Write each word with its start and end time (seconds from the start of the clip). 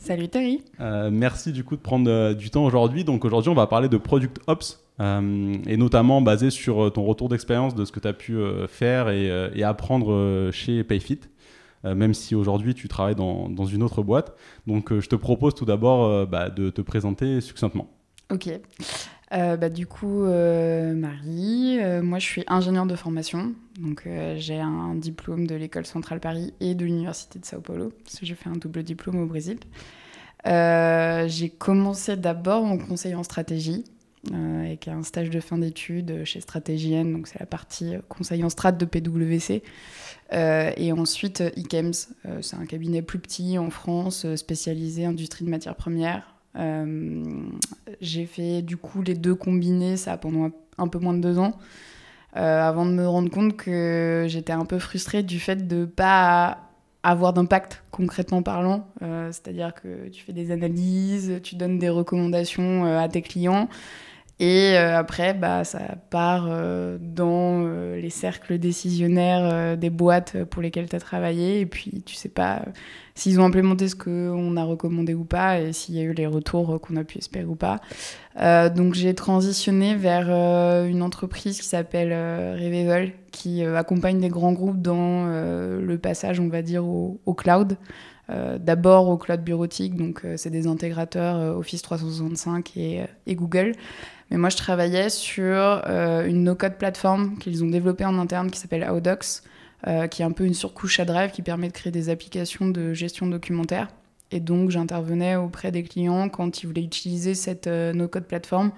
Salut 0.00 0.28
Terry. 0.28 0.62
Euh, 0.80 1.10
merci 1.12 1.52
du 1.52 1.62
coup 1.62 1.76
de 1.76 1.82
prendre 1.82 2.10
euh, 2.10 2.32
du 2.32 2.48
temps 2.48 2.64
aujourd'hui. 2.64 3.04
Donc 3.04 3.26
aujourd'hui, 3.26 3.50
on 3.50 3.54
va 3.54 3.66
parler 3.66 3.90
de 3.90 3.98
Product 3.98 4.40
Ops 4.46 4.82
euh, 4.98 5.54
et 5.66 5.76
notamment 5.76 6.22
basé 6.22 6.48
sur 6.48 6.90
ton 6.90 7.04
retour 7.04 7.28
d'expérience 7.28 7.74
de 7.74 7.84
ce 7.84 7.92
que 7.92 8.00
tu 8.00 8.08
as 8.08 8.14
pu 8.14 8.38
faire 8.66 9.10
et, 9.10 9.62
apprendre 9.62 10.50
chez 10.52 10.84
Payfit, 10.84 11.20
même 11.84 12.14
si 12.14 12.34
aujourd'hui 12.34 12.74
tu 12.74 12.88
travailles 12.88 13.14
dans, 13.14 13.66
une 13.66 13.82
autre 13.82 14.02
boîte. 14.02 14.34
Donc 14.66 14.98
je 14.98 15.06
te 15.06 15.16
propose 15.16 15.54
tout 15.54 15.66
d'abord 15.66 16.26
bah, 16.26 16.48
de 16.48 16.70
te 16.70 16.80
présenter 16.80 17.40
succinctement. 17.42 17.88
Ok. 18.30 18.48
Bah, 19.30 19.68
du 19.68 19.86
coup, 19.86 20.24
Marie, 20.24 21.78
moi 22.02 22.18
je 22.18 22.24
suis 22.24 22.44
ingénieure 22.48 22.86
de 22.86 22.96
formation, 22.96 23.52
donc 23.78 24.08
j'ai 24.36 24.58
un 24.58 24.94
diplôme 24.94 25.46
de 25.46 25.54
l'école 25.54 25.86
centrale 25.86 26.18
Paris 26.20 26.52
et 26.60 26.74
de 26.74 26.84
l'université 26.84 27.38
de 27.38 27.44
Sao 27.44 27.60
Paulo, 27.60 27.92
parce 28.04 28.18
que 28.18 28.26
j'ai 28.26 28.34
fait 28.34 28.48
un 28.48 28.56
double 28.56 28.82
diplôme 28.82 29.20
au 29.22 29.26
Brésil. 29.26 29.58
Euh, 30.46 31.28
j'ai 31.28 31.50
commencé 31.50 32.16
d'abord 32.16 32.64
en 32.64 32.78
conseil 32.78 33.14
en 33.14 33.22
stratégie, 33.22 33.84
euh, 34.32 34.64
avec 34.64 34.88
un 34.88 35.02
stage 35.02 35.30
de 35.30 35.40
fin 35.40 35.58
d'études 35.58 36.24
chez 36.24 36.40
Stratégienne, 36.40 37.12
donc 37.12 37.28
c'est 37.28 37.40
la 37.40 37.46
partie 37.46 37.94
conseil 38.08 38.44
en 38.44 38.48
strat 38.48 38.72
de 38.72 38.84
PwC. 38.84 39.62
Euh, 40.32 40.72
et 40.76 40.92
ensuite, 40.92 41.42
IKEMS, 41.56 42.14
c'est 42.40 42.56
un 42.56 42.66
cabinet 42.66 43.02
plus 43.02 43.18
petit 43.18 43.58
en 43.58 43.70
France, 43.70 44.26
spécialisé 44.36 45.04
industrie 45.04 45.44
de 45.44 45.50
matières 45.50 45.76
premières. 45.76 46.34
J'ai 46.54 48.26
fait 48.26 48.62
du 48.62 48.76
coup 48.76 49.02
les 49.02 49.14
deux 49.14 49.34
combinés, 49.34 49.96
ça 49.96 50.16
pendant 50.16 50.50
un 50.78 50.88
peu 50.88 50.98
moins 50.98 51.14
de 51.14 51.20
deux 51.20 51.38
ans, 51.38 51.58
avant 52.32 52.86
de 52.86 52.92
me 52.92 53.06
rendre 53.06 53.30
compte 53.30 53.56
que 53.56 54.26
j'étais 54.28 54.52
un 54.52 54.64
peu 54.64 54.78
frustrée 54.78 55.22
du 55.22 55.38
fait 55.38 55.66
de 55.68 55.84
pas 55.84 56.70
avoir 57.02 57.32
d'impact 57.32 57.82
concrètement 57.90 58.42
parlant. 58.42 58.86
Euh, 59.02 59.28
c'est-à-dire 59.32 59.74
que 59.74 60.08
tu 60.08 60.22
fais 60.22 60.32
des 60.32 60.50
analyses, 60.50 61.40
tu 61.42 61.56
donnes 61.56 61.78
des 61.78 61.88
recommandations 61.88 62.86
euh, 62.86 62.98
à 62.98 63.08
tes 63.08 63.22
clients. 63.22 63.68
Et 64.40 64.76
euh, 64.76 64.98
après, 64.98 65.34
bah, 65.34 65.62
ça 65.64 65.80
part 66.10 66.48
dans 66.98 67.68
les 67.94 68.10
cercles 68.10 68.58
décisionnaires 68.58 69.76
des 69.76 69.90
boîtes 69.90 70.44
pour 70.44 70.62
lesquelles 70.62 70.88
tu 70.88 70.96
as 70.96 71.00
travaillé. 71.00 71.60
Et 71.60 71.66
puis, 71.66 72.02
tu 72.04 72.14
sais 72.14 72.28
pas 72.28 72.62
s'ils 73.14 73.38
ont 73.38 73.44
implémenté 73.44 73.86
ce 73.86 73.96
qu'on 73.96 74.56
a 74.56 74.64
recommandé 74.64 75.12
ou 75.12 75.24
pas, 75.24 75.60
et 75.60 75.74
s'il 75.74 75.94
y 75.94 76.00
a 76.00 76.02
eu 76.02 76.14
les 76.14 76.26
retours 76.26 76.80
qu'on 76.80 76.96
a 76.96 77.04
pu 77.04 77.18
espérer 77.18 77.44
ou 77.44 77.54
pas. 77.54 77.80
donc, 78.70 78.94
j'ai 78.94 79.14
transitionné 79.14 79.94
vers 79.94 80.30
une 80.86 81.02
entreprise 81.02 81.60
qui 81.60 81.66
s'appelle 81.66 82.12
Revival, 82.58 83.12
qui 83.30 83.64
euh, 83.64 83.76
accompagne 83.76 84.20
des 84.20 84.28
grands 84.28 84.52
groupes 84.52 84.80
dans 84.80 85.26
euh, 85.28 85.80
le 85.80 85.98
passage, 85.98 86.40
on 86.40 86.48
va 86.48 86.62
dire, 86.62 86.84
au, 86.86 87.34
cloud. 87.34 87.76
Euh, 88.28 88.58
d'abord 88.58 89.08
au 89.08 89.16
cloud 89.16 89.42
bureautique, 89.42 89.96
donc 89.96 90.24
c'est 90.36 90.50
des 90.50 90.68
intégrateurs 90.68 91.56
Office 91.56 91.82
365 91.82 92.76
et, 92.76 93.08
Google. 93.28 93.72
Mais 94.30 94.36
moi, 94.36 94.48
je 94.48 94.56
travaillais 94.56 95.08
sur 95.08 95.82
une 95.88 96.44
no-code 96.44 96.76
plateforme 96.76 97.36
qu'ils 97.38 97.64
ont 97.64 97.68
développée 97.68 98.04
en 98.04 98.18
interne 98.18 98.50
qui 98.50 98.58
s'appelle 98.60 98.88
Audox, 98.88 99.42
qui 100.10 100.22
est 100.22 100.24
un 100.24 100.30
peu 100.30 100.44
une 100.44 100.54
surcouche 100.54 101.00
à 101.00 101.04
Drive 101.04 101.32
qui 101.32 101.42
permet 101.42 101.66
de 101.66 101.72
créer 101.72 101.90
des 101.90 102.10
applications 102.10 102.68
de 102.68 102.94
gestion 102.94 103.26
documentaire. 103.26 103.88
Et 104.30 104.38
donc, 104.38 104.70
j'intervenais 104.70 105.34
auprès 105.34 105.72
des 105.72 105.82
clients 105.82 106.28
quand 106.28 106.62
ils 106.62 106.66
voulaient 106.66 106.84
utiliser 106.84 107.34
cette 107.34 107.66
no-code 107.66 108.24
plateforme 108.24 108.70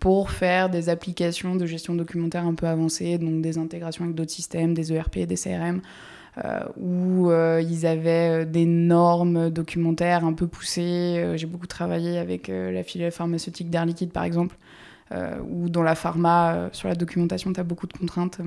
pour 0.00 0.30
faire 0.30 0.68
des 0.68 0.88
applications 0.88 1.56
de 1.56 1.66
gestion 1.66 1.94
documentaire 1.94 2.44
un 2.44 2.54
peu 2.54 2.66
avancées, 2.66 3.18
donc 3.18 3.40
des 3.40 3.58
intégrations 3.58 4.04
avec 4.04 4.16
d'autres 4.16 4.30
systèmes, 4.30 4.74
des 4.74 4.92
ERP, 4.92 5.20
des 5.20 5.36
CRM, 5.36 5.80
euh, 6.44 6.60
où 6.76 7.30
euh, 7.30 7.62
ils 7.62 7.86
avaient 7.86 8.42
euh, 8.42 8.44
des 8.44 8.66
normes 8.66 9.50
documentaires 9.50 10.24
un 10.24 10.34
peu 10.34 10.46
poussées. 10.46 11.32
J'ai 11.36 11.46
beaucoup 11.46 11.66
travaillé 11.66 12.18
avec 12.18 12.48
la 12.48 12.82
filiale 12.82 13.12
pharmaceutique 13.12 13.70
d'Air 13.70 13.86
Liquide, 13.86 14.12
par 14.12 14.24
exemple, 14.24 14.56
où 15.12 15.68
dans 15.68 15.82
la 15.82 15.94
pharma, 15.94 16.68
sur 16.72 16.88
la 16.88 16.94
documentation, 16.94 17.52
tu 17.52 17.60
as 17.60 17.64
beaucoup 17.64 17.86
de 17.86 17.92
contraintes. 17.92 18.40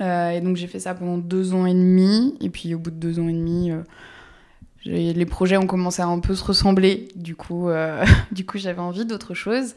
et 0.00 0.40
donc 0.40 0.56
j'ai 0.56 0.66
fait 0.66 0.80
ça 0.80 0.94
pendant 0.94 1.18
deux 1.18 1.54
ans 1.54 1.66
et 1.66 1.74
demi, 1.74 2.36
et 2.40 2.50
puis 2.50 2.74
au 2.74 2.78
bout 2.78 2.90
de 2.90 2.96
deux 2.96 3.18
ans 3.18 3.28
et 3.28 3.32
demi 3.32 3.72
les 4.86 5.26
projets 5.26 5.56
ont 5.56 5.66
commencé 5.66 6.02
à 6.02 6.06
un 6.06 6.20
peu 6.20 6.34
se 6.34 6.44
ressembler. 6.44 7.08
Du 7.16 7.34
coup, 7.34 7.68
euh, 7.68 8.04
coup 8.46 8.58
j'avais 8.58 8.80
envie 8.80 9.04
d'autre 9.04 9.34
chose, 9.34 9.74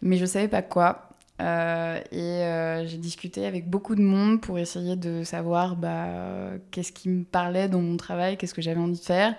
mais 0.00 0.16
je 0.16 0.26
savais 0.26 0.48
pas 0.48 0.62
quoi. 0.62 1.08
Euh, 1.40 1.98
et 2.12 2.44
euh, 2.44 2.86
j'ai 2.86 2.98
discuté 2.98 3.46
avec 3.46 3.68
beaucoup 3.68 3.96
de 3.96 4.02
monde 4.02 4.40
pour 4.40 4.58
essayer 4.58 4.96
de 4.96 5.24
savoir 5.24 5.74
bah, 5.74 6.06
qu'est-ce 6.70 6.92
qui 6.92 7.08
me 7.08 7.24
parlait 7.24 7.68
dans 7.68 7.80
mon 7.80 7.96
travail, 7.96 8.36
qu'est-ce 8.36 8.54
que 8.54 8.62
j'avais 8.62 8.80
envie 8.80 8.98
de 8.98 9.04
faire. 9.04 9.34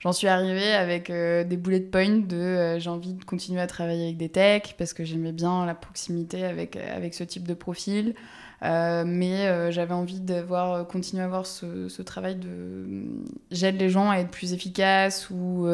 J'en 0.00 0.12
suis 0.12 0.28
arrivée 0.28 0.72
avec 0.72 1.10
des 1.10 1.56
bullet 1.56 1.80
points 1.80 2.20
de 2.20 2.78
j'ai 2.78 2.88
envie 2.88 3.14
de 3.14 3.24
continuer 3.24 3.60
à 3.60 3.66
travailler 3.66 4.04
avec 4.04 4.16
des 4.16 4.28
techs 4.28 4.76
parce 4.78 4.92
que 4.92 5.04
j'aimais 5.04 5.32
bien 5.32 5.66
la 5.66 5.74
proximité 5.74 6.44
avec, 6.44 6.76
avec 6.76 7.14
ce 7.14 7.24
type 7.24 7.48
de 7.48 7.54
profil. 7.54 8.14
Euh, 8.62 9.04
mais 9.06 9.46
euh, 9.46 9.70
j'avais 9.70 9.94
envie 9.94 10.20
de 10.20 10.40
voir, 10.40 10.72
euh, 10.72 10.84
continuer 10.84 11.22
à 11.22 11.26
avoir 11.26 11.46
ce, 11.46 11.88
ce 11.88 12.02
travail 12.02 12.34
de 12.34 13.04
j'aide 13.52 13.78
les 13.78 13.88
gens 13.88 14.10
à 14.10 14.16
être 14.16 14.30
plus 14.30 14.52
efficaces 14.52 15.30
ou, 15.30 15.68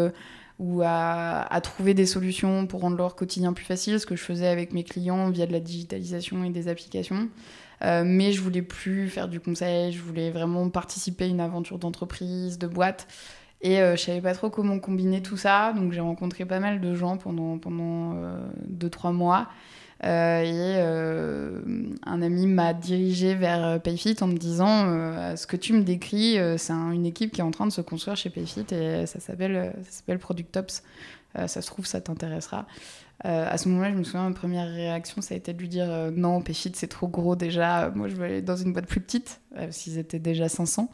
ou 0.58 0.82
à, 0.82 1.52
à, 1.52 1.60
trouver 1.60 1.94
des 1.94 2.06
solutions 2.06 2.66
pour 2.66 2.82
rendre 2.82 2.96
leur 2.96 3.14
quotidien 3.16 3.52
plus 3.52 3.64
facile, 3.64 3.98
ce 3.98 4.06
que 4.06 4.16
je 4.16 4.22
faisais 4.22 4.48
avec 4.48 4.72
mes 4.72 4.84
clients 4.84 5.30
via 5.30 5.46
de 5.46 5.52
la 5.52 5.60
digitalisation 5.60 6.44
et 6.44 6.50
des 6.50 6.68
applications. 6.68 7.28
mais 7.82 8.32
je 8.32 8.40
voulais 8.40 8.62
plus 8.62 9.08
faire 9.08 9.28
du 9.28 9.40
conseil, 9.40 9.92
je 9.92 10.00
voulais 10.02 10.30
vraiment 10.30 10.68
participer 10.68 11.24
à 11.24 11.28
une 11.28 11.40
aventure 11.40 11.78
d'entreprise, 11.78 12.58
de 12.58 12.66
boîte. 12.66 13.06
Et 13.66 13.78
je 13.78 13.96
savais 13.96 14.20
pas 14.20 14.34
trop 14.34 14.50
comment 14.50 14.78
combiner 14.78 15.22
tout 15.22 15.38
ça, 15.38 15.72
donc 15.72 15.92
j'ai 15.92 16.00
rencontré 16.00 16.44
pas 16.44 16.60
mal 16.60 16.82
de 16.82 16.94
gens 16.94 17.16
pendant, 17.16 17.56
pendant 17.56 18.14
2-3 18.70 19.12
mois. 19.12 19.48
Euh, 20.02 20.42
et 20.42 20.76
euh, 20.82 21.60
un 22.04 22.20
ami 22.20 22.46
m'a 22.46 22.74
dirigé 22.74 23.34
vers 23.34 23.64
euh, 23.64 23.78
Payfit 23.78 24.16
en 24.20 24.26
me 24.26 24.36
disant 24.36 24.84
ce 25.36 25.46
que 25.46 25.56
tu 25.56 25.72
me 25.72 25.82
décris, 25.82 26.36
c'est 26.58 26.72
une 26.72 27.06
équipe 27.06 27.32
qui 27.32 27.40
est 27.40 27.44
en 27.44 27.50
train 27.50 27.66
de 27.66 27.72
se 27.72 27.80
construire 27.80 28.16
chez 28.16 28.30
Payfit 28.30 28.66
et 28.72 29.06
ça 29.06 29.20
s'appelle 29.20 29.72
Product 30.20 30.56
Ops. 30.56 30.82
ça 31.34 31.48
se 31.48 31.66
trouve, 31.66 31.86
ça 31.86 32.00
t'intéressera. 32.00 32.66
à 33.20 33.56
ce 33.56 33.68
moment-là, 33.68 33.90
je 33.92 33.96
me 33.96 34.04
souviens, 34.04 34.28
ma 34.28 34.34
première 34.34 34.68
réaction, 34.68 35.22
ça 35.22 35.34
a 35.34 35.36
été 35.36 35.52
de 35.52 35.58
lui 35.58 35.68
dire 35.68 36.10
non, 36.12 36.42
Payfit, 36.42 36.72
c'est 36.74 36.88
trop 36.88 37.08
gros 37.08 37.36
déjà. 37.36 37.90
Moi, 37.94 38.08
je 38.08 38.16
veux 38.16 38.24
aller 38.24 38.42
dans 38.42 38.56
une 38.56 38.72
boîte 38.72 38.86
plus 38.86 39.00
petite, 39.00 39.40
qu'ils 39.72 39.98
étaient 39.98 40.18
déjà 40.18 40.48
500. 40.48 40.90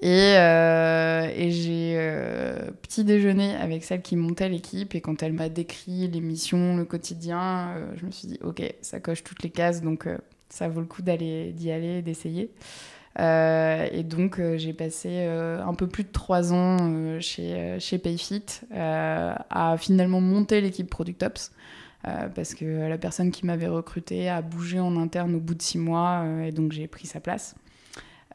Et, 0.00 0.36
euh, 0.36 1.28
et 1.34 1.50
j'ai 1.50 1.94
euh, 1.96 2.70
petit 2.82 3.02
déjeuner 3.02 3.56
avec 3.56 3.82
celle 3.82 4.00
qui 4.00 4.14
montait 4.14 4.48
l'équipe 4.48 4.94
et 4.94 5.00
quand 5.00 5.24
elle 5.24 5.32
m'a 5.32 5.48
décrit 5.48 6.06
les 6.06 6.20
missions, 6.20 6.76
le 6.76 6.84
quotidien, 6.84 7.70
euh, 7.76 7.92
je 7.96 8.06
me 8.06 8.12
suis 8.12 8.28
dit 8.28 8.38
ok, 8.44 8.62
ça 8.80 9.00
coche 9.00 9.24
toutes 9.24 9.42
les 9.42 9.50
cases 9.50 9.82
donc 9.82 10.08
ça 10.50 10.68
vaut 10.68 10.80
le 10.80 10.86
coup 10.86 11.02
d'aller 11.02 11.52
d'y 11.52 11.72
aller, 11.72 12.00
d'essayer. 12.02 12.50
et 13.18 14.02
donc 14.04 14.40
j'ai 14.56 14.72
passé 14.72 15.24
un 15.24 15.74
peu 15.74 15.88
plus 15.88 16.04
de 16.04 16.12
trois 16.12 16.52
ans 16.52 17.18
chez, 17.18 17.76
chez 17.80 17.98
Payfit 17.98 18.44
à 18.70 19.76
finalement 19.78 20.20
monter 20.20 20.60
l'équipe 20.60 20.88
Product 20.88 21.24
Ops. 21.24 21.52
parce 22.04 22.54
que 22.54 22.88
la 22.88 22.98
personne 22.98 23.32
qui 23.32 23.46
m'avait 23.46 23.66
recruté 23.66 24.28
a 24.28 24.42
bougé 24.42 24.78
en 24.78 24.96
interne 24.96 25.34
au 25.34 25.40
bout 25.40 25.56
de 25.56 25.62
six 25.62 25.78
mois 25.78 26.24
et 26.46 26.52
donc 26.52 26.70
j'ai 26.70 26.86
pris 26.86 27.08
sa 27.08 27.18
place. 27.18 27.56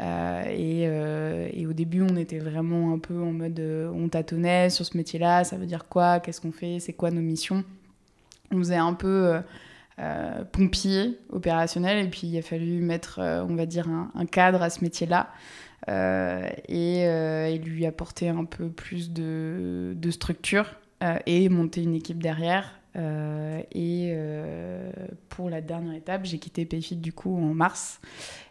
Euh, 0.02 0.44
euh, 0.48 1.50
et, 1.52 1.68
au 1.68 1.74
début, 1.74 2.02
on 2.02 2.16
était 2.16 2.40
vraiment 2.40 2.94
un 2.94 3.00
peu 3.00 3.20
en 3.22 3.32
mode 3.32 3.60
euh, 3.60 3.92
on 3.94 4.10
tâtonnait 4.10 4.70
sur 4.70 4.86
ce 4.86 4.98
métier-là, 4.98 5.44
ça 5.44 5.58
veut 5.58 5.66
dire 5.66 5.88
quoi, 5.88 6.20
qu'est-ce 6.20 6.42
qu'on 6.42 6.52
fait, 6.52 6.80
c'est 6.80 6.94
quoi 6.94 7.12
nos 7.12 7.22
missions. 7.22 7.64
On 8.52 8.58
faisait 8.58 8.76
un 8.76 8.94
peu 8.94 9.40
pompier 10.52 11.18
opérationnel 11.32 12.06
et 12.06 12.10
puis 12.10 12.28
il 12.28 12.38
a 12.38 12.42
fallu 12.42 12.82
mettre, 12.82 13.20
on 13.20 13.56
va 13.56 13.66
dire, 13.66 13.88
un, 13.90 14.26
cadre 14.26 14.62
à 14.62 14.70
ce 14.70 14.84
métier-là. 14.84 15.32
et, 15.88 17.60
lui 17.64 17.86
apporter 17.88 18.30
un 18.30 18.46
peu 18.46 18.70
plus 18.70 19.12
de, 19.12 19.94
de 19.96 20.12
structure 20.12 20.76
et 21.26 21.50
monter 21.50 21.82
une 21.82 21.96
équipe 21.96 22.22
derrière. 22.22 22.80
et 22.96 24.16
pour 25.30 25.50
la 25.50 25.62
dernière 25.62 25.96
étape, 25.96 26.26
j'ai 26.26 26.38
quitté 26.38 26.66
Payfit 26.66 26.98
du 26.98 27.12
coup 27.12 27.36
en 27.36 27.56
mars 27.56 28.00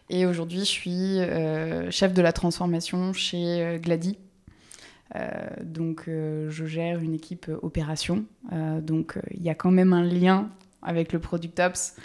et 0.09 0.25
aujourd'hui, 0.25 0.59
je 0.59 0.65
suis 0.65 1.19
euh, 1.19 1.89
chef 1.91 2.13
de 2.13 2.21
la 2.21 2.33
transformation 2.33 3.13
chez 3.13 3.61
euh, 3.61 3.77
Glady. 3.77 4.17
donc, 5.61 6.05
je 6.07 6.65
gère 6.65 6.99
une 6.99 7.13
équipe 7.13 7.49
opération. 7.61 8.25
donc, 8.81 9.19
il 9.31 9.43
y 9.43 9.49
a 9.49 9.53
quand 9.53 9.69
même 9.69 9.93
un 9.93 10.03
lien 10.03 10.49
avec 10.81 11.13
le 11.13 11.19
Product 11.19 11.59
Ops. 11.59 11.95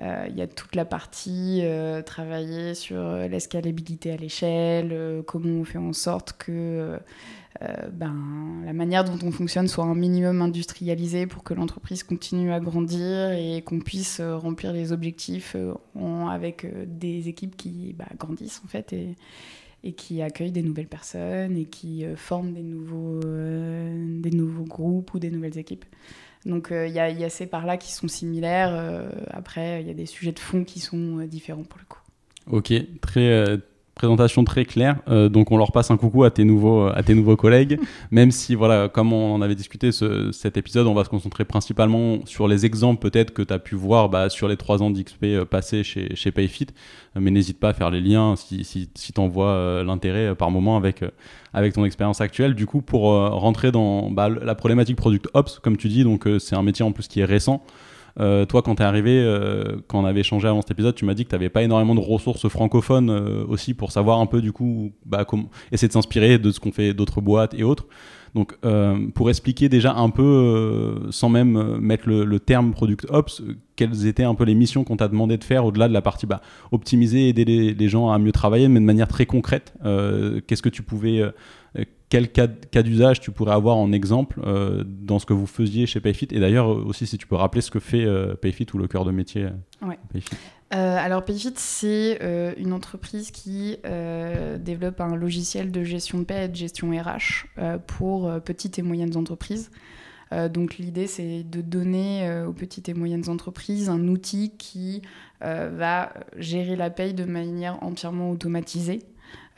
Il 0.00 0.34
y 0.34 0.40
a 0.40 0.46
toute 0.46 0.74
la 0.74 0.86
partie 0.86 1.62
travailler 2.06 2.74
sur 2.74 2.98
l'escalabilité 3.28 4.12
à 4.12 4.16
l'échelle, 4.16 5.22
comment 5.26 5.60
on 5.60 5.64
fait 5.64 5.78
en 5.78 5.92
sorte 5.92 6.32
que 6.38 6.98
euh, 7.62 7.88
ben, 7.92 8.62
la 8.64 8.72
manière 8.72 9.04
dont 9.04 9.18
on 9.22 9.30
fonctionne 9.30 9.68
soit 9.68 9.84
un 9.84 9.94
minimum 9.94 10.42
industrialisée 10.42 11.26
pour 11.26 11.44
que 11.44 11.54
l'entreprise 11.54 12.02
continue 12.02 12.52
à 12.52 12.58
grandir 12.58 13.30
et 13.30 13.62
qu'on 13.62 13.78
puisse 13.78 14.18
euh, 14.18 14.36
remplir 14.36 14.72
les 14.72 14.90
objectifs 14.90 15.54
euh, 15.54 15.74
avec 16.26 16.66
des 16.86 17.28
équipes 17.28 17.56
qui 17.56 17.94
bah, 17.96 18.06
grandissent 18.18 18.60
en 18.64 18.68
fait 18.68 18.92
et, 18.92 19.14
qui 19.92 20.22
accueillent 20.22 20.50
des 20.50 20.62
nouvelles 20.62 20.88
personnes 20.88 21.56
et 21.56 21.66
qui 21.66 22.06
forment 22.16 22.54
des 22.54 22.62
nouveaux, 22.62 23.20
des 23.20 24.30
nouveaux 24.30 24.64
groupes 24.64 25.12
ou 25.12 25.18
des 25.18 25.30
nouvelles 25.30 25.58
équipes. 25.58 25.84
Donc 26.46 26.68
il 26.70 26.90
y, 26.90 26.94
y, 26.94 27.24
a 27.24 27.28
ces 27.28 27.44
parts-là 27.44 27.76
qui 27.76 27.92
sont 27.92 28.08
similaires. 28.08 29.06
après, 29.28 29.82
il 29.82 29.86
y 29.86 29.90
a 29.90 29.94
des 29.94 30.06
sujets 30.06 30.32
de 30.32 30.38
fond 30.38 30.64
qui 30.64 30.80
sont 30.80 31.18
différents 31.26 31.64
pour 31.64 31.78
le 31.78 31.84
coup. 31.84 32.00
Ok, 32.46 32.72
très, 33.02 33.58
présentation 33.94 34.44
très 34.44 34.64
claire. 34.64 34.96
Euh, 35.08 35.28
donc 35.28 35.50
on 35.52 35.56
leur 35.56 35.72
passe 35.72 35.90
un 35.90 35.96
coucou 35.96 36.24
à 36.24 36.30
tes 36.30 36.44
nouveaux, 36.44 36.86
à 36.86 37.02
tes 37.02 37.14
nouveaux 37.14 37.36
collègues. 37.36 37.78
Même 38.10 38.30
si, 38.30 38.54
voilà, 38.54 38.88
comme 38.88 39.12
on 39.12 39.34
en 39.34 39.42
avait 39.42 39.54
discuté 39.54 39.92
ce, 39.92 40.32
cet 40.32 40.56
épisode, 40.56 40.86
on 40.86 40.94
va 40.94 41.04
se 41.04 41.08
concentrer 41.08 41.44
principalement 41.44 42.18
sur 42.26 42.48
les 42.48 42.66
exemples 42.66 43.00
peut-être 43.00 43.32
que 43.32 43.42
tu 43.42 43.52
as 43.52 43.58
pu 43.58 43.74
voir 43.74 44.08
bah, 44.08 44.28
sur 44.28 44.48
les 44.48 44.56
trois 44.56 44.82
ans 44.82 44.90
d'XP 44.90 45.24
euh, 45.24 45.44
passés 45.44 45.84
chez, 45.84 46.14
chez 46.16 46.32
Payfit. 46.32 46.68
mais 47.14 47.30
n'hésite 47.30 47.58
pas 47.58 47.70
à 47.70 47.72
faire 47.72 47.90
les 47.90 48.00
liens 48.00 48.36
si, 48.36 48.64
si, 48.64 48.88
si 48.94 49.12
tu 49.12 49.20
en 49.20 49.28
vois 49.28 49.50
euh, 49.50 49.84
l'intérêt 49.84 50.34
par 50.34 50.50
moment 50.50 50.76
avec, 50.76 51.04
avec 51.52 51.74
ton 51.74 51.84
expérience 51.84 52.20
actuelle. 52.20 52.54
Du 52.54 52.66
coup, 52.66 52.82
pour 52.82 53.02
rentrer 53.04 53.70
dans 53.70 54.10
bah, 54.10 54.28
la 54.28 54.54
problématique 54.54 54.96
Product 54.96 55.28
Ops, 55.34 55.60
comme 55.60 55.76
tu 55.76 55.88
dis, 55.88 56.04
donc 56.04 56.28
c'est 56.38 56.56
un 56.56 56.62
métier 56.62 56.84
en 56.84 56.92
plus 56.92 57.08
qui 57.08 57.20
est 57.20 57.24
récent. 57.24 57.62
Euh, 58.20 58.44
toi, 58.46 58.62
quand 58.62 58.76
tu 58.76 58.82
es 58.82 58.84
arrivé, 58.84 59.20
euh, 59.22 59.76
quand 59.88 60.00
on 60.00 60.04
avait 60.04 60.20
échangé 60.20 60.46
avant 60.46 60.60
cet 60.60 60.70
épisode, 60.70 60.94
tu 60.94 61.04
m'as 61.04 61.14
dit 61.14 61.24
que 61.24 61.30
tu 61.30 61.34
n'avais 61.34 61.48
pas 61.48 61.62
énormément 61.62 61.94
de 61.94 62.00
ressources 62.00 62.48
francophones 62.48 63.10
euh, 63.10 63.44
aussi 63.48 63.74
pour 63.74 63.90
savoir 63.92 64.20
un 64.20 64.26
peu, 64.26 64.40
du 64.40 64.52
coup, 64.52 64.92
bah, 65.04 65.24
comment, 65.24 65.50
essayer 65.72 65.88
de 65.88 65.92
s'inspirer 65.92 66.38
de 66.38 66.50
ce 66.50 66.60
qu'ont 66.60 66.72
fait 66.72 66.94
d'autres 66.94 67.20
boîtes 67.20 67.54
et 67.54 67.64
autres. 67.64 67.86
Donc, 68.34 68.58
pour 69.14 69.30
expliquer 69.30 69.68
déjà 69.68 69.94
un 69.94 70.10
peu, 70.10 70.96
sans 71.10 71.28
même 71.28 71.78
mettre 71.78 72.08
le, 72.08 72.40
terme 72.40 72.72
Product 72.72 73.06
Ops, 73.10 73.44
quelles 73.76 74.08
étaient 74.08 74.24
un 74.24 74.34
peu 74.34 74.42
les 74.42 74.56
missions 74.56 74.82
qu'on 74.82 74.96
t'a 74.96 75.06
demandé 75.06 75.36
de 75.36 75.44
faire 75.44 75.64
au-delà 75.64 75.86
de 75.86 75.92
la 75.92 76.02
partie 76.02 76.26
bah, 76.26 76.40
optimiser, 76.72 77.28
aider 77.28 77.44
les, 77.44 77.88
gens 77.88 78.10
à 78.10 78.18
mieux 78.18 78.32
travailler, 78.32 78.66
mais 78.66 78.80
de 78.80 78.84
manière 78.84 79.06
très 79.06 79.24
concrète. 79.24 79.72
Qu'est-ce 79.84 80.62
que 80.62 80.68
tu 80.68 80.82
pouvais 80.82 81.22
quel 82.14 82.30
cas, 82.30 82.82
d'usage 82.82 83.18
tu 83.18 83.32
pourrais 83.32 83.54
avoir 83.54 83.76
en 83.76 83.90
exemple 83.90 84.40
euh, 84.44 84.84
dans 84.86 85.18
ce 85.18 85.26
que 85.26 85.32
vous 85.32 85.48
faisiez 85.48 85.84
chez 85.86 85.98
Payfit? 85.98 86.28
Et 86.30 86.38
d'ailleurs, 86.38 86.68
aussi, 86.68 87.08
si 87.08 87.18
tu 87.18 87.26
peux 87.26 87.34
rappeler 87.34 87.60
ce 87.60 87.72
que 87.72 87.80
fait 87.80 88.04
euh, 88.04 88.36
Payfit 88.36 88.68
ou 88.72 88.78
le 88.78 88.86
cœur 88.86 89.04
de 89.04 89.10
métier 89.10 89.46
euh, 89.82 89.94
Payfit. 90.12 90.36
alors, 90.70 91.24
Payfit, 91.24 91.54
c'est 91.56 92.20
une 92.56 92.72
entreprise 92.72 93.32
qui 93.32 93.78
développe 94.60 95.00
un 95.00 95.16
logiciel 95.16 95.72
de 95.72 95.82
gestion 95.82 96.18
de 96.18 96.24
paie 96.24 96.44
et 96.44 96.48
de 96.48 96.54
gestion 96.54 96.90
RH 96.90 97.46
pour 97.88 98.30
petites 98.42 98.78
et 98.78 98.82
moyennes 98.82 99.16
entreprises. 99.16 99.72
donc, 100.52 100.78
l'idée, 100.78 101.08
c'est 101.08 101.42
de 101.42 101.62
donner 101.62 102.44
aux 102.46 102.52
petites 102.52 102.88
et 102.88 102.94
moyennes 102.94 103.28
entreprises 103.28 103.88
un 103.88 104.06
outil 104.06 104.52
qui 104.56 105.02
va 105.40 106.12
gérer 106.36 106.76
la 106.76 106.90
paye 106.90 107.12
de 107.12 107.24
manière 107.24 107.82
entièrement 107.82 108.30
automatisée. 108.30 109.00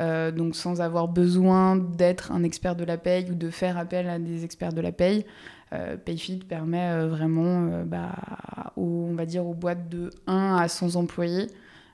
Euh, 0.00 0.31
donc 0.31 0.55
sans 0.55 0.82
avoir 0.82 1.08
besoin 1.08 1.76
d'être 1.76 2.31
un 2.31 2.43
expert 2.43 2.76
de 2.76 2.84
la 2.84 2.99
paye 2.99 3.31
ou 3.31 3.34
de 3.34 3.49
faire 3.49 3.78
appel 3.78 4.08
à 4.08 4.19
des 4.19 4.44
experts 4.44 4.73
de 4.73 4.81
la 4.81 4.93
paye. 4.93 5.25
Euh, 5.73 5.96
Payfit 5.96 6.38
permet 6.38 6.90
euh, 6.90 7.08
vraiment, 7.08 7.82
bah, 7.87 8.12
aux, 8.76 9.06
on 9.11 9.14
va 9.14 9.25
dire, 9.25 9.46
aux 9.46 9.55
boîtes 9.55 9.88
de 9.88 10.11
1 10.26 10.56
à 10.56 10.69
100 10.69 10.96
employés 10.96 11.46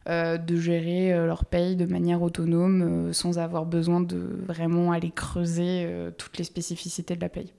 de 0.08 0.56
gérer 0.56 1.12
leur 1.26 1.44
paye 1.44 1.76
de 1.76 1.86
manière 1.86 2.22
autonome 2.22 3.12
sans 3.12 3.38
avoir 3.38 3.66
besoin 3.66 4.00
de 4.00 4.18
vraiment 4.48 4.90
aller 4.90 5.12
creuser 5.12 5.88
toutes 6.18 6.38
les 6.38 6.44
spécificités 6.44 7.14
de 7.14 7.20
la 7.20 7.28
paye. 7.28 7.52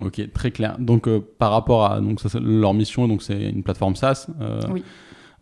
Ok, 0.00 0.20
très 0.32 0.50
clair. 0.50 0.76
Donc 0.80 1.08
par 1.38 1.52
rapport 1.52 1.84
à 1.84 2.00
donc, 2.00 2.18
ça, 2.20 2.40
leur 2.40 2.74
mission, 2.74 3.06
donc 3.06 3.22
c'est 3.22 3.50
une 3.50 3.62
plateforme 3.62 3.94
SaaS. 3.94 4.26
oui. 4.68 4.82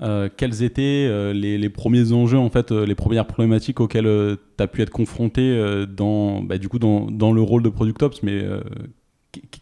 Euh, 0.01 0.29
quels 0.35 0.63
étaient 0.63 1.07
euh, 1.09 1.33
les, 1.33 1.69
premiers 1.69 2.13
enjeux, 2.13 2.39
en 2.39 2.51
fait, 2.51 2.71
euh, 2.71 2.87
les 2.87 2.95
premières 2.95 3.27
problématiques 3.27 3.81
auxquelles 3.81 4.37
tu 4.57 4.63
as 4.63 4.67
pu 4.67 4.83
être 4.83 4.91
confronté 4.91 5.85
dans, 5.89 6.43
bah, 6.43 6.59
du 6.59 6.69
coup, 6.69 6.79
dans, 6.79 7.33
le 7.33 7.43
rôle 7.43 7.63
de 7.63 7.69
Product 7.69 8.03
Ops, 8.03 8.23
mais 8.23 8.45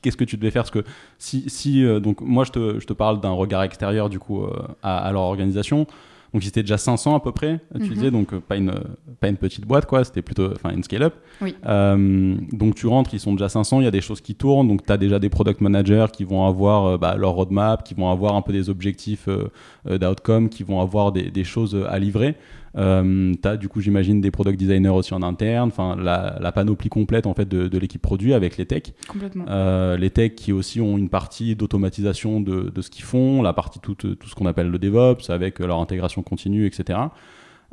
qu'est-ce 0.03 0.17
que 0.17 0.25
tu 0.25 0.37
devais 0.37 0.50
faire? 0.50 0.62
Parce 0.62 0.71
que 0.71 0.85
si, 1.19 1.85
donc 2.00 2.21
moi 2.21 2.44
je 2.44 2.53
te, 2.53 2.93
parle 2.93 3.21
d'un 3.21 3.31
regard 3.31 3.62
extérieur 3.62 4.09
du 4.09 4.19
coup 4.19 4.44
à, 4.83 5.11
leur 5.12 5.23
organisation, 5.23 5.87
donc 6.32 6.44
ils 6.44 6.49
étaient 6.49 6.62
déjà 6.62 6.78
500 6.78 7.17
à 7.17 7.20
peu 7.20 7.32
près, 7.32 7.61
tu 7.75 7.82
mhm. 7.82 7.88
disais, 7.88 8.11
donc 8.11 8.34
pas 8.40 8.56
une, 8.56 8.73
pas 9.20 9.28
une 9.28 9.37
petite 9.37 9.67
boîte, 9.67 9.87
quoi, 9.87 10.05
c'était 10.05 10.23
plutôt 10.23 10.52
une 10.73 10.82
scale-up. 10.82 11.14
Euh, 11.67 12.37
donc 12.52 12.75
tu 12.75 12.87
rentres, 12.87 13.14
ils 13.14 13.20
sont 13.20 13.32
déjà 13.32 13.49
500, 13.49 13.81
il 13.81 13.84
y 13.84 13.88
a 13.88 13.90
des 13.90 14.00
choses 14.00 14.20
qui 14.20 14.34
tournent, 14.34 14.69
donc 14.69 14.84
tu 14.84 14.93
as 14.93 14.96
déjà 14.96 15.19
des 15.19 15.28
product 15.28 15.61
managers 15.61 16.06
qui 16.12 16.25
vont 16.25 16.46
avoir 16.46 16.84
euh, 16.87 16.99
bah, 16.99 17.17
leur 17.17 17.32
roadmap, 17.32 17.84
qui 17.84 17.94
vont 17.94 18.11
avoir 18.11 18.34
un 18.34 18.43
peu 18.43 18.52
des 18.52 18.70
objectifs 18.70 19.28
euh, 19.28 19.99
d'outcome, 19.99 20.49
qui 20.49 20.62
vont 20.62 20.81
avoir 20.81 21.12
des, 21.12 21.31
des 21.31 21.44
choses 21.44 21.76
à 21.88 21.99
livrer. 21.99 22.37
Euh, 22.76 23.32
tu 23.40 23.49
as 23.49 23.56
du 23.56 23.69
coup, 23.69 23.81
j'imagine, 23.81 24.20
des 24.20 24.31
product 24.31 24.58
designers 24.58 24.90
aussi 24.90 25.14
en 25.14 25.23
interne, 25.23 25.69
enfin 25.69 25.96
la, 25.96 26.52
panoplie 26.52 26.88
complète 26.88 27.26
en 27.26 27.34
fait 27.34 27.49
de, 27.49 27.78
l'équipe 27.78 28.02
produit 28.02 28.34
avec 28.34 28.56
les 28.56 28.67
techs. 28.67 28.94
Complètement. 29.08 29.44
Euh, 29.49 29.96
les 29.96 30.11
techs 30.11 30.34
qui 30.34 30.52
aussi 30.52 30.81
ont 30.81 30.99
une 30.99 31.08
partie 31.08 31.56
d'automatisation 31.56 32.40
de, 32.40 32.70
de, 32.75 32.82
ce 32.82 32.90
qu'ils 32.90 33.05
font, 33.05 33.43
la 33.43 33.52
partie 33.52 33.81
tout, 33.81 33.94
tout 33.94 34.17
ce 34.26 34.34
qu'on 34.34 34.46
appelle 34.46 34.69
le 34.69 34.78
DevOps 34.78 35.31
avec 35.31 35.58
leur 35.58 35.81
intégration 35.81 36.23
continue, 36.23 36.67
etc. 36.67 36.99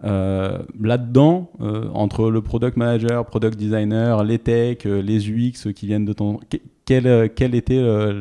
Euh, 0.04 0.60
là-dedans, 0.82 1.50
euh, 1.62 1.88
entre 1.94 2.30
le 2.30 2.42
product 2.42 2.76
manager, 2.78 3.26
product 3.26 3.58
designer, 3.58 4.24
les 4.24 4.40
techs, 4.40 4.84
les 4.84 5.30
UX 5.30 5.72
qui 5.74 5.88
viennent 5.88 6.06
de 6.06 6.14
ton 6.14 6.40
quel, 6.86 7.08
euh, 7.08 7.28
quel 7.34 7.56
était 7.56 7.78
euh, 7.78 8.12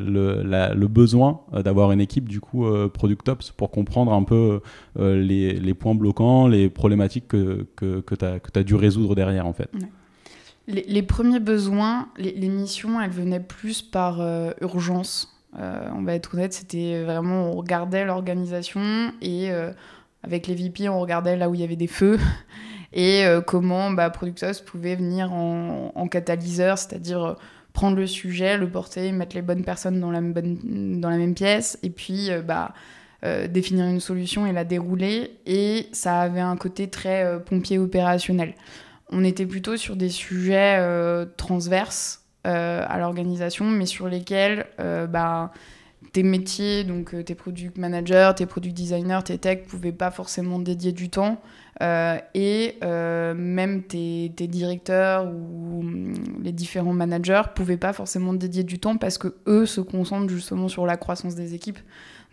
le, 0.74 0.86
besoin 0.88 1.40
euh, 1.52 1.62
d'avoir 1.62 1.92
une 1.92 2.00
équipe 2.00 2.28
du 2.28 2.40
coup 2.40 2.66
Product 2.92 3.28
Ops 3.28 3.50
pour 3.50 3.70
comprendre 3.70 4.12
un 4.12 4.22
peu 4.22 4.60
les, 4.96 5.54
les, 5.54 5.74
points 5.74 5.94
bloquants, 5.94 6.46
les 6.46 6.68
problématiques 6.68 7.28
que, 7.28 7.66
que, 7.76 8.00
que 8.00 8.14
tu 8.14 8.58
as, 8.58 8.62
dû 8.62 8.74
résoudre 8.74 9.14
derrière 9.14 9.46
en 9.46 9.52
fait? 9.52 9.70
Les, 10.68 10.84
les, 10.86 11.02
premiers 11.02 11.40
besoins, 11.40 12.08
les, 12.16 12.32
les, 12.32 12.48
missions, 12.48 13.00
elles 13.00 13.10
venaient 13.10 13.40
plus 13.40 13.82
par 13.82 14.20
urgence. 14.60 15.36
on 15.56 16.02
va 16.02 16.14
être 16.14 16.34
honnête, 16.34 16.52
c'était 16.52 17.02
vraiment, 17.02 17.50
on 17.50 17.52
regardait 17.52 18.04
l'organisation 18.04 19.12
et 19.20 19.50
avec 20.22 20.46
les 20.46 20.54
VP, 20.54 20.88
on 20.88 21.00
regardait 21.00 21.36
là 21.36 21.48
où 21.48 21.54
il 21.54 21.60
y 21.60 21.64
avait 21.64 21.76
des 21.76 21.86
feux 21.86 22.18
et 22.92 23.24
comment 23.46 23.90
bah, 23.90 24.10
Product 24.10 24.42
Ops 24.42 24.60
pouvait 24.60 24.96
venir 24.96 25.32
en, 25.32 26.08
catalyseur, 26.08 26.78
c'est-à-dire 26.78 27.36
prendre 27.72 27.96
le 27.96 28.06
sujet, 28.06 28.58
le 28.58 28.68
porter, 28.68 29.12
mettre 29.12 29.34
les 29.36 29.42
bonnes 29.42 29.64
personnes 29.64 30.00
dans 30.00 30.10
la, 30.10 30.20
même 30.20 31.34
pièce, 31.34 31.78
et 31.82 31.90
puis 31.90 32.30
euh, 32.30 32.42
bah, 32.42 32.74
euh, 33.24 33.48
définir 33.48 33.86
une 33.86 34.00
solution 34.00 34.46
et 34.46 34.52
la 34.52 34.64
dérouler. 34.64 35.38
Et 35.46 35.86
ça 35.92 36.20
avait 36.20 36.40
un 36.40 36.56
côté 36.56 36.88
très 36.88 37.24
euh, 37.24 37.38
pompier 37.38 37.78
opérationnel. 37.78 38.54
On 39.10 39.24
était 39.24 39.46
plutôt 39.46 39.76
sur 39.76 39.96
des 39.96 40.08
sujets 40.08 40.80
transverses 41.36 42.24
à 42.44 42.98
l'organisation, 42.98 43.66
mais 43.66 43.84
sur 43.84 44.08
lesquels 44.08 44.64
bah, 44.78 45.52
tes 46.12 46.22
métiers, 46.22 46.84
donc 46.84 47.14
tes 47.24 47.34
product 47.34 47.78
managers, 47.78 48.32
tes 48.36 48.46
product 48.46 48.76
designers, 48.76 49.20
tes 49.24 49.38
techs, 49.38 49.66
pouvaient 49.66 49.92
pas 49.92 50.10
forcément 50.10 50.58
dédier 50.58 50.92
du 50.92 51.08
temps. 51.08 51.40
Euh, 51.80 52.18
et 52.34 52.76
euh, 52.84 53.32
même 53.34 53.82
tes, 53.82 54.28
directeurs 54.28 55.26
ou 55.26 55.82
mm, 55.82 56.14
les 56.42 56.52
différents 56.52 56.92
managers 56.92 57.42
pouvaient 57.54 57.78
pas 57.78 57.94
forcément 57.94 58.34
dédier 58.34 58.62
du 58.62 58.78
temps 58.78 58.98
parce 58.98 59.16
que 59.16 59.34
eux 59.46 59.64
se 59.64 59.80
concentrent 59.80 60.28
justement 60.28 60.68
sur 60.68 60.84
la 60.84 60.98
croissance 60.98 61.34
des 61.34 61.54
équipes. 61.54 61.78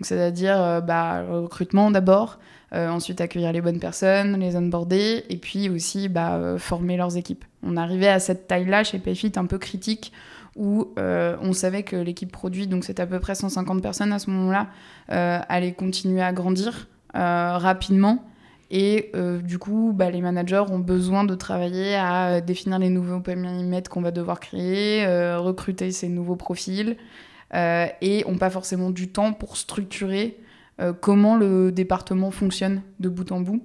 c'est-à-dire 0.01 0.61
euh, 0.61 0.81
bah, 0.81 1.23
le 1.23 1.39
recrutement 1.39 1.89
d'abord, 1.89 2.39
ensuite 2.71 3.19
accueillir 3.21 3.51
les 3.51 3.61
bonnes 3.61 3.79
personnes, 3.79 4.39
les 4.39 4.55
onboarder, 4.55 5.23
et 5.29 5.37
puis 5.37 5.69
aussi 5.69 6.07
bah, 6.07 6.55
former 6.59 6.97
leurs 6.97 7.17
équipes. 7.17 7.43
On 7.63 7.77
arrivait 7.77 8.09
à 8.09 8.19
cette 8.19 8.47
taille-là 8.47 8.83
chez 8.83 8.99
Payfit 8.99 9.31
un 9.37 9.47
peu 9.47 9.57
critique 9.57 10.13
où 10.59 10.93
on 10.97 11.53
savait 11.53 11.83
que 11.83 11.95
l'équipe 11.95 12.31
produit, 12.31 12.67
donc 12.67 12.83
c'est 12.83 12.99
à 12.99 13.07
peu 13.07 13.19
près 13.19 13.33
150 13.33 13.81
personnes 13.81 14.11
à 14.11 14.19
ce 14.19 14.29
moment-là, 14.29 14.67
allait 15.07 15.73
continuer 15.73 16.21
à 16.21 16.33
grandir 16.33 16.87
rapidement 17.13 18.29
et 18.71 19.09
euh, 19.15 19.41
du 19.41 19.57
coup, 19.57 19.93
bah, 19.95 20.11
les 20.11 20.21
managers 20.21 20.63
ont 20.69 20.79
besoin 20.79 21.23
de 21.23 21.33
travailler 21.33 21.95
à 21.95 22.29
euh, 22.29 22.41
définir 22.41 22.77
les 22.77 22.89
nouveaux 22.89 23.19
périmètres 23.19 23.89
qu'on 23.89 24.01
va 24.01 24.11
devoir 24.11 24.39
créer, 24.39 25.05
euh, 25.05 25.39
recruter 25.39 25.91
ces 25.91 26.07
nouveaux 26.07 26.35
profils, 26.35 26.97
et 27.51 28.23
n'ont 28.27 28.37
pas 28.37 28.51
forcément 28.51 28.91
du 28.91 29.07
temps 29.07 29.33
pour 29.33 29.57
structurer 29.57 30.37
comment 31.01 31.35
le 31.35 31.71
département 31.71 32.29
fonctionne 32.29 32.83
de 32.99 33.09
bout 33.09 33.31
en 33.31 33.41
bout. 33.41 33.63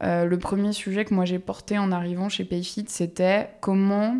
le 0.00 0.36
premier 0.36 0.72
sujet 0.72 1.04
que 1.04 1.14
moi 1.14 1.24
j'ai 1.26 1.38
porté 1.38 1.78
en 1.78 1.92
arrivant 1.92 2.28
chez 2.28 2.44
Payfit, 2.44 2.86
c'était 2.88 3.50
comment 3.60 4.16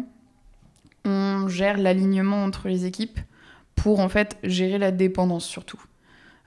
on 1.05 1.49
gère 1.49 1.79
l'alignement 1.79 2.45
entre 2.45 2.69
les 2.69 2.87
équipes 2.87 3.19
pour 3.75 4.01
en 4.01 4.09
fait 4.09 4.37
gérer 4.43 4.79
la 4.79 4.93
dépendance 4.93 5.45
surtout. 5.45 5.83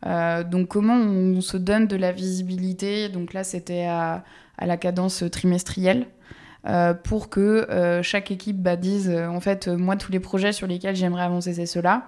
Euh, 0.05 0.43
donc 0.43 0.67
comment 0.67 0.95
on 0.95 1.41
se 1.41 1.57
donne 1.57 1.87
de 1.87 1.95
la 1.95 2.11
visibilité? 2.11 3.09
Donc 3.09 3.33
là, 3.33 3.43
c'était 3.43 3.85
à, 3.85 4.23
la 4.59 4.77
cadence 4.77 5.23
trimestrielle. 5.31 6.07
Euh, 6.65 6.93
pour 6.93 7.29
que 7.29 7.69
euh, 7.69 8.01
chaque 8.03 8.31
équipe 8.31 8.55
bah, 8.61 8.77
dise 8.77 9.09
en 9.09 9.41
fait 9.41 9.67
moi 9.67 9.97
tous 9.97 10.13
les 10.13 10.21
projets 10.21 10.53
sur 10.53 10.65
lesquels 10.65 10.95
j'aimerais 10.95 11.23
avancer 11.23 11.53
c'est 11.53 11.65
cela 11.65 12.05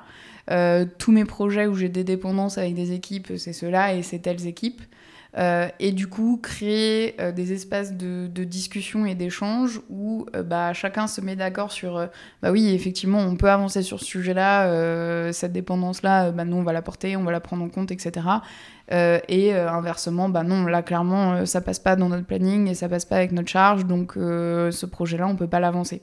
tous 0.97 1.11
mes 1.11 1.25
projets 1.25 1.67
où 1.67 1.75
j'ai 1.75 1.89
des 1.89 2.05
dépendances 2.05 2.57
avec 2.57 2.73
des 2.73 2.93
équipes 2.93 3.33
c'est 3.35 3.51
cela 3.51 3.93
et 3.93 4.01
c'est 4.01 4.19
telles 4.19 4.47
équipes 4.47 4.81
euh, 5.37 5.67
et 5.79 5.91
du 5.91 6.07
coup, 6.07 6.39
créer 6.41 7.19
euh, 7.19 7.31
des 7.31 7.51
espaces 7.51 7.93
de, 7.93 8.27
discussion 8.45 9.05
et 9.05 9.15
d'échange 9.15 9.81
où 9.89 10.25
euh, 10.35 10.43
bah, 10.43 10.71
chacun 10.73 11.07
se 11.07 11.19
met 11.19 11.35
d'accord 11.35 11.71
sur 11.71 12.07
bah 12.41 12.51
oui, 12.51 12.69
effectivement, 12.69 13.19
on 13.19 13.35
peut 13.35 13.49
avancer 13.49 13.81
sur 13.81 13.99
ce 13.99 14.05
sujet-là, 14.05 15.31
cette 15.33 15.51
dépendance-là, 15.51 16.31
bah, 16.31 16.45
nous, 16.45 16.57
on 16.57 16.63
va 16.63 16.73
la 16.73 16.81
porter, 16.81 17.17
on 17.17 17.23
va 17.23 17.31
la 17.31 17.39
prendre 17.39 17.63
en 17.63 17.69
compte, 17.69 17.91
etc. 17.91 18.27
et 18.91 19.53
inversement, 19.53 20.29
bah 20.29 20.43
non, 20.43 20.65
là, 20.65 20.83
clairement, 20.83 21.45
ça 21.45 21.61
passe 21.61 21.79
pas 21.79 21.95
dans 21.95 22.09
notre 22.09 22.25
planning 22.25 22.67
et 22.67 22.75
ça 22.75 22.87
passe 22.87 23.05
pas 23.05 23.17
avec 23.17 23.31
notre 23.31 23.49
charge, 23.49 23.85
donc 23.85 24.13
ce 24.15 24.85
projet-là, 24.85 25.27
on 25.27 25.35
peut 25.35 25.47
pas 25.47 25.59
l'avancer. 25.59 26.01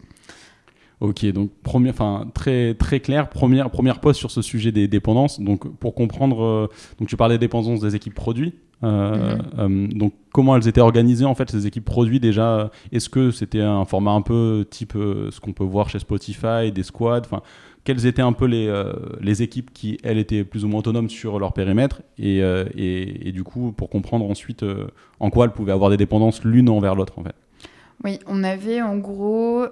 Ok, 1.01 1.25
donc 1.27 1.51
première, 1.63 1.95
enfin 1.95 2.29
très 2.33 2.75
très 2.75 3.01
clair, 3.01 3.29
première 3.29 3.71
première 3.71 4.01
pause 4.01 4.17
sur 4.17 4.31
ce 4.31 4.41
sujet 4.41 4.71
des 4.71 4.87
dépendances. 4.87 5.41
Donc 5.41 5.69
pour 5.79 5.95
comprendre, 5.95 6.71
donc 6.99 7.09
tu 7.09 7.17
parlais 7.17 7.37
des 7.37 7.47
dépendances 7.47 7.81
des 7.81 7.97
équipes 7.97 8.15
produits. 8.15 8.55
Euh, 8.85 9.37
mhm. 9.37 9.43
euh, 9.59 9.87
donc 9.95 10.13
comment 10.33 10.57
elles 10.57 10.67
étaient 10.67 10.81
organisées 10.81 11.25
en 11.25 11.37
fait 11.37 11.49
ces 11.51 11.69
équipes 11.69 11.85
produits 11.85 12.19
déjà 12.19 12.71
Est-ce 12.91 13.09
que 13.09 13.31
c'était 13.31 13.61
un 13.61 13.85
format 13.85 14.11
un 14.11 14.23
peu 14.23 14.67
type 14.69 14.97
euh, 14.97 15.31
ce 15.31 15.41
qu'on 15.41 15.53
peut 15.53 15.65
voir 15.65 15.89
chez 15.89 16.01
Spotify, 16.01 16.73
des 16.73 16.83
squads 16.83 17.21
Enfin, 17.25 17.43
quelles 17.85 18.07
étaient 18.07 18.23
un 18.23 18.33
peu 18.33 18.47
les, 18.47 18.73
les 19.21 19.43
équipes 19.43 19.73
qui 19.73 19.99
elles 20.05 20.19
étaient 20.19 20.45
plus 20.45 20.65
ou 20.65 20.69
moins 20.69 20.81
autonomes 20.81 21.11
sur 21.11 21.41
leur 21.41 21.53
périmètre 21.53 22.03
et, 22.17 22.39
et, 22.39 23.29
et 23.29 23.33
du 23.33 23.43
coup 23.43 23.73
pour 23.73 23.91
comprendre 23.91 24.25
ensuite 24.31 24.65
en 25.19 25.31
quoi 25.31 25.47
elles 25.47 25.53
pouvaient 25.53 25.73
avoir 25.73 25.91
des 25.91 25.97
dépendances 25.97 26.45
l'une 26.45 26.69
envers 26.69 26.95
l'autre 26.95 27.19
en 27.19 27.25
fait? 27.25 27.35
Oui, 28.05 28.21
on 28.29 28.45
avait 28.45 28.83
en 28.83 28.99
gros 28.99 29.67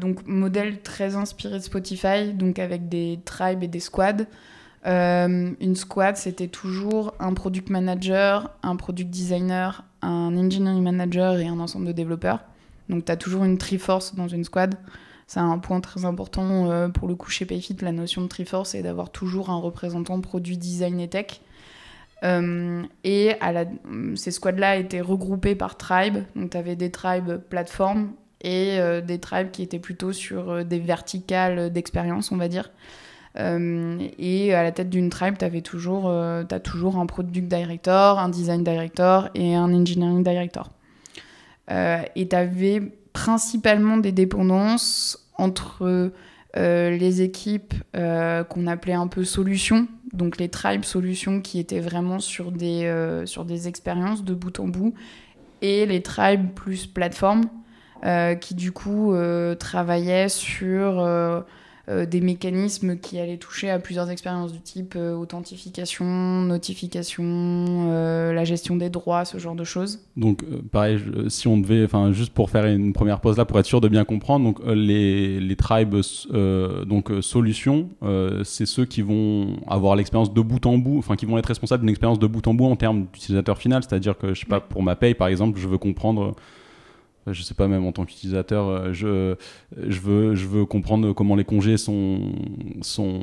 donc 0.00 0.24
modèle 0.28 0.82
très 0.82 1.16
inspiré 1.16 1.58
de 1.58 1.64
Spotify, 1.64 2.32
donc 2.32 2.60
avec 2.60 2.88
des 2.88 3.18
tribes 3.24 3.64
et 3.64 3.68
des 3.68 3.80
squads. 3.80 4.26
Euh, 4.86 5.52
une 5.60 5.76
squad, 5.76 6.16
c'était 6.16 6.48
toujours 6.48 7.14
un 7.20 7.34
product 7.34 7.70
manager, 7.70 8.50
un 8.62 8.76
product 8.76 9.10
designer, 9.10 9.84
un 10.02 10.36
engineering 10.36 10.82
manager 10.82 11.38
et 11.38 11.46
un 11.46 11.60
ensemble 11.60 11.86
de 11.86 11.92
développeurs. 11.92 12.40
Donc, 12.88 13.04
tu 13.04 13.12
as 13.12 13.16
toujours 13.16 13.44
une 13.44 13.58
Triforce 13.58 14.14
dans 14.14 14.28
une 14.28 14.44
squad. 14.44 14.74
C'est 15.28 15.40
un 15.40 15.58
point 15.58 15.80
très 15.80 16.04
important 16.04 16.70
euh, 16.70 16.88
pour 16.88 17.08
le 17.08 17.14
coup 17.14 17.30
chez 17.30 17.46
Payfit, 17.46 17.76
la 17.80 17.92
notion 17.92 18.22
de 18.22 18.26
Triforce, 18.26 18.74
et 18.74 18.82
d'avoir 18.82 19.10
toujours 19.10 19.50
un 19.50 19.56
représentant 19.56 20.20
produit 20.20 20.58
design 20.58 20.98
et 21.00 21.08
tech. 21.08 21.40
Euh, 22.24 22.82
et 23.02 23.36
ces 24.16 24.30
squads-là 24.30 24.76
étaient 24.76 25.00
regroupés 25.00 25.54
par 25.54 25.76
tribe. 25.76 26.24
Donc, 26.34 26.50
tu 26.50 26.56
avais 26.56 26.76
des 26.76 26.90
tribes 26.90 27.38
plateformes 27.48 28.12
et 28.42 28.78
des 29.06 29.20
tribes 29.20 29.52
qui 29.52 29.62
étaient 29.62 29.78
plutôt 29.78 30.12
sur 30.12 30.64
des 30.64 30.80
verticales 30.80 31.72
d'expérience, 31.72 32.32
on 32.32 32.36
va 32.36 32.48
dire. 32.48 32.70
Euh, 33.38 34.08
et 34.18 34.54
à 34.54 34.62
la 34.62 34.72
tête 34.72 34.90
d'une 34.90 35.10
tribe, 35.10 35.36
tu 35.38 35.62
toujours, 35.62 36.08
euh, 36.08 36.44
as 36.50 36.60
toujours 36.60 36.98
un 36.98 37.06
product 37.06 37.48
director, 37.48 38.18
un 38.18 38.28
design 38.28 38.62
director 38.62 39.28
et 39.34 39.54
un 39.54 39.72
engineering 39.72 40.22
director. 40.22 40.70
Euh, 41.70 42.02
et 42.16 42.28
tu 42.28 42.36
avais 42.36 42.82
principalement 43.12 43.96
des 43.96 44.12
dépendances 44.12 45.18
entre 45.38 46.12
les 46.54 47.22
équipes 47.22 47.72
qu'on 47.94 48.66
appelait 48.66 48.92
un 48.92 49.06
peu 49.06 49.24
solutions, 49.24 49.88
donc 50.12 50.36
les 50.36 50.50
tribes 50.50 50.84
solutions 50.84 51.40
qui 51.40 51.58
étaient 51.58 51.80
vraiment 51.80 52.18
sur 52.18 52.52
des, 52.52 53.22
sur 53.24 53.46
des 53.46 53.68
expériences 53.68 54.22
de 54.22 54.34
bout 54.34 54.60
en 54.60 54.68
bout, 54.68 54.92
et 55.62 55.86
les 55.86 56.02
tribes 56.02 56.50
plus 56.54 56.86
plateformes 56.86 57.46
qui 58.40 58.54
du 58.54 58.72
coup 58.72 59.14
travaillaient 59.58 60.28
sur 60.28 61.44
euh, 61.88 62.06
des 62.06 62.20
mécanismes 62.20 62.96
qui 62.96 63.18
allaient 63.18 63.38
toucher 63.38 63.68
à 63.68 63.80
plusieurs 63.80 64.08
expériences 64.08 64.52
du 64.52 64.60
type 64.60 64.94
euh, 64.96 65.16
authentification, 65.16 66.04
notification, 66.42 67.24
euh, 67.26 68.32
la 68.32 68.44
gestion 68.44 68.76
des 68.76 68.88
droits, 68.88 69.24
ce 69.24 69.38
genre 69.38 69.56
de 69.56 69.64
choses. 69.64 69.98
Donc 70.16 70.44
pareil, 70.70 71.00
si 71.28 71.48
on 71.48 71.58
devait, 71.58 71.84
enfin 71.84 72.12
juste 72.12 72.32
pour 72.32 72.50
faire 72.50 72.66
une 72.66 72.92
première 72.92 73.20
pause 73.20 73.36
là, 73.36 73.44
pour 73.44 73.58
être 73.58 73.66
sûr 73.66 73.80
de 73.80 73.88
bien 73.88 74.04
comprendre, 74.04 74.44
donc 74.44 74.60
les, 74.64 75.40
les 75.40 75.56
tribes, 75.56 75.96
donc 76.86 77.10
solutions, 77.20 77.88
c'est 78.44 78.66
ceux 78.66 78.84
qui 78.84 79.02
vont 79.02 79.56
avoir 79.66 79.96
l'expérience 79.96 80.32
de 80.32 80.40
bout 80.40 80.64
en 80.66 80.78
bout, 80.78 80.98
enfin 80.98 81.16
qui 81.16 81.26
vont 81.26 81.38
être 81.38 81.46
responsables 81.46 81.80
d'une 81.80 81.90
expérience 81.90 82.18
de 82.18 82.26
bout 82.26 82.46
en 82.46 82.54
bout 82.54 82.66
en 82.66 82.76
termes 82.76 83.06
d'utilisateur 83.12 83.58
final, 83.58 83.82
c'est-à-dire 83.82 84.16
que 84.16 84.34
je 84.34 84.40
sais 84.40 84.46
pas, 84.46 84.60
pour 84.60 84.82
ma 84.82 84.94
paye 84.94 85.14
par 85.14 85.28
exemple, 85.28 85.58
je 85.58 85.66
veux 85.66 85.78
comprendre 85.78 86.36
je 87.26 87.42
sais 87.42 87.54
pas 87.54 87.68
même 87.68 87.86
en 87.86 87.92
tant 87.92 88.04
qu'utilisateur 88.04 88.68
euh, 88.68 88.92
je, 88.92 89.36
je 89.76 90.00
veux 90.00 90.34
je 90.34 90.46
veux 90.46 90.64
comprendre 90.64 91.12
comment 91.12 91.36
les 91.36 91.44
congés 91.44 91.76
sont 91.76 92.32
sont 92.80 93.20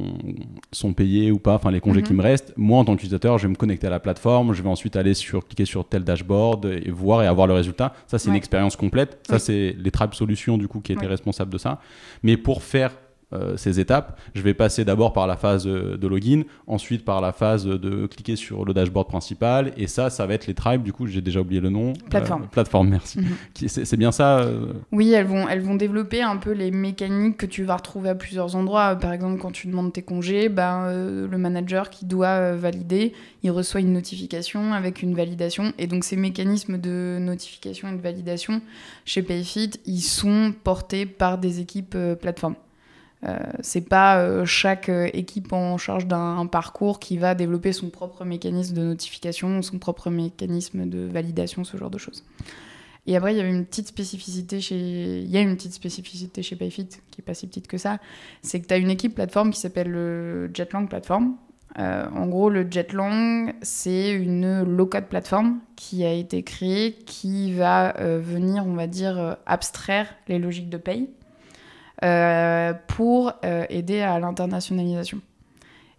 sont 0.72 0.94
payés 0.94 1.32
ou 1.32 1.40
pas 1.40 1.56
enfin 1.56 1.72
les 1.72 1.82
congés 1.82 2.02
qui 2.02 2.14
mhm. 2.14 2.20
me 2.20 2.24
restent. 2.24 2.54
Moi 2.56 2.80
en 2.80 2.86
tant 2.86 2.94
qu'utilisateur 2.96 3.38
je 3.38 3.48
vais 3.48 3.52
me 3.52 3.58
connecter 3.58 3.88
à 3.88 3.90
la 3.90 4.00
plateforme 4.00 4.54
je 4.54 4.62
vais 4.62 4.70
ensuite 4.70 4.96
aller 4.96 5.14
sur 5.14 5.46
cliquer 5.46 5.66
sur 5.66 5.88
tel 5.88 6.04
dashboard 6.04 6.66
et 6.66 6.92
voir 6.92 7.24
et 7.24 7.28
avoir 7.28 7.48
le 7.48 7.54
résultat. 7.54 7.94
Ça 8.08 8.20
c'est 8.20 8.30
une 8.30 8.36
expérience 8.36 8.76
complète. 8.76 9.20
Ça 9.28 9.40
c'est 9.40 9.76
les 9.78 9.92
Tribe 9.92 10.14
Solutions 10.14 10.58
du 10.58 10.68
coup 10.68 10.80
qui 10.80 10.94
étaient 10.94 11.08
responsables 11.08 11.52
de 11.52 11.58
ça. 11.58 11.82
Mais 12.24 12.38
pour 12.38 12.64
faire 12.64 12.92
euh, 13.32 13.58
ces 13.58 13.80
étapes. 13.80 14.20
Je 14.34 14.42
vais 14.42 14.56
passer 14.56 14.84
d'abord 14.84 15.14
par 15.14 15.28
la 15.28 15.38
phase 15.38 15.66
de 15.66 16.08
login, 16.08 16.42
ensuite 16.66 17.06
par 17.06 17.22
la 17.22 17.32
phase 17.32 17.64
de 17.64 18.08
cliquer 18.08 18.36
sur 18.36 18.66
le 18.66 18.74
dashboard 18.74 19.08
principal, 19.08 19.72
et 19.78 19.86
ça, 19.86 20.10
ça 20.10 20.26
va 20.26 20.34
être 20.34 20.48
les 20.48 20.56
tribes. 20.56 20.82
Du 20.82 20.94
coup, 20.94 21.06
j'ai 21.06 21.22
déjà 21.22 21.42
oublié 21.42 21.62
le 21.62 21.70
nom. 21.70 21.94
Plateforme. 22.10 22.44
Euh, 22.44 22.48
plateforme, 22.48 22.90
merci. 22.90 23.20
Mhm. 23.20 23.68
C'est 23.68 23.98
bien 23.98 24.12
ça 24.12 24.40
euh 24.40 24.74
Oui, 24.92 25.12
elles 25.12 25.28
vont, 25.28 25.48
elles 25.48 25.62
vont 25.62 25.76
développer 25.76 26.24
un 26.24 26.38
peu 26.38 26.54
les 26.54 26.72
mécaniques 26.72 27.38
que 27.38 27.46
tu 27.46 27.64
vas 27.64 27.76
retrouver 27.76 28.10
à 28.10 28.16
plusieurs 28.16 28.56
endroits. 28.56 28.96
Par 28.96 29.14
exemple, 29.14 29.40
quand 29.40 29.52
tu 29.52 29.68
demandes 29.68 29.94
tes 29.94 30.02
congés, 30.02 30.50
ben, 30.50 30.92
le 30.92 31.38
manager 31.38 31.92
qui 31.92 32.06
doit 32.06 32.56
valider, 32.56 33.14
il 33.44 33.52
reçoit 33.52 33.82
une 33.82 33.94
notification 33.94 34.74
avec 34.74 35.04
une 35.04 35.14
validation. 35.14 35.72
Et 35.78 35.86
donc, 35.86 36.04
ces 36.04 36.16
mécanismes 36.16 36.80
de 36.80 37.20
notification 37.22 37.90
et 37.90 37.96
de 37.96 38.02
validation 38.02 38.62
chez 39.06 39.22
Payfit, 39.22 39.72
ils 39.86 40.02
sont 40.02 40.52
portés 40.64 41.06
par 41.06 41.38
des 41.38 41.60
équipes 41.60 41.96
plateformes. 42.20 42.56
Euh, 43.26 43.38
c'est 43.60 43.82
pas 43.82 44.22
euh, 44.22 44.46
chaque 44.46 44.88
euh, 44.88 45.10
équipe 45.14 45.52
en 45.52 45.78
charge 45.78 46.08
d'un 46.08 46.46
parcours 46.46 47.00
qui 47.00 47.18
va 47.18 47.36
développer 47.36 47.74
son 47.74 47.90
propre 47.90 48.24
mécanisme 48.24 48.76
de 48.76 48.82
notification, 48.82 49.62
son 49.62 49.78
propre 49.78 50.10
mécanisme 50.10 50.88
de 50.88 51.00
validation, 51.00 51.66
ce 51.66 51.76
genre 51.76 51.90
de 51.90 51.98
choses. 51.98 52.24
Et 53.08 53.18
après, 53.18 53.36
il 53.36 53.38
y 53.38 53.42
une 53.42 53.66
petite 53.66 53.88
spécificité 53.88 54.62
chez, 54.62 55.20
il 55.20 55.30
y 55.30 55.38
a 55.38 55.42
une 55.42 55.56
petite 55.56 55.74
spécificité 55.74 56.44
chez 56.44 56.56
Payfit 56.56 56.88
qui 56.88 57.22
est 57.22 57.24
pas 57.24 57.34
si 57.34 57.48
petite 57.48 57.68
que 57.68 57.78
ça, 57.78 57.98
c'est 58.42 58.62
que 58.62 58.68
tu 58.68 58.74
as 58.74 58.78
une 58.78 58.90
équipe 58.90 59.16
plateforme 59.16 59.52
qui 59.52 59.60
s'appelle 59.60 59.90
le 59.90 60.52
Jetlang 60.54 60.88
Platform. 60.88 61.36
en 61.78 62.28
gros, 62.28 62.50
le 62.50 62.70
Jetlang, 62.70 63.54
c'est 63.64 64.12
une 64.12 64.64
low-code 64.64 65.06
plateforme 65.06 65.60
qui 65.76 66.06
a 66.06 66.14
été 66.14 66.44
créée, 66.44 66.94
qui 67.06 67.54
va 67.54 67.94
venir, 68.20 68.68
on 68.68 68.74
va 68.74 68.86
dire, 68.86 69.38
abstraire 69.48 70.14
les 70.28 70.38
logiques 70.38 70.70
de 70.70 70.78
paye 70.78 71.10
pour 72.88 73.34
euh, 73.44 73.66
aider 73.70 74.02
à 74.02 74.20
l'internationalisation. 74.20 75.20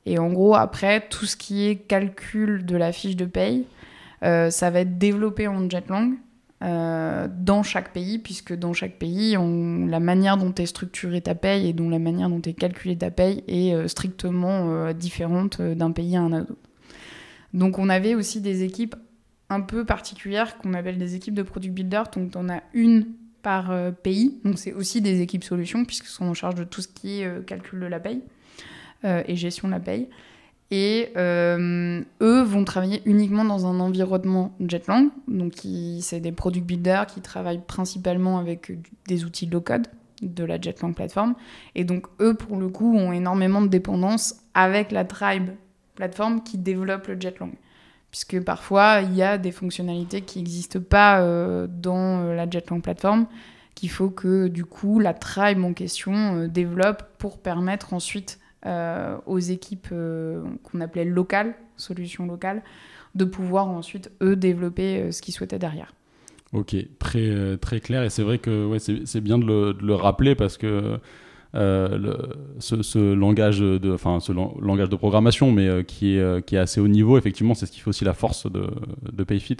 Et 0.07 0.19
en 0.19 0.31
gros, 0.33 0.55
après, 0.55 1.07
tout 1.09 1.27
ce 1.27 1.37
qui 1.37 1.67
est 1.67 1.77
calcul 1.77 2.65
de 2.65 2.77
la 2.77 2.93
fiche 2.93 3.17
de 3.17 3.27
paye, 3.27 3.67
euh, 4.23 4.51
ça 4.51 4.71
va 4.71 4.81
être 4.81 4.99
développé 4.99 5.47
en 5.47 5.69
Jetlang 5.69 6.15
dans 6.63 7.63
chaque 7.63 7.91
pays, 7.95 8.19
puisque 8.19 8.55
dans 8.55 8.75
chaque 8.75 8.99
pays, 8.99 9.35
la 9.89 9.99
manière 9.99 10.37
dont 10.37 10.53
est 10.55 10.67
structurée 10.67 11.23
ta 11.23 11.35
paye 11.35 11.69
et 11.69 11.73
dont 11.73 11.89
la 11.89 11.99
manière 11.99 12.29
dont 12.29 12.43
est 12.43 12.53
calculée 12.53 12.99
ta 12.99 13.11
paye 13.11 13.43
est 13.49 13.89
strictement 13.89 14.93
différente 14.93 15.63
d'un 15.63 15.91
pays 15.91 16.17
à 16.17 16.21
un 16.21 16.43
autre. 16.43 16.53
Donc 17.55 17.79
on 17.79 17.89
avait 17.89 18.15
aussi 18.15 18.43
des 18.43 18.63
équipes 18.63 18.95
un 19.49 19.61
peu 19.61 19.85
particulières 19.85 20.59
qu'on 20.59 20.75
appelle 20.75 20.99
des 20.99 21.15
équipes 21.15 21.35
de 21.35 21.43
product 21.43 21.75
builder. 21.75 22.03
Donc 22.15 22.33
on 22.37 22.49
a 22.49 22.63
une 22.73 23.07
par 23.43 23.71
euh, 23.71 23.91
pays. 23.91 24.39
Donc 24.45 24.59
c'est 24.59 24.73
aussi 24.73 25.01
des 25.01 25.21
équipes 25.21 25.45
solutions 25.45 25.85
puisqu'ils 25.85 26.09
sont 26.09 26.27
en 26.27 26.35
charge 26.35 26.55
de 26.55 26.65
tout 26.65 26.83
ce 26.83 26.89
qui 26.89 27.21
est 27.21 27.27
euh, 27.27 27.41
calcul 27.43 27.81
de 27.81 27.87
la 27.87 28.01
paye 28.01 28.23
euh, 29.05 29.23
et 29.27 29.37
gestion 29.37 29.69
de 29.69 29.73
la 29.73 29.81
paye. 29.81 30.09
Et 30.73 31.09
eux 31.17 32.43
vont 32.43 32.65
travailler 32.65 33.03
uniquement 33.05 33.45
dans 33.45 33.67
un 33.67 33.81
environnement 33.81 34.55
Jetlang. 34.61 35.09
Donc 35.27 35.55
c'est 36.01 36.21
des 36.21 36.31
product 36.31 36.65
builders 36.65 37.07
qui 37.07 37.21
travaillent 37.21 37.65
principalement 37.67 38.39
avec 38.39 38.71
des 39.09 39.25
outils 39.25 39.47
low-code 39.47 39.89
de 40.23 40.45
la 40.45 40.61
Jetlang 40.61 40.95
plateforme. 40.95 41.35
Et 41.75 41.83
donc 41.83 42.07
eux, 42.21 42.35
pour 42.35 42.57
le 42.57 42.69
coup, 42.69 42.97
ont 42.97 43.11
énormément 43.11 43.63
de 43.63 43.67
dépendance 43.67 44.37
avec 44.55 44.93
la 44.93 45.05
Tribe 45.05 45.51
plateforme 45.97 46.41
qui 46.45 46.57
développe 46.57 47.09
le 47.09 47.21
Jetlang 47.21 47.51
puisque 48.11 48.43
parfois 48.43 49.01
il 49.03 49.15
y 49.15 49.23
a 49.23 49.39
des 49.39 49.53
fonctionnalités 49.53 50.23
qui 50.23 50.39
n'existent 50.39 50.81
pas 50.81 51.21
euh, 51.21 51.67
dans 51.69 52.25
euh, 52.25 52.35
la 52.35 52.49
Jetlang 52.49 52.81
plateforme 52.81 53.27
qu'il 53.75 53.91
faut 53.91 54.11
que 54.11 54.49
du 54.49 54.65
coup 54.65 54.99
la 54.99 55.15
tribe 55.15 55.65
en 55.65 55.73
question 55.73 56.47
développe 56.49 57.05
pour 57.19 57.39
permettre 57.39 57.95
ensuite 57.95 58.39
aux 59.27 59.39
équipes 59.39 59.89
qu'on 59.89 60.81
appelait 60.83 61.07
locales, 61.07 61.55
solutions 61.79 62.27
locales, 62.27 62.63
de 63.15 63.25
pouvoir 63.25 63.69
ensuite 63.69 64.11
eux 64.21 64.37
développer 64.37 65.11
ce 65.11 65.23
qu'ils 65.23 65.33
souhaitaient 65.33 65.59
derrière. 65.59 65.95
Ok, 66.53 66.77
très, 66.99 67.57
très 67.57 67.81
clair. 67.81 68.03
Et 68.03 68.11
c'est 68.11 68.23
vrai 68.23 68.37
que 68.37 68.67
ouais, 68.67 68.79
c'est 68.81 69.21
bien 69.23 69.39
de 69.39 69.75
le, 69.81 69.95
rappeler 69.95 70.35
parce 70.35 70.59
que 70.59 70.99
euh, 71.57 71.99
le, 71.99 72.17
ce, 72.61 73.13
langage 73.13 73.59
de, 73.59 73.93
enfin, 73.93 74.21
ce 74.21 74.33
langage 74.33 74.89
de 74.89 74.97
programmation, 74.97 75.51
mais 75.51 75.67
euh, 75.67 75.83
qui, 75.83 76.15
est, 76.15 76.21
euh, 76.21 76.41
qui 76.41 76.55
est 76.55 76.59
assez 76.59 76.81
haut 76.81 76.89
niveau. 76.89 77.19
Effectivement, 77.19 77.55
c'est 77.55 77.67
ce 77.67 77.73
qui 77.73 77.81
fait 77.81 77.89
aussi 77.89 78.05
la 78.05 78.15
force 78.15 78.51
de, 78.51 78.67
de 79.13 79.25
PayFit. 79.25 79.57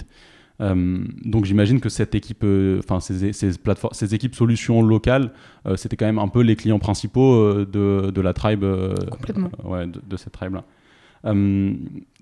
donc 0.59 1.45
j'imagine 1.45 1.81
que 1.81 1.89
cette 1.89 2.15
équipe, 2.15 2.45
enfin 2.79 2.99
ces, 2.99 3.33
ces, 3.33 3.57
plateformes, 3.57 3.93
ces 3.93 4.13
équipes 4.13 4.35
solutions 4.35 4.81
locales, 4.83 5.31
c'était 5.75 5.97
quand 5.97 6.05
même 6.05 6.19
un 6.19 6.27
peu 6.27 6.41
les 6.41 6.55
clients 6.55 6.79
principaux 6.79 7.65
de, 7.65 8.11
de 8.11 8.21
la 8.21 8.33
tribe, 8.33 8.63
ouais, 8.63 9.87
de, 9.87 9.99
de, 10.07 10.17
cette 10.17 10.33
tribe 10.33 10.53
là. 10.53 11.33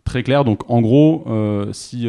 très 0.06 0.24
clair. 0.24 0.46
Donc 0.46 0.70
en 0.70 0.82
gros, 0.82 1.26
si 1.74 2.08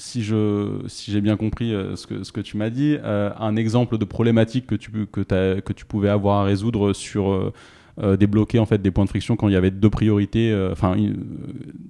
si 0.00 0.22
je 0.22 0.80
si 0.88 1.12
j'ai 1.12 1.20
bien 1.20 1.36
compris 1.36 1.74
euh, 1.74 1.94
ce, 1.94 2.06
que, 2.06 2.24
ce 2.24 2.32
que 2.32 2.40
tu 2.40 2.56
m'as 2.56 2.70
dit, 2.70 2.96
euh, 3.04 3.30
un 3.38 3.54
exemple 3.56 3.98
de 3.98 4.04
problématique 4.04 4.66
que 4.66 4.74
tu, 4.74 4.90
que, 5.06 5.20
que 5.60 5.72
tu 5.72 5.84
pouvais 5.84 6.08
avoir 6.08 6.38
à 6.40 6.44
résoudre 6.44 6.92
sur 6.92 7.52
euh, 8.00 8.16
débloquer 8.16 8.58
en 8.58 8.66
fait 8.66 8.80
des 8.80 8.90
points 8.90 9.04
de 9.04 9.10
friction 9.10 9.36
quand 9.36 9.48
il 9.48 9.52
y 9.52 9.56
avait 9.56 9.70
deux 9.70 9.90
priorités 9.90 10.56
enfin 10.72 10.96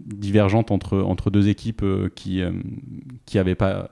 divergentes 0.06 0.72
entre, 0.72 0.98
entre 0.98 1.30
deux 1.30 1.48
équipes 1.48 1.84
qui 2.16 2.42
qui 3.26 3.38
avaient 3.38 3.54
pas 3.54 3.90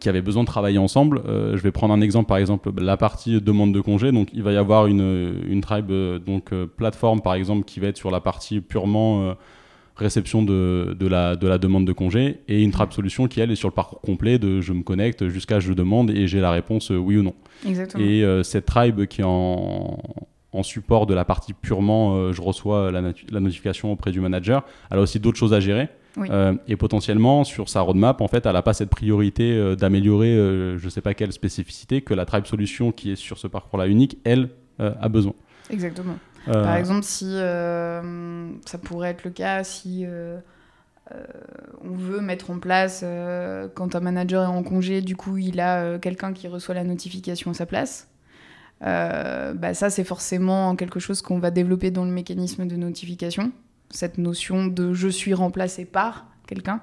qui 0.00 0.08
avaient 0.08 0.22
besoin 0.22 0.42
de 0.42 0.48
travailler 0.48 0.78
ensemble. 0.78 1.22
je 1.26 1.58
vais 1.58 1.70
prendre 1.70 1.92
un 1.92 2.00
exemple, 2.00 2.26
par 2.26 2.38
exemple, 2.38 2.72
la 2.80 2.96
partie 2.96 3.42
demande 3.42 3.74
de 3.74 3.80
congé. 3.82 4.10
Donc, 4.10 4.30
il 4.32 4.42
va 4.42 4.52
y 4.52 4.56
avoir 4.56 4.86
une, 4.86 5.42
une 5.46 5.60
tribe, 5.60 5.92
donc 6.24 6.54
plateforme, 6.78 7.20
par 7.20 7.34
exemple, 7.34 7.64
qui 7.64 7.78
va 7.78 7.88
être 7.88 7.98
sur 7.98 8.10
la 8.10 8.20
partie 8.20 8.62
purement 8.62 9.36
réception 9.96 10.42
de, 10.42 10.96
de, 10.98 11.06
la, 11.06 11.36
de 11.36 11.46
la 11.46 11.58
demande 11.58 11.86
de 11.86 11.92
congé 11.92 12.40
et 12.48 12.62
une 12.62 12.70
trap 12.70 12.92
solution 12.92 13.28
qui 13.28 13.40
elle 13.40 13.50
est 13.50 13.56
sur 13.56 13.68
le 13.68 13.74
parcours 13.74 14.00
complet 14.00 14.38
de 14.38 14.60
je 14.60 14.72
me 14.72 14.82
connecte 14.82 15.28
jusqu'à 15.28 15.60
je 15.60 15.72
demande 15.72 16.10
et 16.10 16.26
j'ai 16.26 16.40
la 16.40 16.50
réponse 16.50 16.90
euh, 16.90 16.96
oui 16.96 17.16
ou 17.16 17.22
non. 17.22 17.34
Exactement. 17.66 18.04
Et 18.04 18.24
euh, 18.24 18.42
cette 18.42 18.66
tribe 18.66 19.06
qui 19.06 19.20
est 19.20 19.24
en, 19.24 19.98
en, 20.52 20.62
support 20.62 21.06
de 21.06 21.14
la 21.14 21.24
partie 21.24 21.52
purement 21.52 22.16
euh, 22.16 22.32
je 22.32 22.40
reçois 22.40 22.90
la, 22.90 23.00
la, 23.00 23.40
notification 23.40 23.92
auprès 23.92 24.10
du 24.10 24.20
manager, 24.20 24.64
elle 24.90 24.98
a 24.98 25.02
aussi 25.02 25.20
d'autres 25.20 25.38
choses 25.38 25.54
à 25.54 25.60
gérer. 25.60 25.88
et 26.66 26.76
potentiellement 26.76 27.44
sur 27.44 27.68
sa 27.68 27.82
roadmap 27.82 28.20
en 28.20 28.26
fait 28.26 28.44
elle 28.44 28.54
n'a 28.54 28.62
pas 28.62 28.72
cette 28.74 28.90
priorité 28.90 29.76
d'améliorer 29.76 30.34
je 30.76 30.88
sais 30.88 31.00
pas 31.00 31.14
quelle 31.14 31.32
spécificité 31.32 32.00
que 32.00 32.14
la 32.14 32.26
tribe 32.26 32.46
solution 32.46 32.90
qui 32.90 33.12
est 33.12 33.16
sur 33.16 33.38
ce 33.38 33.46
parcours 33.46 33.78
là 33.78 33.86
unique 33.86 34.18
elle 34.24 34.48
a 34.78 35.08
besoin. 35.08 35.34
Exactement. 35.70 36.16
Euh, 36.48 36.64
Par 36.64 36.76
exemple, 36.76 37.04
si 37.04 37.26
euh, 37.28 38.50
ça 38.66 38.78
pourrait 38.78 39.10
être 39.10 39.24
le 39.24 39.30
cas 39.30 39.62
si 39.64 40.04
euh, 40.06 40.38
on 41.82 41.94
veut 41.94 42.20
mettre 42.20 42.50
en 42.50 42.58
place, 42.58 43.04
quand 43.74 43.94
un 43.94 44.00
manager 44.00 44.44
est 44.44 44.46
en 44.46 44.62
congé, 44.62 45.02
du 45.02 45.16
coup, 45.16 45.38
il 45.38 45.60
a 45.60 45.98
quelqu'un 45.98 46.32
qui 46.32 46.46
reçoit 46.48 46.74
la 46.74 46.84
notification 46.84 47.50
à 47.50 47.54
sa 47.54 47.66
place. 47.66 48.08
bah 48.80 49.74
ça, 49.74 49.90
c'est 49.90 50.04
forcément 50.04 50.76
quelque 50.76 51.00
chose 51.00 51.20
qu'on 51.20 51.40
va 51.40 51.50
développer 51.50 51.90
dans 51.90 52.04
le 52.04 52.12
mécanisme 52.12 52.66
de 52.66 52.76
notification. 52.76 53.50
Cette 53.90 54.18
notion 54.18 54.68
de 54.68 54.92
je 54.92 55.08
suis 55.08 55.34
remplacé 55.34 55.84
par 55.84 56.26
quelqu'un. 56.46 56.80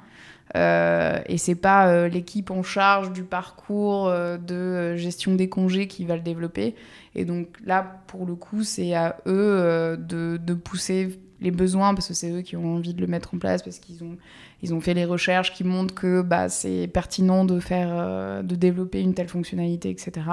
Euh, 0.55 1.19
et 1.27 1.37
c'est 1.37 1.55
pas 1.55 1.89
euh, 1.89 2.07
l'équipe 2.07 2.51
en 2.51 2.63
charge 2.63 3.11
du 3.11 3.23
parcours 3.23 4.07
euh, 4.07 4.37
de 4.37 4.95
gestion 4.95 5.35
des 5.35 5.49
congés 5.49 5.87
qui 5.87 6.05
va 6.05 6.15
le 6.15 6.21
développer. 6.21 6.75
Et 7.15 7.25
donc 7.25 7.47
là, 7.65 8.01
pour 8.07 8.25
le 8.25 8.35
coup, 8.35 8.63
c'est 8.63 8.93
à 8.93 9.17
eux 9.27 9.97
de, 9.99 10.37
de, 10.37 10.53
pousser 10.53 11.19
les 11.41 11.51
besoins 11.51 11.93
parce 11.93 12.07
que 12.07 12.13
c'est 12.13 12.31
eux 12.31 12.41
qui 12.41 12.55
ont 12.55 12.75
envie 12.75 12.93
de 12.93 13.01
le 13.01 13.07
mettre 13.07 13.33
en 13.33 13.39
place 13.39 13.63
parce 13.63 13.79
qu'ils 13.79 14.03
ont 14.03 14.17
ils 14.63 14.73
ont 14.73 14.81
fait 14.81 14.93
les 14.93 15.05
recherches 15.05 15.53
qui 15.53 15.63
montrent 15.63 15.93
que 15.93 16.21
bah, 16.21 16.49
c'est 16.49 16.87
pertinent 16.87 17.45
de 17.45 17.59
faire 17.59 18.43
de 18.43 18.55
développer 18.55 19.01
une 19.01 19.13
telle 19.13 19.27
fonctionnalité, 19.27 19.91
etc. 19.91 20.25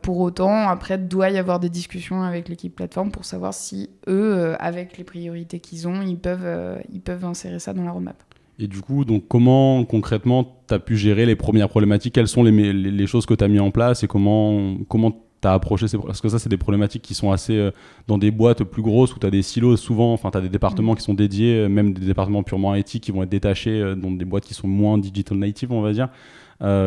pour 0.00 0.20
autant, 0.20 0.68
après, 0.68 0.96
doit 0.96 1.28
y 1.28 1.36
avoir 1.36 1.60
des 1.60 1.68
discussions 1.68 2.22
avec 2.22 2.48
l'équipe 2.48 2.74
plateforme 2.74 3.10
pour 3.10 3.26
savoir 3.26 3.52
si 3.52 3.90
eux, 4.08 4.54
avec 4.60 4.96
les 4.96 5.04
priorités 5.04 5.60
qu'ils 5.60 5.88
ont, 5.88 6.00
ils 6.00 6.18
peuvent, 6.18 6.80
ils 6.90 7.02
peuvent 7.02 7.26
insérer 7.26 7.58
ça 7.58 7.74
dans 7.74 7.84
la 7.84 7.92
roadmap. 7.92 8.22
Et 8.58 8.66
du 8.66 8.80
coup, 8.80 9.04
donc 9.04 9.24
comment 9.28 9.84
concrètement 9.84 10.62
tu 10.66 10.74
as 10.74 10.78
pu 10.80 10.96
gérer 10.96 11.26
les 11.26 11.36
premières 11.36 11.68
problématiques? 11.68 12.14
Quelles 12.14 12.28
sont 12.28 12.42
les, 12.42 12.72
les, 12.72 13.06
choses 13.06 13.24
que 13.24 13.34
tu 13.34 13.44
as 13.44 13.48
mis 13.48 13.60
en 13.60 13.70
place 13.70 14.02
et 14.02 14.08
comment 14.08 14.76
comment 14.88 15.12
tu 15.12 15.46
as 15.46 15.52
approché 15.52 15.86
ces 15.86 15.96
Parce 15.96 16.20
que 16.20 16.28
ça, 16.28 16.40
c'est 16.40 16.48
des 16.48 16.56
problématiques 16.56 17.02
qui 17.02 17.14
sont 17.14 17.30
assez 17.30 17.56
euh, 17.56 17.70
dans 18.08 18.18
des 18.18 18.32
boîtes 18.32 18.64
plus 18.64 18.82
grosses 18.82 19.14
où 19.14 19.20
tu 19.20 19.26
as 19.26 19.30
des 19.30 19.42
silos 19.42 19.76
souvent, 19.76 20.12
enfin 20.12 20.32
tu 20.32 20.38
as 20.38 20.40
des 20.40 20.48
départements 20.48 20.94
mm. 20.94 20.96
qui 20.96 21.02
sont 21.02 21.14
dédiés, 21.14 21.54
euh, 21.54 21.68
même 21.68 21.92
des 21.92 22.04
départements 22.04 22.42
purement 22.42 22.74
IT 22.74 22.98
qui 23.00 23.12
vont 23.12 23.22
être 23.22 23.28
détachés 23.28 23.80
euh, 23.80 23.94
dans 23.94 24.10
des 24.10 24.24
boîtes 24.24 24.44
qui 24.44 24.54
sont 24.54 24.66
moins 24.66 24.98
digital 24.98 25.38
native, 25.38 25.70
on 25.70 25.80
va 25.80 25.92
dire. 25.92 26.08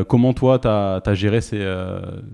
comment 0.10 0.34
toi, 0.34 0.60
tu 0.60 0.68
as, 0.68 1.02
as, 1.06 1.14
géré 1.14 1.40
ces, 1.40 1.66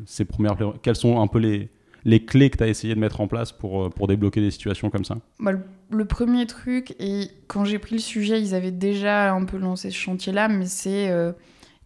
ces 0.06 0.26
premières... 0.26 0.56
Quelles 0.82 0.96
sont 0.96 1.22
un 1.22 1.28
peu 1.28 1.38
les, 1.38 1.70
les 2.08 2.24
clés 2.24 2.50
que 2.50 2.58
tu 2.58 2.64
as 2.64 2.68
essayé 2.68 2.96
de 2.96 3.00
mettre 3.00 3.20
en 3.20 3.28
place 3.28 3.52
pour, 3.52 3.84
euh, 3.84 3.90
pour 3.90 4.08
débloquer 4.08 4.40
des 4.40 4.50
situations 4.50 4.90
comme 4.90 5.04
ça 5.04 5.18
bah, 5.40 5.52
le, 5.90 6.06
premier 6.06 6.48
truc, 6.48 6.96
et 7.00 7.30
quand 7.48 7.66
j'ai 7.66 7.80
pris 7.80 7.96
le 7.96 8.02
sujet, 8.02 8.42
ils 8.42 8.56
avaient 8.56 8.72
déjà 8.72 9.34
un 9.34 9.44
peu 9.44 9.58
lancé 9.58 9.92
ce 9.92 9.98
chantier-là, 9.98 10.48
mais 10.48 10.66
c'est 10.66 11.10
euh, 11.10 11.34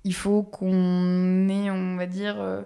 il 0.03 0.13
faut 0.13 0.43
qu'on 0.43 1.49
ait, 1.49 1.71
on 1.71 1.97
va 1.97 2.05
dire, 2.05 2.35
euh, 2.39 2.61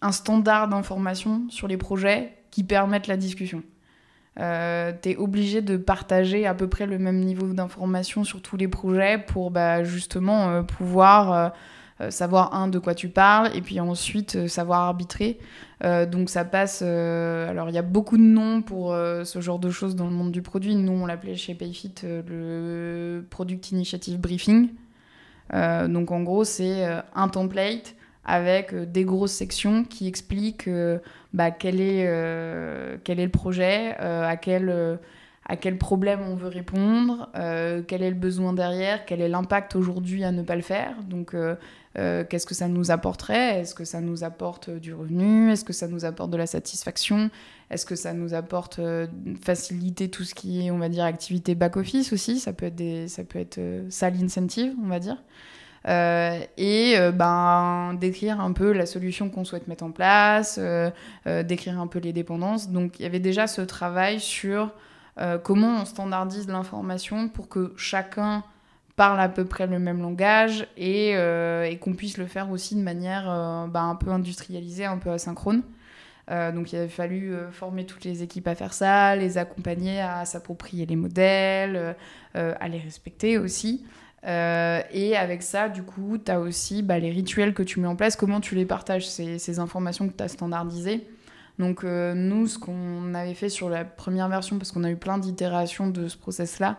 un 0.00 0.12
standard 0.12 0.68
d'information 0.68 1.42
sur 1.50 1.66
les 1.66 1.76
projets 1.76 2.32
qui 2.52 2.62
permettent 2.62 3.08
la 3.08 3.16
discussion. 3.16 3.64
Euh, 4.38 4.92
tu 5.02 5.10
es 5.10 5.16
obligé 5.16 5.60
de 5.60 5.76
partager 5.76 6.46
à 6.46 6.54
peu 6.54 6.68
près 6.68 6.86
le 6.86 6.98
même 6.98 7.18
niveau 7.18 7.52
d'information 7.52 8.22
sur 8.22 8.42
tous 8.42 8.56
les 8.56 8.68
projets 8.68 9.18
pour 9.18 9.50
bah, 9.50 9.82
justement 9.82 10.62
pouvoir 10.62 11.52
euh, 12.02 12.10
savoir 12.10 12.54
un 12.54 12.68
de 12.68 12.78
quoi 12.78 12.94
tu 12.94 13.08
parles 13.08 13.50
et 13.54 13.62
puis 13.62 13.80
ensuite 13.80 14.36
euh, 14.36 14.48
savoir 14.48 14.80
arbitrer. 14.80 15.38
Euh, 15.84 16.06
donc 16.06 16.30
ça 16.30 16.44
passe. 16.44 16.80
alors 16.82 17.68
il 17.68 17.74
y 17.74 17.78
a 17.78 17.82
beaucoup 17.82 18.16
de 18.16 18.22
noms 18.22 18.62
pour 18.62 18.94
ce 18.94 19.40
genre 19.40 19.58
de 19.58 19.70
choses 19.70 19.94
dans 19.94 20.06
le 20.06 20.12
monde 20.12 20.32
du 20.32 20.42
produit. 20.42 20.74
Nous 20.74 20.92
on 20.92 21.06
l'appelait 21.06 21.36
chez 21.36 21.54
Payfit 21.54 21.94
le 22.02 23.24
Product 23.28 23.72
Initiative 23.72 24.18
Briefing. 24.18 24.70
donc 25.52 26.10
en 26.10 26.22
gros 26.22 26.44
c'est 26.44 26.86
un 27.14 27.28
template 27.28 27.94
avec 28.24 28.74
des 28.74 29.04
grosses 29.04 29.32
sections 29.32 29.84
qui 29.84 30.08
expliquent 30.08 30.68
bah, 31.32 31.50
quel, 31.50 31.80
est, 31.80 32.08
quel 33.04 33.20
est 33.20 33.26
le 33.26 33.30
projet, 33.30 33.94
à 33.98 34.36
quel 34.36 34.98
à 35.48 35.56
quel 35.56 35.78
problème 35.78 36.20
on 36.22 36.34
veut 36.34 36.48
répondre, 36.48 37.30
quel 37.86 38.02
est 38.02 38.10
le 38.10 38.16
besoin 38.16 38.52
derrière, 38.52 39.04
quel 39.04 39.20
est 39.20 39.28
l'impact 39.28 39.76
aujourd'hui 39.76 40.24
à 40.24 40.32
ne 40.32 40.42
pas 40.42 40.56
le 40.56 40.62
faire. 40.62 40.94
Donc, 41.04 41.34
euh, 41.34 41.54
qu'est-ce 41.96 42.46
que 42.46 42.54
ça 42.54 42.68
nous 42.68 42.90
apporterait? 42.90 43.60
Est-ce 43.60 43.74
que 43.74 43.84
ça 43.84 44.00
nous 44.00 44.22
apporte 44.22 44.68
du 44.68 44.92
revenu? 44.92 45.50
Est-ce 45.50 45.64
que 45.64 45.72
ça 45.72 45.88
nous 45.88 46.04
apporte 46.04 46.30
de 46.30 46.36
la 46.36 46.46
satisfaction? 46.46 47.30
Est-ce 47.70 47.86
que 47.86 47.96
ça 47.96 48.12
nous 48.12 48.34
apporte 48.34 48.78
euh, 48.78 49.06
faciliter 49.42 50.10
tout 50.10 50.24
ce 50.24 50.34
qui 50.34 50.66
est, 50.66 50.70
on 50.70 50.78
va 50.78 50.88
dire, 50.88 51.04
activité 51.04 51.54
back-office 51.54 52.12
aussi? 52.12 52.38
Ça 52.38 52.52
peut 52.52 52.66
être, 52.66 53.08
ça 53.08 53.24
peut 53.24 53.44
euh, 53.58 53.88
incentive, 54.22 54.74
on 54.82 54.88
va 54.88 54.98
dire. 54.98 55.22
et 55.86 56.96
ben, 57.14 57.94
décrire 57.98 58.40
un 58.40 58.52
peu 58.52 58.72
la 58.72 58.86
solution 58.86 59.30
qu'on 59.30 59.44
souhaite 59.44 59.68
mettre 59.68 59.84
en 59.84 59.92
place, 59.92 60.60
décrire 61.24 61.80
un 61.80 61.86
peu 61.86 61.98
les 61.98 62.12
dépendances. 62.12 62.70
Donc 62.70 62.98
il 62.98 63.04
y 63.04 63.06
avait 63.06 63.20
déjà 63.20 63.46
ce 63.46 63.62
travail 63.62 64.20
sur 64.20 64.74
comment 65.44 65.80
on 65.80 65.84
standardise 65.84 66.48
l'information 66.48 67.28
pour 67.28 67.48
que 67.48 67.72
chacun 67.76 68.42
parle 68.96 69.20
à 69.20 69.28
peu 69.28 69.44
près 69.44 69.66
le 69.66 69.78
même 69.78 70.00
langage 70.00 70.66
et, 70.76 71.12
euh, 71.14 71.64
et 71.64 71.76
qu'on 71.76 71.94
puisse 71.94 72.16
le 72.16 72.26
faire 72.26 72.50
aussi 72.50 72.74
de 72.74 72.80
manière 72.80 73.30
euh, 73.30 73.66
bah, 73.66 73.82
un 73.82 73.94
peu 73.94 74.10
industrialisée, 74.10 74.86
un 74.86 74.96
peu 74.96 75.10
asynchrone. 75.10 75.62
Euh, 76.28 76.50
donc 76.50 76.72
il 76.72 76.78
a 76.78 76.88
fallu 76.88 77.36
former 77.52 77.86
toutes 77.86 78.04
les 78.04 78.22
équipes 78.22 78.48
à 78.48 78.56
faire 78.56 78.72
ça, 78.72 79.14
les 79.14 79.38
accompagner 79.38 80.00
à 80.00 80.24
s'approprier 80.24 80.86
les 80.86 80.96
modèles, 80.96 81.94
à 82.34 82.68
les 82.68 82.78
respecter 82.78 83.38
aussi. 83.38 83.84
et 84.24 85.16
avec 85.16 85.42
ça, 85.42 85.68
du 85.68 85.82
coup, 85.82 86.18
tu 86.18 86.32
as 86.32 86.40
aussi 86.40 86.82
bah, 86.82 86.98
les 86.98 87.10
rituels 87.10 87.54
que 87.54 87.62
tu 87.62 87.78
mets 87.78 87.86
en 87.86 87.94
place, 87.94 88.16
comment 88.16 88.40
tu 88.40 88.56
les 88.56 88.64
partages, 88.64 89.08
ces, 89.08 89.38
ces 89.38 89.58
informations 89.60 90.08
que 90.08 90.16
tu 90.16 90.24
as 90.24 90.28
standardisées? 90.28 91.06
Donc 91.60 91.84
nous, 91.84 92.48
ce 92.48 92.58
qu'on 92.58 93.14
avait 93.14 93.34
fait 93.34 93.48
sur 93.48 93.70
la 93.70 93.84
première 93.84 94.28
version, 94.28 94.58
parce 94.58 94.72
qu'on 94.72 94.84
a 94.84 94.90
eu 94.90 94.96
plein 94.96 95.18
d'itérations 95.18 95.86
de 95.86 96.08
ce 96.08 96.16
process-là, 96.16 96.76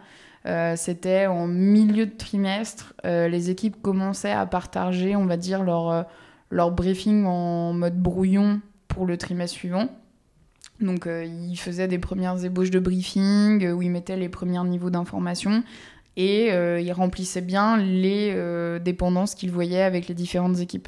euh, 0.47 0.75
c'était 0.77 1.25
en 1.25 1.47
milieu 1.47 2.05
de 2.05 2.15
trimestre. 2.15 2.93
Euh, 3.05 3.27
les 3.27 3.49
équipes 3.49 3.81
commençaient 3.81 4.31
à 4.31 4.45
partager, 4.45 5.15
on 5.15 5.25
va 5.25 5.36
dire, 5.36 5.63
leur, 5.63 5.89
euh, 5.89 6.03
leur 6.51 6.71
briefing 6.71 7.25
en 7.25 7.73
mode 7.73 8.01
brouillon 8.01 8.62
pour 8.88 9.05
le 9.05 9.17
trimestre 9.17 9.57
suivant. 9.57 9.89
Donc, 10.79 11.07
ils 11.07 11.57
faisaient 11.57 11.88
des 11.88 11.97
premières 11.97 12.45
ébauches 12.45 12.69
de 12.69 12.77
briefing 12.77 13.67
où 13.71 13.81
ils 13.81 13.89
mettaient 13.89 14.15
les 14.15 14.29
premiers 14.29 14.63
niveaux 14.63 14.91
d'information 14.91 15.63
et 16.17 16.49
ils 16.49 16.91
remplissaient 16.91 17.41
bien 17.41 17.77
les 17.77 18.79
dépendances 18.79 19.33
qu'ils 19.33 19.49
voyaient 19.49 19.81
avec 19.81 20.07
les 20.07 20.13
différentes 20.13 20.60
équipes. 20.60 20.88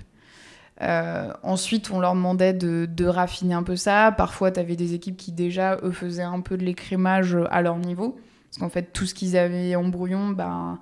ensuite, 0.79 1.89
on 1.89 1.99
leur 1.99 2.13
demandait 2.13 2.53
de, 2.53 2.85
de, 2.85 3.05
raffiner 3.05 3.55
un 3.55 3.63
peu 3.63 3.75
ça. 3.75 4.13
Parfois, 4.15 4.51
tu 4.51 4.59
avais 4.59 4.75
des 4.75 4.93
équipes 4.93 5.17
qui 5.17 5.31
déjà, 5.31 5.77
eux, 5.81 5.91
faisaient 5.91 6.21
un 6.21 6.41
peu 6.41 6.55
de 6.55 6.63
l'écrémage 6.63 7.35
à 7.49 7.63
leur 7.63 7.79
niveau. 7.79 8.19
Parce 8.49 8.57
qu'en 8.59 8.69
fait, 8.69 8.93
tout 8.93 9.05
ce 9.05 9.13
qu'ils 9.13 9.37
avaient 9.37 9.75
en 9.75 9.87
brouillon, 9.87 10.29
ben, 10.29 10.79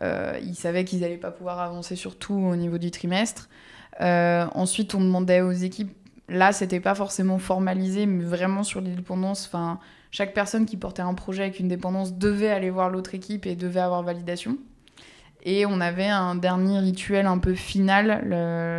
ils 0.00 0.54
savaient 0.54 0.84
qu'ils 0.84 1.00
n'allaient 1.00 1.16
pas 1.16 1.32
pouvoir 1.32 1.60
avancer 1.60 1.96
sur 1.96 2.16
tout 2.16 2.34
au 2.34 2.56
niveau 2.56 2.78
du 2.78 2.90
trimestre. 2.90 3.48
ensuite, 4.00 4.94
on 4.94 5.00
demandait 5.00 5.40
aux 5.40 5.52
équipes 5.52 5.92
Là, 6.28 6.52
c'était 6.52 6.80
pas 6.80 6.94
forcément 6.94 7.38
formalisé, 7.38 8.04
mais 8.04 8.22
vraiment 8.22 8.62
sur 8.62 8.80
les 8.80 8.90
dépendances. 8.90 9.46
Enfin, 9.46 9.78
chaque 10.10 10.34
personne 10.34 10.66
qui 10.66 10.76
portait 10.76 11.02
un 11.02 11.14
projet 11.14 11.42
avec 11.44 11.58
une 11.58 11.68
dépendance 11.68 12.14
devait 12.14 12.50
aller 12.50 12.68
voir 12.68 12.90
l'autre 12.90 13.14
équipe 13.14 13.46
et 13.46 13.56
devait 13.56 13.80
avoir 13.80 14.02
validation. 14.02 14.58
Et 15.44 15.64
on 15.64 15.80
avait 15.80 16.08
un 16.08 16.34
dernier 16.34 16.80
rituel 16.80 17.26
un 17.26 17.38
peu 17.38 17.54
final, 17.54 18.28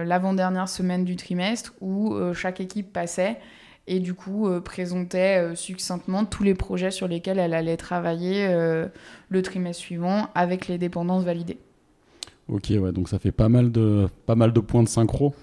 l'avant-dernière 0.06 0.70
semaine 0.70 1.06
du 1.06 1.16
trimestre, 1.16 1.74
où 1.82 2.14
euh, 2.14 2.34
chaque 2.34 2.60
équipe 2.60 2.94
passait 2.94 3.40
et 3.90 4.00
du 4.00 4.14
coup 4.14 4.48
euh, 4.48 4.62
présentait 4.62 5.42
euh, 5.42 5.56
succinctement 5.56 6.24
tous 6.24 6.44
les 6.44 6.54
projets 6.54 6.92
sur 6.92 7.08
lesquels 7.08 7.40
elle 7.40 7.54
allait 7.54 7.78
travailler 7.78 8.48
le 9.30 9.42
trimestre 9.42 9.82
suivant 9.82 10.30
avec 10.36 10.68
les 10.68 10.78
dépendances 10.78 11.24
validées. 11.24 11.58
Ok, 12.48 12.72
ouais, 12.72 12.92
donc 12.92 13.10
ça 13.10 13.20
fait 13.20 13.32
pas 13.32 13.50
mal 13.50 13.72
de, 13.72 14.08
pas 14.26 14.36
mal 14.36 14.54
de 14.54 14.60
points 14.60 14.84
de 14.84 14.88
synchro 14.88 15.36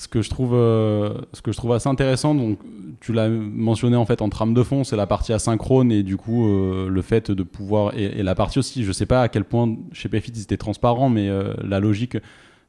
ce 0.00 0.08
que 0.08 0.22
je 0.22 0.30
trouve 0.30 0.54
euh, 0.54 1.12
ce 1.34 1.42
que 1.42 1.52
je 1.52 1.58
trouve 1.58 1.72
assez 1.74 1.88
intéressant 1.88 2.34
donc 2.34 2.58
tu 3.00 3.12
l'as 3.12 3.28
mentionné 3.28 3.96
en 3.96 4.06
fait 4.06 4.22
en 4.22 4.30
trame 4.30 4.54
de 4.54 4.62
fond 4.62 4.82
c'est 4.82 4.96
la 4.96 5.06
partie 5.06 5.34
asynchrone 5.34 5.92
et 5.92 6.02
du 6.02 6.16
coup 6.16 6.48
euh, 6.48 6.88
le 6.88 7.02
fait 7.02 7.30
de 7.30 7.42
pouvoir 7.42 7.92
et, 7.94 8.22
la 8.22 8.34
partie 8.34 8.58
aussi 8.58 8.82
je 8.82 8.92
sais 8.92 9.04
pas 9.04 9.20
à 9.20 9.28
quel 9.28 9.44
point 9.44 9.76
chez 9.92 10.08
PFIT 10.08 10.32
ils 10.34 10.42
étaient 10.42 10.56
transparents 10.56 11.10
mais 11.10 11.28
euh, 11.28 11.52
la 11.62 11.80
logique 11.80 12.16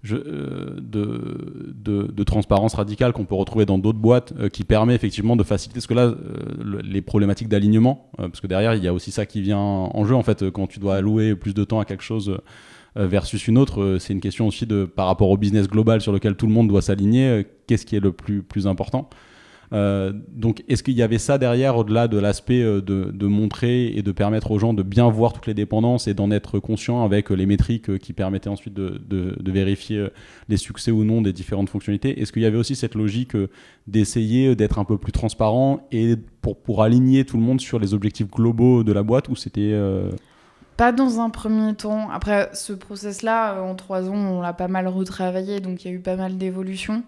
je, 0.04 0.16
de, 0.16 2.12
de, 2.12 2.24
transparence 2.24 2.74
radicale 2.74 3.14
qu'on 3.14 3.26
peut 3.26 3.36
retrouver 3.36 3.66
dans 3.66 3.78
d'autres 3.78 4.00
boîtes 4.00 4.34
qui 4.50 4.64
permet 4.64 4.96
effectivement 4.96 5.36
de 5.36 5.44
faciliter 5.44 5.80
ce 5.80 5.88
que 5.88 5.94
là 5.94 6.14
les 6.84 7.02
problématiques 7.02 7.50
d'alignement 7.50 8.10
parce 8.18 8.42
que 8.42 8.48
derrière 8.48 8.74
il 8.74 8.84
y 8.84 8.88
a 8.88 8.94
aussi 8.94 9.12
ça 9.12 9.28
qui 9.28 9.42
vient 9.42 9.60
en 9.60 10.06
jeu 10.06 10.16
en 10.16 10.24
fait 10.24 10.50
quand 10.50 10.66
tu 10.66 10.80
dois 10.80 10.96
allouer 10.96 11.36
plus 11.36 11.54
de 11.54 11.64
temps 11.64 11.80
à 11.80 11.86
quelque 11.86 12.04
chose 12.04 12.40
euh, 12.98 13.08
versus 13.08 13.48
une 13.48 13.58
autre. 13.58 13.82
Euh, 13.82 14.00
c'est 14.00 14.12
une 14.12 14.20
question 14.20 14.48
aussi 14.48 14.66
de 14.66 14.84
par 14.84 15.08
rapport 15.08 15.30
au 15.30 15.38
business 15.38 15.70
global 15.70 16.02
sur 16.02 16.12
lequel 16.12 16.36
tout 16.36 16.46
le 16.46 16.52
monde 16.52 16.68
doit 16.68 16.82
s'aligner. 16.82 17.28
Euh, 17.30 17.44
qu'est-ce 17.66 17.86
qui 17.86 17.96
est 17.96 18.02
le 18.02 18.12
plus, 18.12 18.44
plus 18.44 18.68
important? 18.68 19.10
Donc, 19.71 20.63
est-ce 20.67 20.84
qu'il 20.84 20.95
y 20.95 21.01
avait 21.01 21.17
ça 21.17 21.38
derrière, 21.38 21.77
au-delà 21.77 22.07
de 22.07 22.17
l'aspect 22.17 22.62
de, 22.62 22.81
de, 22.81 23.27
montrer 23.27 23.88
et 23.88 24.01
de 24.01 24.12
permettre 24.12 24.51
aux 24.51 24.60
gens 24.60 24.73
de 24.73 24.84
bien 24.84 25.10
voir 25.10 25.31
toutes 25.31 25.47
les 25.47 25.53
dépendances 25.53 26.07
et 26.07 26.13
d'en 26.13 26.29
être 26.29 26.60
conscient 26.60 27.05
avec 27.05 27.29
les 27.29 27.45
métriques 27.45 27.97
qui 27.99 28.12
permettaient 28.12 28.49
ensuite 28.49 28.73
de, 28.73 29.51
vérifier 29.51 30.07
les 30.49 30.57
succès 30.57 30.91
ou 30.91 31.05
non 31.05 31.21
des 31.21 31.31
différentes 31.31 31.69
fonctionnalités? 31.69 32.21
Est-ce 32.21 32.34
qu'il 32.34 32.41
y 32.41 32.45
avait 32.45 32.57
aussi 32.57 32.75
cette 32.75 32.95
logique 32.95 33.38
d'essayer 33.88 34.55
d'être 34.55 34.77
un 34.77 34.86
peu 34.86 34.97
plus 34.97 35.13
transparent 35.13 35.88
et 35.91 36.15
pour, 36.41 36.84
aligner 36.84 37.23
tout 37.23 37.38
le 37.38 37.43
monde 37.43 37.62
sur 37.62 37.79
les 37.79 37.93
objectifs 37.93 38.29
globaux 38.29 38.84
de 38.84 38.91
la 38.91 39.03
boîte 39.03 39.29
ou 39.29 39.36
c'était 39.36 39.73
pas 40.81 40.91
dans 40.91 41.19
un 41.19 41.29
premier 41.29 41.75
temps. 41.75 42.10
Après, 42.10 42.49
ce 42.53 42.73
process-là, 42.73 43.53
euh, 43.53 43.62
en 43.62 43.75
trois 43.75 44.10
ans, 44.10 44.15
on 44.15 44.41
l'a 44.41 44.51
pas 44.51 44.67
mal 44.67 44.88
retravaillé, 44.88 45.60
donc 45.60 45.86
il 45.86 45.91
y 45.91 45.91
a 45.91 45.93
eu 45.93 45.99
pas 45.99 46.15
mal 46.15 46.39
d'évolutions. 46.39 47.03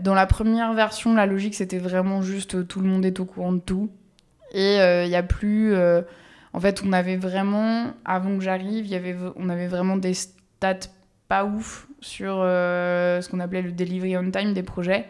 Dans 0.00 0.14
la 0.14 0.26
première 0.26 0.72
version, 0.74 1.14
la 1.14 1.26
logique, 1.26 1.54
c'était 1.54 1.78
vraiment 1.78 2.22
juste 2.22 2.56
euh, 2.56 2.64
tout 2.64 2.80
le 2.80 2.88
monde 2.88 3.04
est 3.04 3.20
au 3.20 3.24
courant 3.24 3.52
de 3.52 3.60
tout. 3.60 3.90
Et 4.52 4.80
euh, 4.80 5.04
il 5.04 5.08
n'y 5.08 5.16
a 5.16 5.22
plus. 5.22 5.74
en 6.52 6.60
fait, 6.60 6.82
on 6.84 6.92
avait 6.92 7.16
vraiment, 7.16 7.92
avant 8.04 8.36
que 8.36 8.42
j'arrive, 8.42 9.32
on 9.36 9.48
avait 9.48 9.68
vraiment 9.68 9.96
des 9.96 10.14
stats 10.14 10.88
pas 11.28 11.44
ouf 11.44 11.86
sur 12.00 12.36
ce 12.36 13.28
qu'on 13.28 13.40
appelait 13.40 13.60
le 13.60 13.72
delivery 13.72 14.16
on 14.16 14.30
time 14.30 14.54
des 14.54 14.62
projets. 14.62 15.04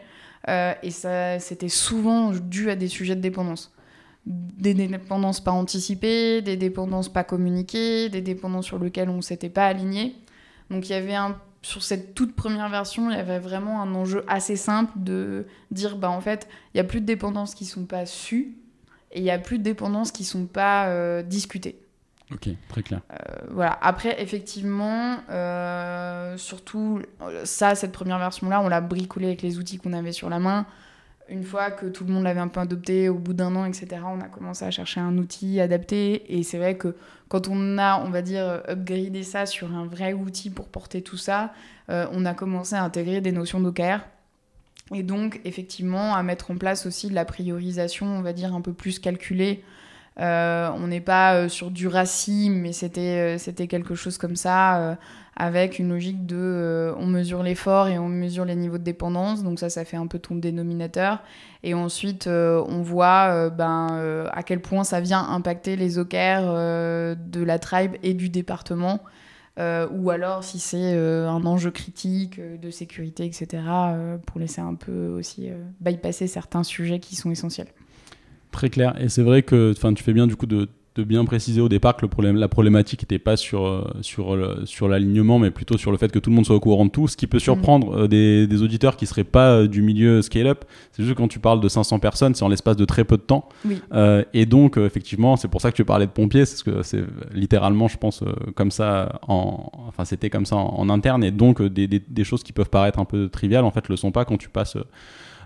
et 0.49 0.91
ça, 0.91 1.39
c'était 1.39 1.69
souvent 1.69 2.33
dû 2.33 2.71
à 2.71 2.75
des 2.75 2.89
sujets 2.89 3.15
de 3.15 3.21
dépendance 3.21 3.73
des 4.29 4.75
dépendances 4.75 5.41
pas 5.41 5.53
anticipées, 5.53 6.43
des 6.43 6.57
dépendances 6.57 7.09
pas 7.09 7.25
communiquées, 7.25 8.09
des 8.11 8.21
dépendances 8.21 8.67
sur 8.67 8.79
lesquelles 8.79 9.09
on 9.09 9.17
ne 9.17 9.23
s'était 9.23 9.49
pas 9.49 9.67
aligné. 9.67 10.15
Donc 10.71 10.89
il 10.89 10.93
y 10.93 10.95
avait 10.95 11.15
un 11.15 11.39
sur 11.69 11.83
cette 11.83 12.15
toute 12.15 12.35
première 12.35 12.71
version, 12.71 13.11
il 13.11 13.17
y 13.17 13.21
avait 13.21 13.39
vraiment 13.39 13.83
un 13.83 13.95
enjeu 13.95 14.25
assez 14.27 14.57
simple 14.57 14.91
de 14.97 15.47
dire 15.71 15.99
bah 15.99 16.09
en 16.09 16.23
fait, 16.23 16.49
il 16.73 16.79
y 16.79 16.81
a 16.81 16.85
plus 16.85 17.03
de 17.03 17.05
dépendances 17.05 17.55
qui 17.55 17.67
sont 17.67 17.85
pas 17.85 18.07
sues 18.07 18.57
et 19.13 19.19
il 19.19 19.25
y 19.25 19.31
a 19.31 19.39
plus 19.39 19.59
de 19.59 19.65
dépendances 19.65 20.11
qui 20.11 20.25
sont 20.25 20.47
pas 20.47 20.87
euh, 20.87 21.23
discutées. 21.23 21.79
Ok, 22.33 22.49
très 22.71 22.83
clair. 22.83 23.03
Euh, 23.13 23.17
voilà. 23.51 23.79
Après, 23.83 24.23
effectivement, 24.23 25.19
euh, 25.29 26.39
surtout 26.39 27.03
ça, 27.45 27.75
cette 27.75 27.93
première 27.93 28.19
version-là, 28.19 28.63
on 28.63 28.69
l'a 28.69 28.81
bricolé 28.81 29.27
avec 29.27 29.43
les 29.43 29.59
outils 29.59 29.77
qu'on 29.77 29.93
avait 29.93 30.13
sur 30.13 30.31
la 30.31 30.39
main 30.39 30.65
une 31.31 31.45
fois 31.45 31.71
que 31.71 31.87
tout 31.87 32.05
le 32.05 32.13
monde 32.13 32.25
l'avait 32.25 32.41
un 32.41 32.49
peu 32.49 32.61
adopté, 32.61 33.09
au 33.09 33.19
bout 33.19 33.35
d'un 33.35 33.55
an, 33.57 33.65
etc., 33.65 34.03
on 34.07 34.21
a 34.21 34.29
commencé 34.29 34.65
à 34.65 34.71
chercher 34.71 35.01
un 35.01 35.17
outil 35.19 35.61
adapté. 35.61 36.39
Et 36.39 36.43
c'est 36.43 36.59
vrai 36.59 36.77
que 36.77 36.95
quand 37.29 37.49
on 37.49 37.79
a, 37.79 38.01
on 38.05 38.11
va 38.11 38.23
dire, 38.23 38.63
upgradé 38.69 39.23
ça 39.23 39.47
sur 39.47 39.75
un 39.75 39.87
vrai 39.87 40.13
outil 40.13 40.51
pour 40.51 40.69
porter 40.69 41.03
tout 41.03 41.17
ça, 41.17 41.53
euh, 41.91 42.07
on 42.13 42.25
a 42.25 42.35
commencé 42.35 42.75
à 42.75 42.83
intégrer 42.83 43.21
des 43.21 43.33
notions 43.33 43.61
d'OKR. 43.61 44.01
Et 44.95 45.03
donc, 45.03 45.41
effectivement, 45.45 46.15
à 46.15 46.23
mettre 46.23 46.51
en 46.51 46.57
place 46.57 46.87
aussi 46.87 47.09
de 47.09 47.15
la 47.15 47.25
priorisation, 47.25 48.07
on 48.07 48.23
va 48.23 48.33
dire, 48.33 48.55
un 48.55 48.63
peu 48.63 48.73
plus 48.73 48.99
calculée. 48.99 49.63
Euh, 50.21 50.71
on 50.75 50.89
n'est 50.89 51.01
pas 51.01 51.35
euh, 51.35 51.49
sur 51.49 51.71
du 51.71 51.87
racine, 51.87 52.61
mais 52.61 52.73
c'était, 52.73 53.39
c'était 53.39 53.69
quelque 53.69 53.95
chose 53.95 54.19
comme 54.19 54.37
ça 54.37 54.97
avec 55.39 55.79
une 55.79 55.89
logique 55.91 56.27
de 56.27 56.37
euh, 56.37 56.95
on 56.99 57.07
mesure 57.07 57.45
l'effort 57.45 57.87
et 57.87 57.97
on 57.97 58.09
mesure 58.09 58.45
les 58.45 58.57
niveaux 58.57 58.77
de 58.77 58.83
dépendance. 58.83 59.45
Donc 59.45 59.61
ça, 59.61 59.71
ça 59.71 59.85
fait 59.85 59.97
un 59.97 60.09
peu 60.09 60.19
ton 60.19 60.35
dénominateur. 60.35 61.23
Et 61.63 61.75
ensuite, 61.75 62.27
euh, 62.27 62.63
on 62.67 62.83
voit 62.83 63.31
euh, 63.31 63.49
ben, 63.49 64.29
à 64.33 64.43
quel 64.43 64.61
point 64.61 64.83
ça 64.83 65.01
vient 65.01 65.25
impacter 65.25 65.77
les 65.77 65.99
OKR 65.99 66.43
de 67.17 67.43
la 67.45 67.59
tribe 67.61 67.95
et 68.03 68.15
du 68.15 68.29
département. 68.29 69.01
ou 69.59 70.11
alors 70.11 70.43
si 70.45 70.59
c'est 70.59 70.97
un 70.97 71.45
enjeu 71.45 71.71
critique 71.71 72.41
de 72.41 72.71
sécurité, 72.71 73.25
etc., 73.25 73.63
pour 74.27 74.41
laisser 74.41 74.61
un 74.61 74.75
peu 74.75 75.09
aussi 75.09 75.51
bypasser 75.81 76.27
certains 76.27 76.65
sujets 76.65 76.99
qui 76.99 77.17
sont 77.17 77.31
essentiels. 77.31 77.69
Très 78.51 78.71
clair. 78.71 78.95
Et 79.01 79.09
c'est 79.09 79.23
vrai 79.23 79.43
que 79.43 79.75
tu 79.95 80.03
fais 80.03 80.13
bien 80.13 80.27
du 80.27 80.37
coup 80.37 80.47
de 80.47 80.69
de 80.99 81.05
bien 81.05 81.25
préciser 81.25 81.61
au 81.61 81.69
départ 81.69 81.97
que 81.97 82.03
le 82.03 82.09
problème, 82.09 82.37
la 82.37 82.49
problématique 82.49 83.03
n'était 83.03 83.21
pas 83.21 83.37
sur, 83.37 83.67
euh, 83.67 83.85
sur, 84.03 84.37
sur 84.65 84.89
l'alignement, 84.89 85.39
mais 85.39 85.53
plutôt 85.53 85.79
sur 85.79 85.93
le 85.93 85.97
fait 85.97 86.11
que 86.11 86.19
tout 86.19 86.29
le 86.29 86.37
monde 86.37 86.45
soit 86.45 86.57
au 86.57 86.61
courant 86.61 86.87
de 86.87 86.91
tout. 86.91 87.07
Ce 87.07 87.17
qui 87.17 87.29
peut 87.29 87.39
surprendre 87.39 87.93
mm. 87.93 88.01
euh, 88.01 88.09
des, 88.09 88.47
des, 88.49 88.63
auditeurs 88.63 88.97
qui 88.97 89.05
ne 89.05 89.09
seraient 89.09 89.23
pas 89.23 89.51
euh, 89.53 89.69
du 89.69 89.81
milieu 89.81 90.23
scale-up, 90.23 90.65
c'est 90.91 91.05
juste 91.05 91.15
que 91.15 91.21
quand 91.21 91.29
tu 91.29 91.39
parles 91.39 91.61
de 91.61 91.69
500 91.69 92.01
personnes, 92.01 92.35
c'est 92.35 92.43
en 92.43 92.49
l'espace 92.49 92.77
de 92.77 92.85
très 92.85 93.05
peu 93.05 93.17
de 93.17 93.23
temps. 93.23 93.49
et 94.35 94.47
donc, 94.47 94.77
effectivement, 94.77 95.37
c'est 95.37 95.49
pour 95.49 95.61
ça 95.61 95.71
que 95.71 95.77
tu 95.77 95.85
parlais 95.85 96.07
de 96.07 96.11
pompiers, 96.11 96.45
c'est 96.45 96.65
que 96.65 96.83
c'est 96.83 97.05
littéralement, 97.33 97.87
je 97.87 97.97
pense, 97.97 98.25
comme 98.57 98.73
ça, 98.73 99.21
en, 99.29 99.71
enfin, 99.87 100.05
c'était 100.05 100.31
comme 100.31 100.47
ça 100.47 100.57
en, 100.57 100.89
interne. 100.89 101.23
Et 101.23 101.31
donc, 101.31 101.63
des, 101.63 101.87
des, 101.87 102.01
des, 102.01 102.25
choses 102.25 102.43
qui 102.43 102.53
peuvent 102.53 102.71
paraître 102.71 102.99
un 102.99 103.05
peu 103.05 103.29
triviales, 103.29 103.65
en 103.65 103.71
fait, 103.71 103.89
le 103.89 103.97
sont 103.97 104.11
pas 104.11 104.25
quand 104.25 104.37
tu 104.37 104.49
passes 104.49 104.77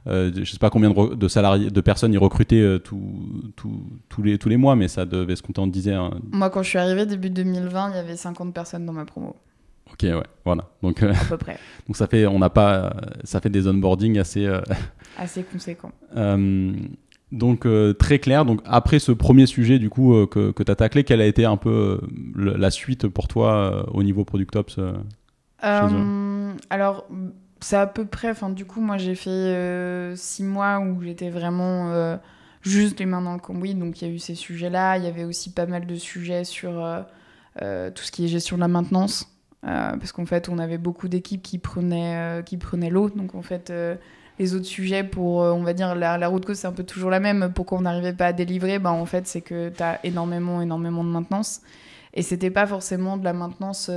euh, 0.08 0.32
je 0.34 0.50
sais 0.50 0.58
pas 0.58 0.70
combien 0.70 0.90
de, 0.90 1.28
salariés, 1.28 1.70
de 1.70 1.80
personnes 1.80 2.12
ils 2.12 2.18
recrutaient 2.18 2.60
euh, 2.60 2.78
tous 2.78 4.22
les, 4.22 4.38
tous 4.38 4.48
les 4.48 4.56
mois, 4.56 4.74
mais 4.74 4.88
ça 4.88 5.04
devait 5.04 5.36
se 5.36 5.42
compter 5.42 5.60
en 5.60 5.66
dizaines. 5.66 5.94
Hein. 5.94 6.10
Moi, 6.32 6.50
quand 6.50 6.62
je 6.62 6.70
suis 6.70 6.78
arrivée 6.78 7.06
début 7.06 7.30
2020, 7.30 7.90
il 7.90 7.96
y 7.96 7.98
avait 7.98 8.16
50 8.16 8.52
personnes 8.52 8.84
dans 8.84 8.92
ma 8.92 9.04
promo. 9.04 9.36
Ok, 9.92 10.02
ouais, 10.02 10.22
voilà. 10.44 10.68
Donc, 10.82 11.02
euh, 11.02 11.12
à 11.12 11.24
peu 11.24 11.36
près. 11.36 11.58
donc 11.86 11.96
ça 11.96 12.06
fait, 12.06 12.26
on 12.26 12.38
n'a 12.38 12.50
pas, 12.50 12.96
ça 13.24 13.40
fait 13.40 13.50
des 13.50 13.68
onboarding 13.68 14.18
assez. 14.18 14.50
assez 15.18 15.44
conséquents. 15.44 15.92
Donc 17.30 17.66
très 17.98 18.18
clair. 18.18 18.44
Donc 18.44 18.60
après 18.66 18.98
ce 18.98 19.10
premier 19.10 19.46
sujet 19.46 19.78
du 19.78 19.88
coup 19.88 20.26
que, 20.26 20.50
que 20.50 20.62
tu 20.62 20.70
as 20.70 20.76
taclé, 20.76 21.02
quelle 21.02 21.22
a 21.22 21.26
été 21.26 21.46
un 21.46 21.56
peu 21.56 21.98
la 22.36 22.70
suite 22.70 23.08
pour 23.08 23.26
toi 23.26 23.86
au 23.94 24.02
niveau 24.02 24.26
Product 24.26 24.54
Ops 24.54 24.78
Alors 25.60 27.06
c'est 27.62 27.77
à 27.77 27.87
peu 27.87 28.05
près. 28.05 28.31
Enfin, 28.31 28.51
du 28.51 28.64
coup, 28.64 28.81
moi, 28.81 28.98
j'ai 28.98 29.14
fait 29.14 29.31
euh, 29.31 30.16
six 30.16 30.42
mois 30.42 30.79
où 30.81 31.03
j'étais 31.03 31.31
vraiment 31.31 31.90
euh, 31.92 32.16
juste 32.62 32.98
les 32.98 33.07
mains 33.07 33.22
dans 33.22 33.35
le 33.35 33.40
cambouis. 33.40 33.75
Donc, 33.75 34.01
il 34.01 34.09
y 34.09 34.11
a 34.11 34.14
eu 34.14 34.18
ces 34.18 34.35
sujets-là. 34.35 34.98
Il 34.98 35.05
y 35.05 35.07
avait 35.07 35.25
aussi 35.25 35.51
pas 35.53 35.66
mal 35.66 35.87
de 35.87 35.94
sujets 35.96 36.44
sur 36.44 36.85
euh, 37.62 37.90
tout 37.90 38.03
ce 38.03 38.12
qui 38.12 38.25
est 38.25 38.29
gestion 38.29 38.57
de 38.57 38.61
la 38.62 38.68
maintenance. 38.68 39.29
parce 39.62 40.12
qu'en 40.12 40.27
fait, 40.27 40.48
on 40.48 40.59
avait 40.59 40.79
beaucoup 40.79 41.09
d'équipes 41.09 41.42
qui 41.42 41.59
prenaient, 41.59 42.42
qui 42.44 42.57
prenaient 42.57 42.90
l'eau. 42.90 43.11
Donc, 43.11 43.35
en 43.35 43.42
fait, 43.42 43.72
les 44.38 44.55
autres 44.55 44.66
sujets 44.66 45.05
pour, 45.05 45.37
on 45.37 45.62
va 45.62 45.72
dire, 45.72 45.94
la, 45.94 46.18
la 46.18 46.29
route 46.29 46.44
cause, 46.44 46.59
c'est 46.59 46.66
un 46.66 46.72
peu 46.72 46.85
toujours 46.85 47.11
la 47.11 47.20
même. 47.20 47.53
Pourquoi 47.55 47.79
on 47.79 47.83
n'arrivait 47.83 48.14
pas 48.14 48.27
à 48.27 48.33
délivrer? 48.33 48.79
Ben, 48.79 48.90
En 48.90 49.07
fait, 49.07 49.27
c'est 49.27 49.40
que 49.42 49.68
tu 49.68 49.83
as 49.83 50.01
énormément, 50.05 50.62
énormément 50.62 51.05
de 51.05 51.11
maintenance. 51.11 51.61
Et 52.14 52.22
c'était 52.22 52.51
pas 52.51 52.66
forcément 52.66 53.16
de 53.16 53.25
la 53.25 53.33
maintenance 53.33 53.90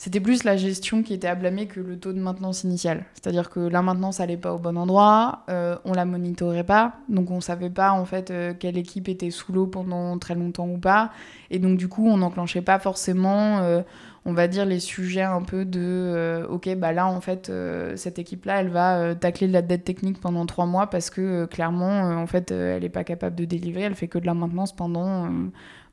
c'était 0.00 0.20
plus 0.20 0.44
la 0.44 0.56
gestion 0.56 1.02
qui 1.02 1.12
était 1.12 1.28
à 1.28 1.34
blâmer 1.34 1.66
que 1.66 1.78
le 1.78 1.98
taux 1.98 2.14
de 2.14 2.18
maintenance 2.18 2.64
initial. 2.64 3.04
C'est-à-dire 3.12 3.50
que 3.50 3.60
la 3.60 3.82
maintenance 3.82 4.18
n'allait 4.18 4.38
pas 4.38 4.54
au 4.54 4.58
bon 4.58 4.78
endroit, 4.78 5.40
euh, 5.50 5.76
on 5.84 5.92
la 5.92 6.06
monitorait 6.06 6.64
pas, 6.64 6.94
donc 7.10 7.30
on 7.30 7.42
savait 7.42 7.68
pas 7.68 7.92
en 7.92 8.06
fait 8.06 8.30
euh, 8.30 8.54
quelle 8.58 8.78
équipe 8.78 9.10
était 9.10 9.30
sous 9.30 9.52
l'eau 9.52 9.66
pendant 9.66 10.16
très 10.16 10.34
longtemps 10.34 10.66
ou 10.66 10.78
pas, 10.78 11.10
et 11.50 11.58
donc 11.58 11.76
du 11.76 11.86
coup 11.86 12.08
on 12.08 12.16
n'enclenchait 12.16 12.62
pas 12.62 12.78
forcément, 12.78 13.58
euh, 13.58 13.82
on 14.24 14.32
va 14.32 14.48
dire, 14.48 14.64
les 14.64 14.80
sujets 14.80 15.20
un 15.20 15.42
peu 15.42 15.66
de 15.66 16.46
ok, 16.48 16.74
bah 16.76 16.92
là, 16.92 17.06
en 17.06 17.20
fait, 17.20 17.52
cette 17.96 18.18
équipe-là, 18.18 18.60
elle 18.60 18.68
va 18.68 19.14
tacler 19.14 19.48
de 19.48 19.52
la 19.52 19.60
dette 19.60 19.84
technique 19.84 20.18
pendant 20.18 20.46
trois 20.46 20.64
mois 20.64 20.88
parce 20.88 21.10
que 21.10 21.44
clairement, 21.44 22.04
en 22.04 22.26
fait, 22.26 22.52
elle 22.52 22.82
n'est 22.82 22.88
pas 22.88 23.04
capable 23.04 23.36
de 23.36 23.44
délivrer, 23.44 23.82
elle 23.82 23.94
fait 23.94 24.08
que 24.08 24.18
de 24.18 24.24
la 24.26 24.34
maintenance 24.34 24.74
pendant, 24.74 25.30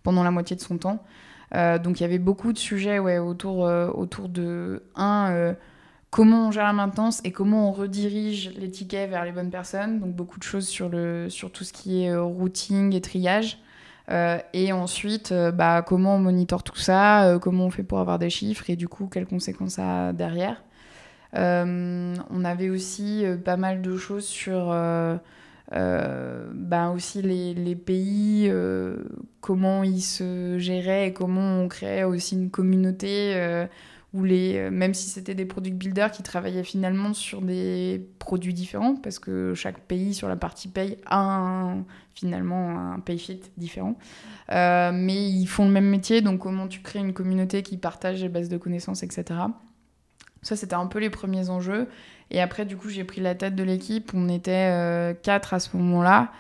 pendant 0.04 0.24
la 0.24 0.32
moitié 0.32 0.56
de 0.56 0.62
son 0.62 0.78
temps. 0.78 1.04
Donc 1.54 2.00
il 2.00 2.02
y 2.02 2.06
avait 2.06 2.20
beaucoup 2.20 2.54
de 2.54 2.58
sujets 2.58 3.00
ouais, 3.00 3.20
autour, 3.20 3.60
autour 3.60 4.30
de 4.30 4.84
un 4.96 5.56
comment 6.10 6.48
on 6.48 6.52
gère 6.52 6.66
la 6.66 6.74
maintenance 6.74 7.22
et 7.24 7.32
comment 7.32 7.70
on 7.70 7.72
redirige 7.72 8.52
les 8.58 8.70
tickets 8.70 9.10
vers 9.10 9.26
les 9.26 9.32
bonnes 9.32 9.52
personnes. 9.52 10.00
Donc 10.00 10.14
beaucoup 10.14 10.40
de 10.40 10.44
choses 10.44 10.68
sur, 10.68 10.90
le, 10.90 11.30
sur 11.30 11.52
tout 11.52 11.64
ce 11.64 11.74
qui 11.74 12.04
est 12.04 12.16
routing 12.16 12.94
et 12.96 13.02
triage. 13.02 13.60
Euh, 14.10 14.40
et 14.54 14.72
ensuite, 14.72 15.32
euh, 15.32 15.52
bah, 15.52 15.82
comment 15.82 16.16
on 16.16 16.20
monitore 16.20 16.64
tout 16.64 16.78
ça, 16.78 17.26
euh, 17.26 17.40
comment 17.40 17.66
on 17.66 17.70
fait 17.70 17.84
pour 17.84 18.00
avoir 18.00 18.20
des 18.20 18.30
chiffres 18.30 18.70
et 18.70 18.76
du 18.76 18.88
coup, 18.88 19.08
quelles 19.08 19.26
conséquences 19.26 19.74
ça 19.74 20.08
a 20.08 20.14
derrière. 20.14 20.64
on 21.34 22.46
avait 22.46 22.70
aussi 22.70 23.26
pas 23.44 23.58
mal 23.58 23.82
de 23.82 23.98
choses 23.98 24.26
sur 24.26 24.74
bah, 25.72 26.90
aussi 26.94 27.22
les, 27.22 27.54
les 27.54 27.76
pays, 27.76 28.52
comment 29.42 29.84
ils 29.84 30.02
se 30.02 30.58
géraient 30.58 31.10
et 31.10 31.14
comment 31.14 31.62
on 31.62 31.68
créait 31.68 32.04
aussi 32.04 32.36
une 32.36 32.50
communauté 32.50 33.68
où 34.14 34.24
les, 34.24 34.70
même 34.70 34.94
si 34.94 35.10
c'était 35.10 35.36
des 35.36 35.46
product 35.46 35.78
builders 35.78 36.12
qui 36.12 36.24
travaillaient 36.24 36.64
finalement 36.64 37.14
sur 37.14 37.42
des 37.42 38.08
produits 38.20 38.54
différents, 38.54 38.96
parce 38.96 39.20
que 39.20 39.54
chaque 39.54 39.80
pays 39.82 40.14
sur 40.14 40.30
la 40.30 40.38
partie 40.38 40.70
paye 40.70 40.98
a 41.06 41.20
un, 41.20 41.86
finalement 42.16 42.94
un 42.94 43.00
pay 43.00 43.18
fit 43.18 43.42
différent. 43.58 43.98
Euh, 44.52 44.92
mais 44.94 45.30
ils 45.30 45.46
font 45.46 45.66
le 45.66 45.72
même 45.72 45.90
métier, 45.90 46.22
donc 46.22 46.40
comment 46.40 46.68
tu 46.68 46.82
crées 46.82 47.00
une 47.00 47.14
communauté 47.14 47.64
qui 47.64 47.78
partage 47.78 48.22
les 48.22 48.30
bases 48.30 48.50
de 48.50 48.58
connaissances, 48.58 49.04
etc. 49.04 49.26
Ça, 50.48 50.56
c'était 50.56 50.76
un 50.76 50.88
peu 50.88 51.00
les 51.00 51.10
premiers 51.10 51.50
enjeux. 51.50 51.88
Et 52.32 52.42
après, 52.42 52.66
du 52.66 52.78
coup, 52.78 52.90
j'ai 52.90 53.04
pris 53.04 53.22
la 53.22 53.36
tête 53.36 53.56
de 53.56 53.64
l'équipe. 53.64 54.12
On 54.14 54.30
était 54.30 54.72
euh, 54.72 55.14
quatre 55.14 55.54
à 55.54 55.60
ce 55.60 55.76
moment-là. 55.78 56.32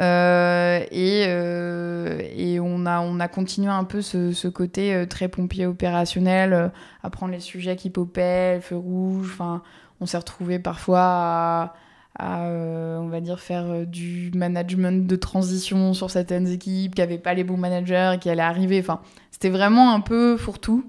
Euh, 0.00 0.80
et, 0.90 1.22
et 1.22 2.60
on, 2.60 2.86
a, 2.86 3.00
on 3.00 3.20
a 3.20 3.28
continué 3.28 3.68
un 3.68 3.84
peu 3.84 4.00
ce, 4.00 4.48
côté 4.48 5.04
très 5.08 5.28
pompier 5.28 5.66
opérationnel, 5.66 6.72
à 7.02 7.10
prendre 7.10 7.32
les 7.32 7.40
sujets 7.40 7.76
qui 7.76 7.90
popaient, 7.90 8.60
feu 8.60 8.76
rouge. 8.76 9.30
Enfin, 9.32 9.62
on 10.00 10.06
s'est 10.06 10.18
retrouvé 10.18 10.58
parfois 10.58 11.00
à 11.00 11.74
euh, 12.20 12.98
on 12.98 13.08
va 13.08 13.20
dire, 13.20 13.40
faire 13.40 13.64
euh, 13.70 13.84
du 13.84 14.30
management 14.34 15.06
de 15.06 15.16
transition 15.16 15.94
sur 15.94 16.10
certaines 16.10 16.46
équipes 16.46 16.94
qui 16.94 17.00
n'avaient 17.00 17.18
pas 17.18 17.34
les 17.34 17.42
bons 17.42 17.56
managers 17.56 18.12
et 18.14 18.18
qui 18.18 18.28
allaient 18.28 18.42
arriver. 18.42 18.80
Enfin, 18.80 19.00
c'était 19.30 19.48
vraiment 19.48 19.94
un 19.94 20.00
peu 20.00 20.36
fourre-tout. 20.36 20.84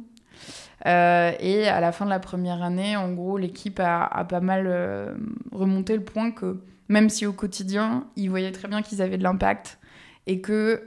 Euh, 0.85 1.31
et 1.39 1.67
à 1.67 1.79
la 1.79 1.91
fin 1.91 2.05
de 2.05 2.09
la 2.09 2.19
première 2.19 2.61
année, 2.61 2.95
en 2.95 3.11
gros, 3.13 3.37
l'équipe 3.37 3.79
a, 3.79 4.25
pas 4.27 4.41
mal 4.41 5.15
remonté 5.51 5.95
le 5.95 6.03
point 6.03 6.31
que 6.31 6.59
même 6.89 7.09
si 7.09 7.25
au 7.25 7.33
quotidien, 7.33 8.07
ils 8.15 8.29
voyaient 8.29 8.51
très 8.51 8.67
bien 8.67 8.81
qu'ils 8.81 9.01
avaient 9.01 9.17
de 9.17 9.23
l'impact 9.23 9.79
et 10.27 10.41
que 10.41 10.83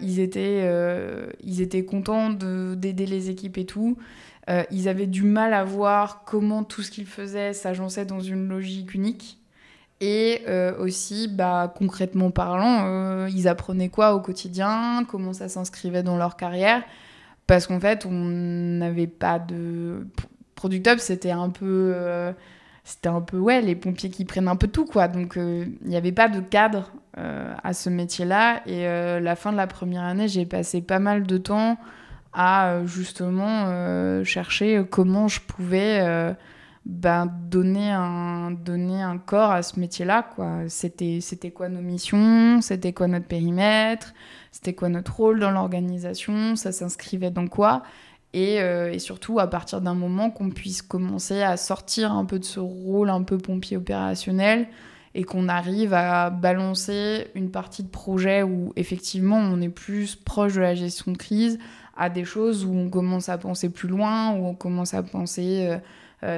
ils 0.00 0.20
étaient, 0.20 0.70
ils 1.42 1.62
étaient 1.62 1.84
contents 1.84 2.30
d'aider 2.30 3.06
les 3.06 3.30
équipes 3.30 3.56
et 3.56 3.64
tout, 3.64 3.96
ils 4.70 4.88
avaient 4.88 5.06
du 5.06 5.22
mal 5.22 5.54
à 5.54 5.64
voir 5.64 6.24
comment 6.24 6.62
tout 6.62 6.82
ce 6.82 6.90
qu'ils 6.90 7.06
faisaient 7.06 7.54
s'agençait 7.54 8.04
dans 8.04 8.20
une 8.20 8.48
logique 8.48 8.94
unique. 8.94 9.38
Et 10.00 10.42
euh, 10.46 10.76
aussi, 10.78 11.28
bah, 11.28 11.72
concrètement 11.76 12.30
parlant, 12.30 12.86
euh, 12.86 13.28
ils 13.34 13.48
apprenaient 13.48 13.88
quoi 13.88 14.14
au 14.14 14.20
quotidien, 14.20 15.04
comment 15.08 15.32
ça 15.32 15.48
s'inscrivait 15.48 16.04
dans 16.04 16.16
leur 16.16 16.36
carrière? 16.36 16.82
Parce 17.48 17.66
qu'en 17.66 17.80
fait, 17.80 18.06
on 18.06 18.12
n'avait 18.12 19.08
pas 19.08 19.40
de. 19.40 20.06
Product 20.54 20.86
Up, 20.86 20.98
c'était 21.00 21.32
un 21.32 21.50
peu. 21.50 21.92
Euh, 21.94 22.32
c'était 22.84 23.08
un 23.08 23.20
peu, 23.20 23.38
ouais, 23.38 23.60
les 23.60 23.74
pompiers 23.74 24.10
qui 24.10 24.24
prennent 24.24 24.48
un 24.48 24.56
peu 24.56 24.68
tout, 24.68 24.84
quoi. 24.86 25.08
Donc, 25.08 25.34
il 25.36 25.72
n'y 25.84 25.96
avait 25.96 26.12
pas 26.12 26.28
de 26.28 26.40
cadre 26.40 26.92
à 27.14 27.72
ce 27.74 27.90
métier-là. 27.90 28.62
Et 28.66 28.84
la 29.20 29.36
fin 29.36 29.52
de 29.52 29.58
la 29.58 29.66
première 29.66 30.04
année, 30.04 30.26
j'ai 30.26 30.46
passé 30.46 30.80
pas 30.80 30.98
mal 30.98 31.24
de 31.24 31.36
temps 31.36 31.76
à 32.32 32.80
justement 32.86 34.24
chercher 34.24 34.82
comment 34.90 35.28
je 35.28 35.40
pouvais 35.40 36.34
ben, 36.88 37.30
donner, 37.50 37.90
un, 37.90 38.50
donner 38.50 39.02
un 39.02 39.18
corps 39.18 39.50
à 39.50 39.62
ce 39.62 39.78
métier-là. 39.78 40.30
C'était, 40.68 41.18
c'était 41.20 41.50
quoi 41.50 41.68
nos 41.68 41.82
missions, 41.82 42.62
c'était 42.62 42.94
quoi 42.94 43.08
notre 43.08 43.26
périmètre, 43.26 44.14
c'était 44.50 44.72
quoi 44.72 44.88
notre 44.88 45.14
rôle 45.14 45.38
dans 45.38 45.50
l'organisation, 45.50 46.56
ça 46.56 46.72
s'inscrivait 46.72 47.30
dans 47.30 47.46
quoi? 47.46 47.82
Et, 48.32 48.60
euh, 48.60 48.90
et, 48.90 48.98
surtout, 48.98 49.38
à 49.38 49.48
partir 49.48 49.82
d'un 49.82 49.94
moment, 49.94 50.30
qu'on 50.30 50.48
puisse 50.48 50.80
commencer 50.80 51.42
à 51.42 51.58
sortir 51.58 52.12
un 52.12 52.24
peu 52.24 52.38
de 52.38 52.44
ce 52.44 52.60
rôle 52.60 53.10
un 53.10 53.22
peu 53.22 53.36
pompier 53.36 53.76
opérationnel 53.76 54.66
et 55.14 55.24
qu'on 55.24 55.48
arrive 55.48 55.92
à 55.92 56.30
balancer 56.30 57.26
une 57.34 57.50
partie 57.50 57.82
de 57.82 57.88
projet 57.88 58.42
où 58.42 58.72
effectivement 58.76 59.38
on 59.38 59.60
est 59.60 59.70
plus 59.70 60.16
proche 60.16 60.54
de 60.54 60.60
la 60.60 60.74
gestion 60.74 61.12
de 61.12 61.16
crise 61.18 61.58
à 61.96 62.08
des 62.10 62.24
choses 62.24 62.64
où 62.64 62.72
on 62.72 62.88
commence 62.88 63.28
à 63.28 63.36
penser 63.36 63.68
plus 63.70 63.88
loin, 63.88 64.32
où 64.32 64.46
on 64.46 64.54
commence 64.54 64.94
à 64.94 65.02
penser... 65.02 65.66
Euh, 65.70 65.78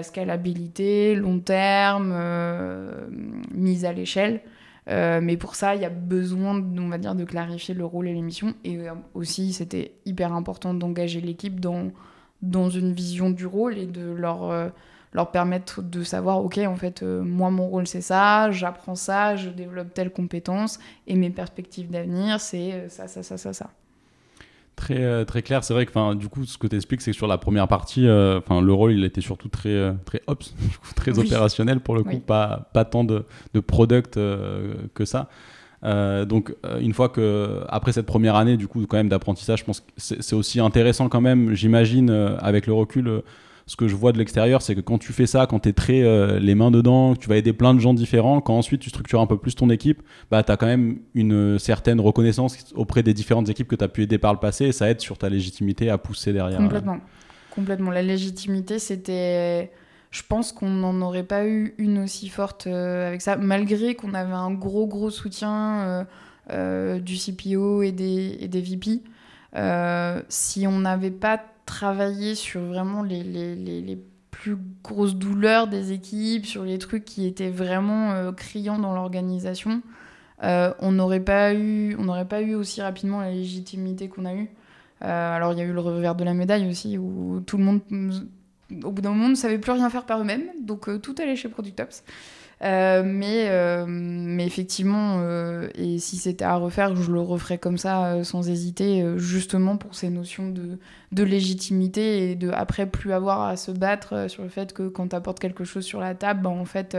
scalabilité, 0.02 1.14
long 1.14 1.40
terme, 1.40 2.12
euh, 2.14 3.08
mise 3.54 3.84
à 3.84 3.92
l'échelle. 3.92 4.42
Euh, 4.88 5.20
mais 5.22 5.36
pour 5.36 5.54
ça, 5.54 5.74
il 5.74 5.82
y 5.82 5.84
a 5.84 5.90
besoin, 5.90 6.62
on 6.78 6.88
va 6.88 6.98
dire, 6.98 7.14
de 7.14 7.24
clarifier 7.24 7.74
le 7.74 7.84
rôle 7.84 8.08
et 8.08 8.12
les 8.12 8.22
missions. 8.22 8.54
Et 8.64 8.78
aussi, 9.14 9.52
c'était 9.52 9.92
hyper 10.04 10.32
important 10.32 10.74
d'engager 10.74 11.20
l'équipe 11.20 11.60
dans, 11.60 11.90
dans 12.42 12.68
une 12.68 12.92
vision 12.92 13.30
du 13.30 13.46
rôle 13.46 13.78
et 13.78 13.86
de 13.86 14.10
leur, 14.10 14.72
leur 15.12 15.30
permettre 15.30 15.82
de 15.82 16.02
savoir, 16.02 16.44
OK, 16.44 16.58
en 16.58 16.76
fait, 16.76 17.02
moi, 17.02 17.50
mon 17.50 17.68
rôle, 17.68 17.86
c'est 17.86 18.00
ça, 18.00 18.50
j'apprends 18.50 18.96
ça, 18.96 19.36
je 19.36 19.50
développe 19.50 19.94
telle 19.94 20.10
compétence, 20.10 20.78
et 21.06 21.14
mes 21.14 21.30
perspectives 21.30 21.90
d'avenir, 21.90 22.40
c'est 22.40 22.88
ça, 22.88 23.06
ça, 23.06 23.22
ça, 23.22 23.36
ça, 23.36 23.52
ça. 23.52 23.70
Très, 24.76 25.02
euh, 25.02 25.24
très 25.24 25.42
clair. 25.42 25.62
C'est 25.62 25.74
vrai 25.74 25.84
que 25.84 26.14
du 26.14 26.28
coup, 26.28 26.44
ce 26.46 26.56
que 26.56 26.66
tu 26.66 26.76
expliques, 26.76 27.02
c'est 27.02 27.10
que 27.10 27.16
sur 27.16 27.26
la 27.26 27.38
première 27.38 27.68
partie, 27.68 28.06
euh, 28.06 28.38
enfin 28.38 28.62
le 28.62 28.72
rôle, 28.72 28.92
il 28.92 29.04
était 29.04 29.20
surtout 29.20 29.48
très, 29.48 29.68
euh, 29.68 29.92
très 30.06 30.22
ops, 30.26 30.54
très 30.96 31.18
opérationnel 31.18 31.80
pour 31.80 31.94
le 31.94 32.02
coup, 32.02 32.18
pas, 32.18 32.70
pas 32.72 32.84
tant 32.84 33.04
de, 33.04 33.24
de 33.52 33.60
product 33.60 34.14
que 34.14 35.04
ça. 35.04 35.28
donc, 35.82 36.54
une 36.80 36.94
fois 36.94 37.08
que, 37.08 37.62
après 37.68 37.92
cette 37.92 38.06
première 38.06 38.36
année, 38.36 38.56
du 38.56 38.68
coup, 38.68 38.86
quand 38.86 38.96
même 38.96 39.08
d'apprentissage, 39.08 39.60
je 39.60 39.64
pense 39.64 39.80
que 39.80 39.86
c'est 39.96 40.34
aussi 40.34 40.60
intéressant 40.60 41.08
quand 41.08 41.20
même, 41.20 41.52
j'imagine, 41.54 42.10
avec 42.40 42.66
le 42.66 42.72
recul 42.72 43.22
ce 43.70 43.76
que 43.76 43.86
je 43.86 43.94
vois 43.94 44.10
de 44.10 44.18
l'extérieur, 44.18 44.62
c'est 44.62 44.74
que 44.74 44.80
quand 44.80 44.98
tu 44.98 45.12
fais 45.12 45.26
ça, 45.26 45.46
quand 45.46 45.60
tu 45.60 45.68
es 45.68 45.72
très 45.72 46.02
euh, 46.02 46.40
les 46.40 46.56
mains 46.56 46.72
dedans, 46.72 47.14
que 47.14 47.20
tu 47.20 47.28
vas 47.28 47.36
aider 47.36 47.52
plein 47.52 47.72
de 47.72 47.78
gens 47.78 47.94
différents, 47.94 48.40
quand 48.40 48.58
ensuite 48.58 48.80
tu 48.80 48.90
structures 48.90 49.20
un 49.20 49.28
peu 49.28 49.38
plus 49.38 49.54
ton 49.54 49.70
équipe, 49.70 50.02
bah, 50.28 50.42
tu 50.42 50.50
as 50.50 50.56
quand 50.56 50.66
même 50.66 50.98
une 51.14 51.56
certaine 51.56 52.00
reconnaissance 52.00 52.56
auprès 52.74 53.04
des 53.04 53.14
différentes 53.14 53.48
équipes 53.48 53.68
que 53.68 53.76
tu 53.76 53.84
as 53.84 53.86
pu 53.86 54.02
aider 54.02 54.18
par 54.18 54.32
le 54.32 54.40
passé 54.40 54.64
et 54.64 54.72
ça 54.72 54.90
aide 54.90 55.00
sur 55.00 55.18
ta 55.18 55.28
légitimité 55.28 55.88
à 55.88 55.98
pousser 55.98 56.32
derrière. 56.32 56.58
Complètement. 56.58 56.98
Complètement. 57.54 57.92
La 57.92 58.02
légitimité, 58.02 58.80
c'était. 58.80 59.70
Je 60.10 60.22
pense 60.28 60.50
qu'on 60.50 60.70
n'en 60.70 61.00
aurait 61.00 61.22
pas 61.22 61.46
eu 61.46 61.76
une 61.78 62.00
aussi 62.00 62.28
forte 62.28 62.66
euh, 62.66 63.06
avec 63.06 63.22
ça, 63.22 63.36
malgré 63.36 63.94
qu'on 63.94 64.14
avait 64.14 64.32
un 64.32 64.50
gros, 64.50 64.88
gros 64.88 65.10
soutien 65.10 66.04
euh, 66.50 66.98
du 66.98 67.14
CPO 67.14 67.82
et 67.82 67.92
des, 67.92 68.36
et 68.40 68.48
des 68.48 68.62
VP. 68.62 69.00
si 70.28 70.66
on 70.66 70.80
n'avait 70.80 71.12
pas 71.12 71.40
travailler 71.70 72.34
sur 72.34 72.60
vraiment 72.62 73.04
les, 73.04 73.22
les, 73.22 73.54
les, 73.54 73.98
plus 74.32 74.56
grosses 74.82 75.16
douleurs 75.16 75.68
des 75.68 75.92
équipes, 75.92 76.46
sur 76.46 76.64
les 76.64 76.78
trucs 76.78 77.04
qui 77.04 77.26
étaient 77.26 77.50
vraiment 77.50 78.12
euh, 78.12 78.32
criants 78.32 78.78
dans 78.78 78.94
l'organisation, 78.94 79.82
euh, 80.42 80.72
on 80.78 80.92
n'aurait 80.92 81.20
pas 81.20 81.52
eu, 81.52 81.94
on 81.98 82.04
n'aurait 82.04 82.26
pas 82.26 82.40
eu 82.40 82.54
aussi 82.54 82.80
rapidement 82.80 83.20
la 83.20 83.30
légitimité 83.30 84.08
qu'on 84.08 84.24
a 84.24 84.34
eue. 84.34 84.48
Euh, 85.02 85.36
alors 85.36 85.52
il 85.52 85.58
y 85.58 85.62
a 85.62 85.64
eu 85.64 85.72
le 85.72 85.80
revers 85.80 86.14
de 86.14 86.24
la 86.24 86.32
médaille 86.32 86.68
aussi, 86.70 86.96
où 86.96 87.42
tout 87.46 87.58
le 87.58 87.64
monde, 87.64 87.80
au 88.82 88.90
bout 88.90 89.02
d'un 89.02 89.10
moment, 89.10 89.28
ne 89.28 89.34
savait 89.34 89.58
plus 89.58 89.72
rien 89.72 89.90
faire 89.90 90.06
par 90.06 90.20
eux-mêmes, 90.20 90.48
donc 90.62 90.88
tout 91.02 91.14
allait 91.18 91.36
chez 91.36 91.50
Productops. 91.50 92.02
Euh, 92.62 93.02
mais, 93.04 93.48
euh, 93.48 93.86
mais 93.88 94.46
effectivement, 94.46 95.20
euh, 95.20 95.68
et 95.74 95.98
si 95.98 96.16
c'était 96.16 96.44
à 96.44 96.56
refaire, 96.56 96.94
je 96.94 97.10
le 97.10 97.20
referais 97.20 97.56
comme 97.56 97.78
ça, 97.78 98.22
sans 98.22 98.48
hésiter, 98.50 99.04
justement 99.16 99.76
pour 99.76 99.94
ces 99.94 100.10
notions 100.10 100.50
de, 100.50 101.22
légitimité 101.22 102.30
et 102.30 102.34
de 102.34 102.50
après 102.50 102.86
plus 102.86 103.12
avoir 103.12 103.42
à 103.42 103.56
se 103.56 103.70
battre 103.70 104.28
sur 104.28 104.42
le 104.42 104.48
fait 104.48 104.72
que 104.72 104.88
quand 104.88 105.08
tu 105.08 105.16
apportes 105.16 105.40
quelque 105.40 105.64
chose 105.64 105.84
sur 105.84 106.00
la 106.00 106.14
table, 106.14 106.42
ben, 106.42 106.50
en 106.50 106.64
fait, 106.64 106.96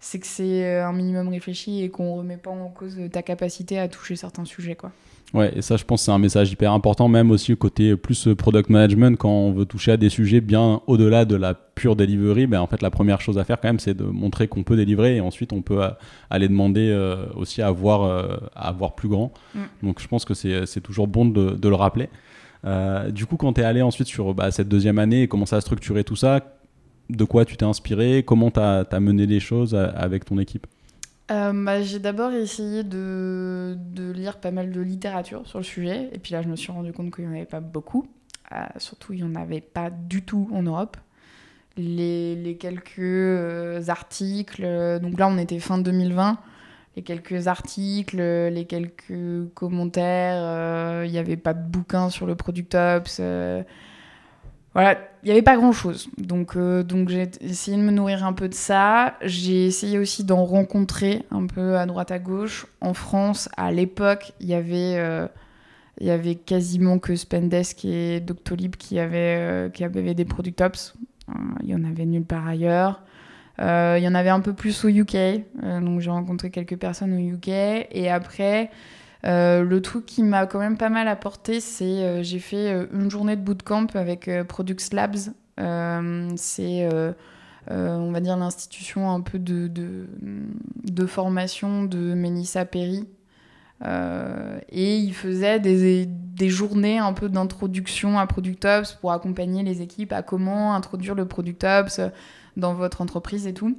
c'est 0.00 0.18
que 0.18 0.26
c'est 0.26 0.78
un 0.78 0.92
minimum 0.92 1.28
réfléchi 1.28 1.82
et 1.82 1.90
qu'on 1.90 2.14
remet 2.16 2.36
pas 2.36 2.50
en 2.50 2.68
cause 2.68 2.98
ta 3.12 3.22
capacité 3.22 3.78
à 3.78 3.88
toucher 3.88 4.16
certains 4.16 4.44
sujets. 4.44 4.76
quoi. 4.76 4.92
Ouais, 5.34 5.52
et 5.56 5.62
ça, 5.62 5.76
je 5.76 5.84
pense, 5.84 6.02
c'est 6.02 6.12
un 6.12 6.18
message 6.18 6.52
hyper 6.52 6.72
important, 6.72 7.08
même 7.08 7.30
aussi 7.30 7.56
côté 7.56 7.96
plus 7.96 8.28
product 8.38 8.70
management, 8.70 9.18
quand 9.18 9.28
on 9.28 9.52
veut 9.52 9.66
toucher 9.66 9.92
à 9.92 9.96
des 9.96 10.08
sujets 10.08 10.40
bien 10.40 10.80
au-delà 10.86 11.24
de 11.24 11.34
la 11.34 11.54
pure 11.54 11.96
delivery. 11.96 12.46
Ben, 12.46 12.60
en 12.60 12.66
fait, 12.66 12.80
la 12.80 12.90
première 12.90 13.20
chose 13.20 13.36
à 13.36 13.44
faire, 13.44 13.60
quand 13.60 13.68
même, 13.68 13.80
c'est 13.80 13.94
de 13.94 14.04
montrer 14.04 14.46
qu'on 14.46 14.62
peut 14.62 14.76
délivrer 14.76 15.16
et 15.16 15.20
ensuite, 15.20 15.52
on 15.52 15.62
peut 15.62 15.82
euh, 15.82 15.90
aller 16.30 16.48
demander 16.48 16.90
euh, 16.90 17.26
aussi 17.34 17.60
à 17.60 17.70
voir, 17.70 18.04
euh, 18.04 18.36
à 18.54 18.70
voir 18.72 18.94
plus 18.94 19.08
grand. 19.08 19.32
Mm. 19.54 19.60
Donc, 19.82 20.00
je 20.00 20.06
pense 20.06 20.24
que 20.24 20.34
c'est 20.34 20.80
toujours 20.80 21.08
bon 21.08 21.26
de, 21.26 21.50
de 21.50 21.68
le 21.68 21.74
rappeler. 21.74 22.08
du 23.10 23.26
coup, 23.26 23.36
quand 23.36 23.52
tu 23.52 23.60
es 23.60 23.64
allé 23.64 23.82
ensuite 23.82 24.08
sur 24.08 24.32
bah, 24.32 24.50
cette 24.50 24.68
deuxième 24.68 24.98
année 24.98 25.22
et 25.22 25.28
commencé 25.28 25.56
à 25.56 25.60
structurer 25.60 26.04
tout 26.04 26.16
ça, 26.16 26.40
de 27.10 27.24
quoi 27.24 27.44
tu 27.44 27.56
t'es 27.56 27.64
inspiré 27.64 28.22
Comment 28.24 28.50
tu 28.50 28.60
as, 28.60 29.00
mené 29.00 29.26
les 29.26 29.40
choses 29.40 29.74
avec 29.74 30.24
ton 30.24 30.38
équipe? 30.38 30.66
Bah, 31.28 31.82
J'ai 31.82 31.98
d'abord 31.98 32.32
essayé 32.32 32.84
de, 32.84 33.76
lire 34.14 34.38
pas 34.38 34.50
mal 34.50 34.70
de 34.70 34.80
littérature 34.80 35.46
sur 35.46 35.58
le 35.58 35.64
sujet. 35.64 36.10
Et 36.12 36.18
puis 36.18 36.32
là, 36.32 36.42
je 36.42 36.48
me 36.48 36.56
suis 36.56 36.72
rendu 36.72 36.92
compte 36.92 37.14
qu'il 37.14 37.24
n'y 37.24 37.30
en 37.30 37.36
avait 37.36 37.46
pas 37.46 37.60
beaucoup. 37.60 38.06
surtout, 38.78 39.12
il 39.12 39.24
n'y 39.24 39.30
en 39.30 39.40
avait 39.40 39.60
pas 39.60 39.90
du 39.90 40.22
tout 40.22 40.48
en 40.52 40.62
Europe 40.62 40.96
les, 41.76 42.56
quelques 42.58 42.98
euh, 42.98 43.82
articles. 43.88 44.62
Euh, 44.64 44.98
donc 44.98 45.18
là, 45.18 45.28
on 45.28 45.38
était 45.38 45.58
fin 45.58 45.78
2020. 45.78 46.38
Les 46.96 47.02
quelques 47.02 47.46
articles, 47.46 48.16
les 48.16 48.64
quelques 48.64 49.52
commentaires. 49.54 50.42
Euh, 50.42 51.04
il 51.06 51.12
n'y 51.12 51.18
avait 51.18 51.36
pas 51.36 51.52
de 51.52 51.62
bouquin 51.62 52.08
sur 52.08 52.26
le 52.26 52.34
Product 52.34 52.74
Ops. 52.74 53.20
Voilà, 54.76 54.98
il 55.22 55.26
n'y 55.26 55.32
avait 55.32 55.42
pas 55.42 55.56
grand-chose. 55.56 56.08
Donc, 56.18 56.56
donc 56.56 57.08
j'ai 57.08 57.30
essayé 57.40 57.76
de 57.76 57.82
me 57.82 57.90
nourrir 57.90 58.24
un 58.26 58.34
peu 58.34 58.48
de 58.48 58.54
ça. 58.54 59.14
J'ai 59.22 59.66
essayé 59.66 59.98
aussi 59.98 60.22
d'en 60.22 60.44
rencontrer 60.44 61.24
un 61.30 61.46
peu 61.46 61.78
à 61.78 61.86
droite 61.86 62.12
à 62.12 62.18
gauche. 62.18 62.66
En 62.80 62.92
France, 62.92 63.48
à 63.56 63.72
l'époque, 63.72 64.32
il 64.40 64.48
y 64.48 64.54
avait 64.54 65.28
il 65.98 66.06
y 66.06 66.10
avait 66.10 66.34
quasiment 66.34 66.98
que 66.98 67.16
Spendesk 67.16 67.86
et 67.86 68.20
Doctolib 68.20 68.76
qui 68.76 68.98
avaient, 68.98 69.70
qui 69.72 69.82
avaient 69.82 70.14
des 70.14 70.26
Product 70.26 70.60
Ops. 70.60 70.94
Euh, 71.28 71.32
il 71.62 71.68
y 71.68 71.74
en 71.74 71.84
avait 71.84 72.06
nulle 72.06 72.24
part 72.24 72.46
ailleurs. 72.46 73.02
Euh, 73.58 73.96
il 73.98 74.04
y 74.04 74.08
en 74.08 74.14
avait 74.14 74.30
un 74.30 74.40
peu 74.40 74.52
plus 74.52 74.84
au 74.84 74.88
UK, 74.88 75.14
euh, 75.14 75.80
donc 75.80 76.00
j'ai 76.00 76.10
rencontré 76.10 76.50
quelques 76.50 76.76
personnes 76.76 77.14
au 77.14 77.18
UK. 77.18 77.48
Et 77.48 78.10
après, 78.10 78.70
le 79.26 79.78
truc 79.80 80.06
qui 80.06 80.22
m'a 80.22 80.46
quand 80.46 80.58
même 80.58 80.76
pas 80.76 80.88
mal 80.88 81.08
apporté, 81.08 81.60
c'est 81.60 82.22
j'ai 82.22 82.38
fait 82.38 82.86
une 82.92 83.10
journée 83.10 83.36
de 83.36 83.42
bootcamp 83.42 83.88
avec 83.94 84.30
Product 84.48 84.92
Labs. 84.92 85.32
c'est, 86.36 86.88
on 87.68 88.12
va 88.12 88.20
dire, 88.20 88.36
l'institution 88.36 89.10
un 89.10 89.20
peu 89.20 89.38
de, 89.38 89.68
de, 89.68 91.06
formation 91.06 91.84
de 91.84 92.14
Mélissa 92.14 92.64
Perry, 92.64 93.04
euh, 93.84 94.58
et 94.70 94.96
il 94.96 95.12
faisait 95.12 95.60
des, 95.60 96.06
des, 96.06 96.48
journées 96.48 96.98
un 96.98 97.12
peu 97.12 97.28
d'introduction 97.28 98.18
à 98.18 98.26
Product 98.26 98.64
Ops 98.64 98.92
pour 98.94 99.12
accompagner 99.12 99.62
les 99.62 99.82
équipes 99.82 100.12
à 100.12 100.22
comment 100.22 100.74
introduire 100.74 101.14
le 101.14 101.26
Product 101.26 101.62
Ops 101.64 102.00
dans 102.56 102.72
votre 102.72 103.02
entreprise 103.02 103.46
et 103.46 103.52
tout. 103.52 103.76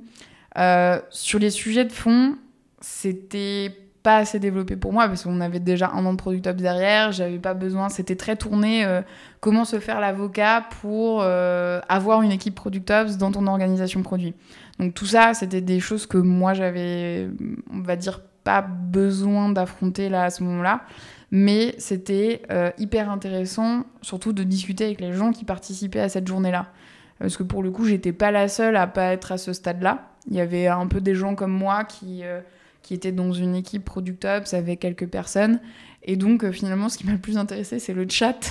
Euh, 0.57 1.01
sur 1.09 1.39
les 1.39 1.49
sujets 1.49 1.85
de 1.85 1.91
fond, 1.91 2.35
c'était 2.79 3.75
pas 4.07 4.17
assez 4.17 4.39
développé 4.39 4.77
pour 4.77 4.93
moi 4.93 5.09
parce 5.09 5.23
qu'on 5.23 5.41
avait 5.41 5.59
déjà 5.59 5.91
un 5.91 6.05
an 6.05 6.13
de 6.13 6.17
Product 6.17 6.47
Ops 6.47 6.61
derrière, 6.61 7.11
j'avais 7.11 7.39
pas 7.39 7.53
besoin, 7.53 7.89
c'était 7.89 8.15
très 8.15 8.37
tourné 8.37 8.85
euh, 8.85 9.01
comment 9.41 9.65
se 9.65 9.79
faire 9.79 9.99
l'avocat 9.99 10.63
pour 10.79 11.21
avoir 11.21 12.21
une 12.21 12.31
équipe 12.31 12.55
Product 12.55 12.89
Ops 12.89 13.17
dans 13.17 13.31
ton 13.31 13.47
organisation 13.47 14.03
produit. 14.03 14.33
Donc 14.79 14.93
tout 14.93 15.05
ça, 15.05 15.33
c'était 15.33 15.59
des 15.59 15.81
choses 15.81 16.05
que 16.05 16.17
moi 16.17 16.53
j'avais, 16.53 17.27
on 17.73 17.81
va 17.81 17.97
dire, 17.97 18.21
pas 18.45 18.61
besoin 18.61 19.49
d'affronter 19.49 20.07
là 20.07 20.23
à 20.23 20.29
ce 20.29 20.41
moment-là. 20.43 20.83
Mais 21.31 21.75
c'était 21.77 22.43
euh, 22.51 22.71
hyper 22.77 23.11
intéressant, 23.11 23.83
surtout 24.01 24.31
de 24.31 24.43
discuter 24.43 24.85
avec 24.85 25.01
les 25.01 25.11
gens 25.11 25.31
qui 25.31 25.43
participaient 25.43 25.99
à 25.99 26.07
cette 26.07 26.27
journée-là. 26.27 26.67
Parce 27.19 27.35
que 27.35 27.43
pour 27.43 27.61
le 27.61 27.71
coup, 27.71 27.83
j'étais 27.83 28.13
pas 28.13 28.31
la 28.31 28.47
seule 28.47 28.77
à 28.77 28.87
pas 28.87 29.11
être 29.11 29.33
à 29.33 29.37
ce 29.37 29.51
stade-là. 29.51 30.11
Il 30.29 30.35
y 30.37 30.39
avait 30.39 30.67
un 30.67 30.87
peu 30.87 31.01
des 31.01 31.15
gens 31.15 31.35
comme 31.35 31.51
moi 31.51 31.83
qui, 31.83 32.23
euh, 32.23 32.39
qui 32.87 32.93
étaient 32.93 33.11
dans 33.11 33.33
une 33.33 33.53
équipe 33.53 33.83
Product 33.83 34.23
Ops 34.23 34.53
avec 34.53 34.79
quelques 34.79 35.07
personnes. 35.07 35.59
Et 36.03 36.15
donc, 36.15 36.45
euh, 36.45 36.53
finalement, 36.53 36.87
ce 36.87 36.97
qui 36.97 37.05
m'a 37.05 37.11
le 37.11 37.17
plus 37.17 37.37
intéressé, 37.37 37.79
c'est 37.79 37.93
le 37.93 38.07
chat. 38.09 38.49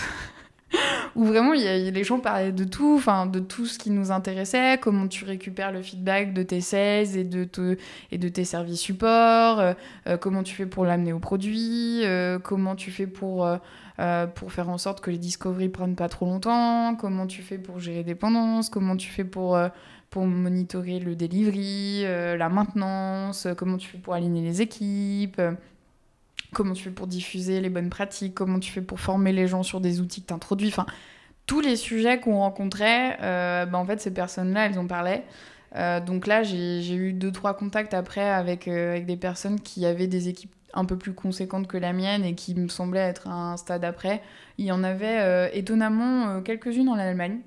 où 1.17 1.25
vraiment 1.25 1.55
y 1.55 1.67
a, 1.67 1.79
les 1.79 2.05
gens 2.05 2.21
parlaient 2.21 2.53
de 2.53 2.65
tout, 2.65 2.97
enfin 2.97 3.25
de 3.25 3.39
tout 3.39 3.65
ce 3.65 3.79
qui 3.79 3.89
nous 3.89 4.11
intéressait, 4.11 4.77
comment 4.79 5.09
tu 5.09 5.25
récupères 5.25 5.73
le 5.73 5.81
feedback 5.81 6.35
de 6.35 6.43
tes 6.43 6.61
sales 6.61 7.17
et 7.17 7.25
de, 7.25 8.29
tes 8.29 8.45
services 8.45 8.81
support, 8.81 9.59
euh, 9.59 9.73
euh, 10.07 10.19
comment 10.19 10.43
tu 10.43 10.55
fais 10.55 10.67
pour 10.67 10.85
l'amener 10.85 11.15
au 11.15 11.19
produit, 11.19 12.03
comment 12.43 12.77
tu 12.77 12.91
fais 12.91 13.07
pour, 13.07 13.49
pour 14.35 14.53
faire 14.53 14.69
en 14.69 14.77
sorte 14.77 15.01
que 15.01 15.11
les 15.11 15.17
discoveries 15.17 15.71
prennent 15.71 15.97
pas 15.97 16.11
trop 16.11 16.27
longtemps, 16.27 16.95
comment 16.97 17.27
tu 17.27 17.41
fais 17.41 17.57
pour 17.57 17.81
gérer 17.81 18.03
dépendance, 18.03 18.69
comment 18.69 18.99
tu 18.99 19.09
fais 19.09 19.25
pour 19.25 19.57
pour 20.17 20.27
monitorer 20.27 20.99
le 20.99 21.15
delivery, 21.15 22.05
la 22.05 22.49
maintenance, 22.49 23.47
comment 23.55 23.77
tu 23.77 23.87
fais 23.87 23.99
pour 23.99 24.15
aligner 24.15 24.41
les 24.41 24.63
équipes, 24.63 25.43
comment 26.55 26.73
tu 26.73 26.85
fais 26.85 26.91
pour 26.91 27.07
diffuser 27.07 27.61
les 27.61 27.69
bonnes 27.69 27.91
pratiques, 27.91 28.35
comment 28.35 28.59
tu 28.59 28.73
fais 28.73 28.81
pour 28.81 28.99
former 28.99 29.33
les 29.33 29.47
gens 29.47 29.63
sur 29.63 29.79
des 29.79 30.01
outils 30.01 30.23
que 30.23 30.29
tu 30.29 30.33
introduis. 30.33 30.69
Enfin, 30.69 30.87
tous 31.47 31.61
les 31.61 31.77
sujets 31.77 32.19
qu'on 32.19 32.39
rencontrait, 32.39 33.19
euh, 33.21 33.67
bah, 33.67 33.77
en 33.77 33.85
fait, 33.85 34.01
ces 34.01 34.11
personnes-là, 34.11 34.67
elles 34.67 34.79
en 34.79 34.87
parlaient. 34.87 35.25
Euh, 35.75 36.01
donc 36.01 36.27
là, 36.27 36.43
j'ai 36.43 36.95
eu 36.95 37.13
deux, 37.13 37.31
trois 37.31 37.55
contacts 37.55 37.93
après 37.93 38.27
avec, 38.29 38.69
euh, 38.69 38.93
avec 38.93 39.05
des 39.05 39.19
personnes 39.19 39.61
qui 39.61 39.85
avaient 39.85 40.07
des 40.07 40.29
équipes 40.29 40.53
un 40.73 40.87
peu 40.87 40.97
plus 40.97 41.13
conséquentes 41.13 41.67
que 41.67 41.77
la 41.77 41.93
mienne 41.93 42.25
et 42.25 42.35
qui 42.35 42.55
me 42.55 42.69
semblaient 42.69 43.01
être 43.01 43.29
à 43.29 43.53
un 43.53 43.57
stade 43.57 43.85
après. 43.85 44.23
Il 44.57 44.65
y 44.65 44.73
en 44.73 44.83
avait 44.83 45.51
étonnamment 45.57 46.43
quelques-unes 46.43 46.89
en 46.89 46.95
Allemagne. 46.99 47.39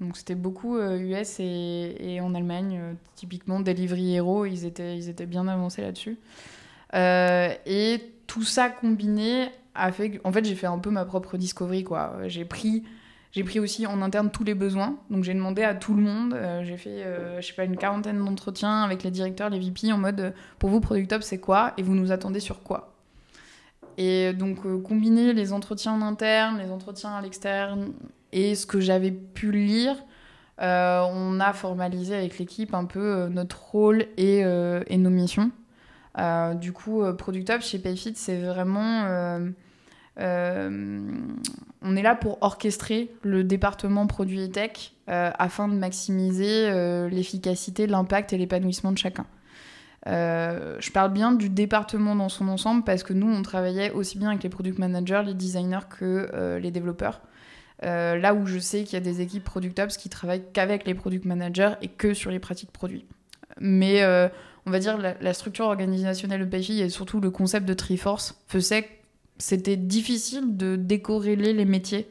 Donc 0.00 0.16
c'était 0.16 0.34
beaucoup 0.34 0.78
US 0.78 1.38
et, 1.38 1.96
et, 2.00 2.20
en 2.20 2.34
Allemagne. 2.34 2.96
typiquement, 3.14 3.60
Delivery 3.60 4.14
Hero, 4.14 4.44
ils 4.44 4.64
étaient, 4.64 4.96
ils 4.96 5.08
étaient 5.08 5.26
bien 5.26 5.46
avancés 5.46 5.82
là-dessus. 5.82 6.18
et 6.94 8.00
tout 8.26 8.42
ça 8.42 8.68
combiné 8.68 9.50
a 9.74 9.92
fait 9.92 10.10
que, 10.12 10.18
en 10.24 10.32
fait, 10.32 10.44
j'ai 10.44 10.54
fait 10.54 10.66
un 10.66 10.78
peu 10.78 10.90
ma 10.90 11.04
propre 11.04 11.36
discovery, 11.36 11.84
quoi. 11.84 12.14
J'ai 12.26 12.44
pris, 12.44 12.84
j'ai 13.32 13.44
pris 13.44 13.58
aussi 13.60 13.86
en 13.86 14.02
interne 14.02 14.30
tous 14.30 14.44
les 14.44 14.54
besoins. 14.54 14.96
Donc, 15.10 15.24
j'ai 15.24 15.34
demandé 15.34 15.62
à 15.62 15.74
tout 15.74 15.94
le 15.94 16.02
monde. 16.02 16.34
Euh, 16.34 16.64
j'ai 16.64 16.76
fait, 16.76 17.02
euh, 17.02 17.40
je 17.40 17.46
sais 17.46 17.54
pas, 17.54 17.64
une 17.64 17.76
quarantaine 17.76 18.24
d'entretiens 18.24 18.82
avec 18.82 19.02
les 19.02 19.10
directeurs, 19.10 19.50
les 19.50 19.58
VP, 19.58 19.92
en 19.92 19.98
mode, 19.98 20.32
pour 20.58 20.70
vous, 20.70 20.80
Product 20.80 21.12
Up, 21.12 21.22
c'est 21.22 21.38
quoi 21.38 21.74
Et 21.76 21.82
vous 21.82 21.94
nous 21.94 22.12
attendez 22.12 22.40
sur 22.40 22.62
quoi? 22.62 22.92
Et 23.96 24.32
donc, 24.32 24.64
euh, 24.64 24.80
combiner 24.80 25.32
les 25.32 25.52
entretiens 25.52 25.92
en 25.92 26.02
interne, 26.02 26.58
les 26.58 26.70
entretiens 26.70 27.14
à 27.14 27.22
l'externe 27.22 27.92
et 28.34 28.54
ce 28.54 28.66
que 28.66 28.80
j'avais 28.80 29.12
pu 29.12 29.50
lire, 29.50 29.96
on 30.58 31.40
a 31.40 31.52
formalisé 31.52 32.14
avec 32.14 32.38
l'équipe 32.38 32.74
un 32.74 32.84
peu 32.84 33.28
notre 33.28 33.62
rôle 33.70 34.06
et, 34.16 34.40
et 34.40 34.96
nos 34.98 35.10
missions. 35.10 35.50
Euh, 36.18 36.54
du 36.54 36.72
coup, 36.72 37.02
euh, 37.02 37.12
Product 37.12 37.50
Up 37.50 37.62
chez 37.62 37.78
Payfit, 37.78 38.14
c'est 38.14 38.36
vraiment. 38.36 39.04
Euh, 39.06 41.00
on 41.82 41.96
est 41.96 42.02
là 42.02 42.14
pour 42.14 42.38
orchestrer 42.40 43.10
le 43.22 43.42
département 43.42 44.06
produit 44.06 44.42
et 44.42 44.50
tech 44.50 44.92
afin 45.08 45.66
de 45.66 45.74
maximiser 45.74 46.70
l'efficacité, 47.10 47.88
l'impact 47.88 48.32
et 48.32 48.38
l'épanouissement 48.38 48.92
de 48.92 48.98
chacun. 48.98 49.26
je 50.06 50.90
parle 50.92 51.12
bien 51.12 51.32
du 51.32 51.50
département 51.50 52.14
dans 52.14 52.28
son 52.28 52.46
ensemble 52.46 52.84
parce 52.84 53.02
que 53.02 53.12
nous, 53.12 53.26
on 53.26 53.42
travaillait 53.42 53.90
aussi 53.90 54.18
bien 54.18 54.30
avec 54.30 54.44
les 54.44 54.48
product 54.48 54.78
managers, 54.78 55.22
les 55.26 55.34
designers 55.34 55.86
que 55.90 56.58
les 56.62 56.70
développeurs. 56.70 57.20
Là 57.84 58.34
où 58.34 58.46
je 58.46 58.58
sais 58.58 58.84
qu'il 58.84 58.94
y 58.94 58.96
a 58.96 59.00
des 59.00 59.20
équipes 59.20 59.44
Product 59.44 59.78
Ops 59.78 59.96
qui 59.96 60.08
travaillent 60.08 60.44
qu'avec 60.52 60.86
les 60.86 60.94
product 60.94 61.24
managers 61.24 61.74
et 61.82 61.88
que 61.88 62.14
sur 62.14 62.30
les 62.30 62.38
pratiques 62.38 62.72
produits. 62.72 63.04
Mais 63.60 64.02
on 64.66 64.70
va 64.70 64.78
dire, 64.78 64.98
la, 64.98 65.34
structure 65.34 65.66
organisationnelle 65.66 66.48
de 66.48 66.56
PJ 66.56 66.70
et 66.70 66.88
surtout 66.88 67.20
le 67.20 67.30
concept 67.30 67.66
de 67.66 67.74
Triforce 67.74 68.40
faisait 68.48 68.84
que 68.84 68.88
c'était 69.38 69.76
difficile 69.76 70.56
de 70.56 70.76
décorréler 70.76 71.52
les 71.52 71.64
métiers 71.64 72.08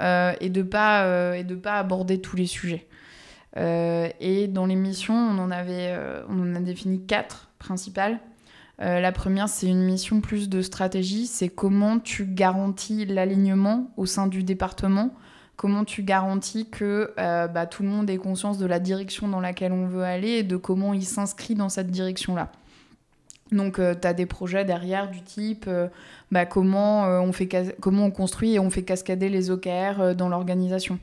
euh, 0.00 0.32
et 0.40 0.48
de 0.48 0.62
pas 0.62 1.04
euh, 1.04 1.34
et 1.34 1.44
de 1.44 1.54
pas 1.54 1.78
aborder 1.78 2.20
tous 2.20 2.36
les 2.36 2.46
sujets. 2.46 2.86
Euh, 3.58 4.08
et 4.20 4.48
dans 4.48 4.64
les 4.64 4.76
missions, 4.76 5.14
on 5.14 5.38
en 5.38 5.50
avait, 5.50 5.94
on 6.28 6.40
en 6.40 6.54
a 6.54 6.60
défini 6.60 7.04
quatre 7.04 7.50
principales. 7.58 8.20
La 8.78 9.12
première, 9.12 9.48
c'est 9.48 9.68
une 9.68 9.84
mission 9.84 10.20
plus 10.20 10.48
de 10.48 10.60
stratégie, 10.60 11.26
c'est 11.26 11.48
comment 11.48 12.00
tu 12.00 12.24
garantis 12.26 13.04
l'alignement 13.06 13.92
au 13.96 14.06
sein 14.06 14.26
du 14.26 14.42
département 14.42 15.14
comment 15.62 15.84
tu 15.84 16.02
garantis 16.02 16.68
que 16.68 17.12
euh, 17.18 17.46
bah, 17.46 17.66
tout 17.66 17.84
le 17.84 17.88
monde 17.88 18.10
ait 18.10 18.16
conscience 18.16 18.58
de 18.58 18.66
la 18.66 18.80
direction 18.80 19.28
dans 19.28 19.38
laquelle 19.38 19.72
on 19.72 19.86
veut 19.86 20.02
aller 20.02 20.30
et 20.30 20.42
de 20.42 20.56
comment 20.56 20.92
il 20.92 21.04
s'inscrit 21.04 21.54
dans 21.54 21.68
cette 21.68 21.88
direction-là. 21.88 22.50
Donc, 23.52 23.78
euh, 23.78 23.94
tu 23.94 24.08
as 24.08 24.12
des 24.12 24.26
projets 24.26 24.64
derrière 24.64 25.08
du 25.08 25.22
type 25.22 25.66
euh, 25.68 25.86
bah, 26.32 26.46
comment, 26.46 27.04
on 27.04 27.32
fait 27.32 27.48
comment 27.80 28.06
on 28.06 28.10
construit 28.10 28.54
et 28.54 28.58
on 28.58 28.70
fait 28.70 28.82
cascader 28.82 29.28
les 29.28 29.52
OKR 29.52 30.16
dans 30.16 30.28
l'organisation. 30.28 30.98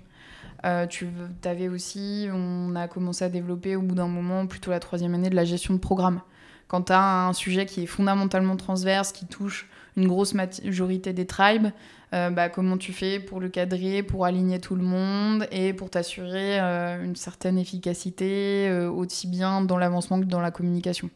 tu 0.90 1.08
avais 1.46 1.70
aussi, 1.70 2.28
on 2.34 2.76
a 2.76 2.90
commencé 2.90 3.24
à 3.24 3.30
développer 3.30 3.78
au 3.78 3.82
bout 3.82 3.96
d'un 3.96 4.08
moment, 4.10 4.46
plutôt 4.46 4.72
la 4.72 4.82
troisième 4.82 5.14
année, 5.14 5.30
de 5.30 5.36
la 5.36 5.46
gestion 5.46 5.74
de 5.74 5.80
programme. 5.80 6.22
Quand 6.70 6.84
tu 6.84 6.94
as 6.94 7.28
un 7.28 7.34
sujet 7.34 7.66
qui 7.66 7.84
est 7.84 7.88
fondamentalement 7.88 8.56
transverse, 8.56 9.12
qui 9.12 9.26
touche 9.26 9.68
une 9.98 10.08
grosse 10.08 10.36
majorité 10.36 11.14
des 11.14 11.26
tribes, 11.26 11.70
euh, 12.14 12.30
bah, 12.30 12.48
comment 12.48 12.78
tu 12.78 12.94
fais 12.94 13.20
pour 13.20 13.40
le 13.40 13.50
cadrer, 13.50 14.04
pour 14.04 14.24
aligner 14.24 14.60
tout 14.60 14.76
le 14.76 14.84
monde 14.84 15.48
et 15.52 15.74
pour 15.74 15.90
t'assurer 15.90 16.60
euh, 16.60 17.04
une 17.04 17.16
certaine 17.16 17.58
efficacité 17.58 18.68
euh, 18.70 18.88
aussi 18.88 19.28
bien 19.28 19.62
dans 19.62 19.78
l'avancement 19.78 20.20
que 20.20 20.26
dans 20.26 20.42
la 20.42 20.52
communication. 20.52 21.10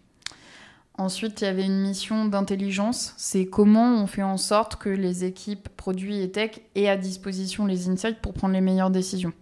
Ensuite, 0.98 1.42
il 1.42 1.46
y 1.46 1.48
avait 1.48 1.66
une 1.66 1.82
mission 1.82 2.26
d'intelligence. 2.26 3.14
C'est 3.18 3.46
comment 3.46 4.02
on 4.02 4.08
fait 4.08 4.24
en 4.24 4.38
sorte 4.38 4.78
que 4.78 4.90
les 4.90 5.24
équipes 5.24 5.70
produits 5.70 6.20
et 6.22 6.32
tech 6.32 6.62
aient 6.74 6.90
à 6.90 6.98
disposition 6.98 7.68
les 7.68 7.90
insights 7.90 8.22
pour 8.22 8.34
prendre 8.34 8.56
les 8.56 8.62
meilleures 8.62 8.92
décisions. 8.92 9.34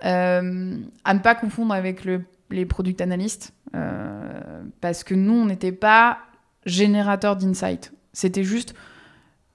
À 0.00 0.42
ne 0.42 1.18
pas 1.22 1.36
confondre 1.36 1.72
avec 1.72 2.04
les 2.52 2.66
product 2.66 3.00
analystes, 3.00 3.52
euh, 3.74 4.62
parce 4.80 5.04
que 5.04 5.14
nous, 5.14 5.34
on 5.34 5.46
n'était 5.46 5.72
pas 5.72 6.18
générateur 6.66 7.36
d'insights. 7.36 7.92
C'était 8.12 8.44
juste, 8.44 8.74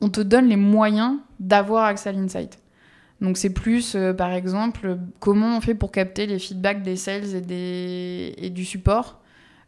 on 0.02 0.10
te 0.10 0.22
donne 0.22 0.48
les 0.48 0.56
moyens 0.56 1.18
d'avoir 1.40 1.86
accès 1.86 2.10
à 2.10 2.12
l'insight. 2.12 2.60
Donc 3.22 3.38
c'est 3.38 3.52
plus, 3.54 3.96
euh, 3.96 4.14
par 4.14 4.32
exemple, 4.32 4.98
comment 5.20 5.58
on 5.58 5.62
fait 5.62 5.76
pour 5.76 5.92
capter 5.92 6.26
les 6.26 6.40
feedbacks 6.40 6.84
des 6.84 6.96
sales 6.96 7.36
et, 7.36 7.42
des, 7.42 8.50
du 8.50 8.66
support 8.66 9.22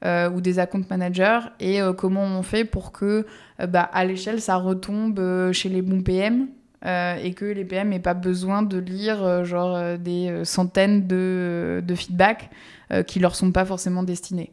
euh, 0.06 0.30
ou 0.30 0.42
des 0.42 0.60
account 0.60 0.84
managers 0.90 1.40
et 1.60 1.80
comment 1.98 2.24
on 2.24 2.44
fait 2.44 2.64
pour 2.64 2.92
que 2.92 3.26
bah, 3.68 3.82
à 3.82 4.06
l'échelle 4.06 4.40
ça 4.40 4.56
retombe 4.56 5.52
chez 5.52 5.68
les 5.68 5.82
bons 5.82 6.02
PM 6.02 6.48
et 6.86 7.34
que 7.34 7.46
les 7.46 7.66
PM 7.66 7.90
n'aient 7.90 8.00
pas 8.00 8.14
besoin 8.14 8.62
de 8.62 8.78
lire 8.78 9.44
genre 9.44 9.98
des 9.98 10.42
centaines 10.46 11.08
de, 11.08 11.84
feedbacks 11.96 12.50
qui 13.06 13.20
leur 13.20 13.36
sont 13.36 13.52
pas 13.52 13.66
forcément 13.66 14.04
destinés. 14.04 14.52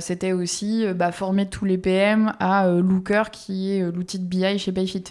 C'était 0.00 0.32
aussi 0.32 0.86
bah, 0.94 1.12
former 1.12 1.46
tous 1.46 1.66
les 1.66 1.78
PM 1.78 2.32
à 2.40 2.68
Looker 2.68 3.24
qui 3.30 3.72
est 3.72 3.92
l'outil 3.92 4.18
de 4.18 4.24
BI 4.24 4.58
chez 4.58 4.72
Payfit. 4.72 5.04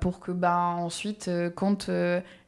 pour 0.00 0.20
que 0.20 0.30
bah, 0.30 0.76
ensuite, 0.78 1.28
quand 1.56 1.90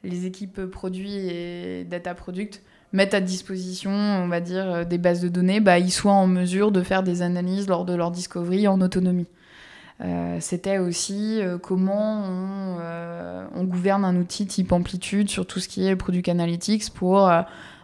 les 0.05 0.27
équipes 0.27 0.67
produits 0.67 1.17
et 1.17 1.85
data 1.85 2.15
product 2.15 2.63
mettent 2.95 3.15
à 3.15 3.21
disposition, 3.21 3.91
on 3.91 4.29
va 4.29 4.41
dire, 4.41 4.71
euh, 4.71 4.85
des 4.85 4.99
bases 4.99 5.21
de 5.21 5.29
données, 5.29 5.61
bah, 5.61 5.79
ils 5.79 5.91
soient 5.91 6.13
en 6.13 6.29
mesure 6.29 6.73
de 6.73 6.81
faire 6.81 7.03
des 7.03 7.21
analyses 7.21 7.69
lors 7.69 7.85
de 7.85 7.95
leur 7.95 8.11
discovery 8.11 8.67
en 8.69 8.81
autonomie. 8.81 9.27
Euh, 10.01 10.39
c'était 10.41 10.79
aussi 10.79 11.41
euh, 11.41 11.57
comment 11.57 12.25
on, 13.55 13.65
gouverne 13.65 14.05
un 14.05 14.17
outil 14.17 14.47
type 14.47 14.73
Amplitude 14.73 15.31
sur 15.31 15.47
tout 15.47 15.61
ce 15.61 15.69
qui 15.69 15.87
est 15.87 15.97
Product 15.97 16.29
Analytics 16.29 16.91
pour 16.91 17.31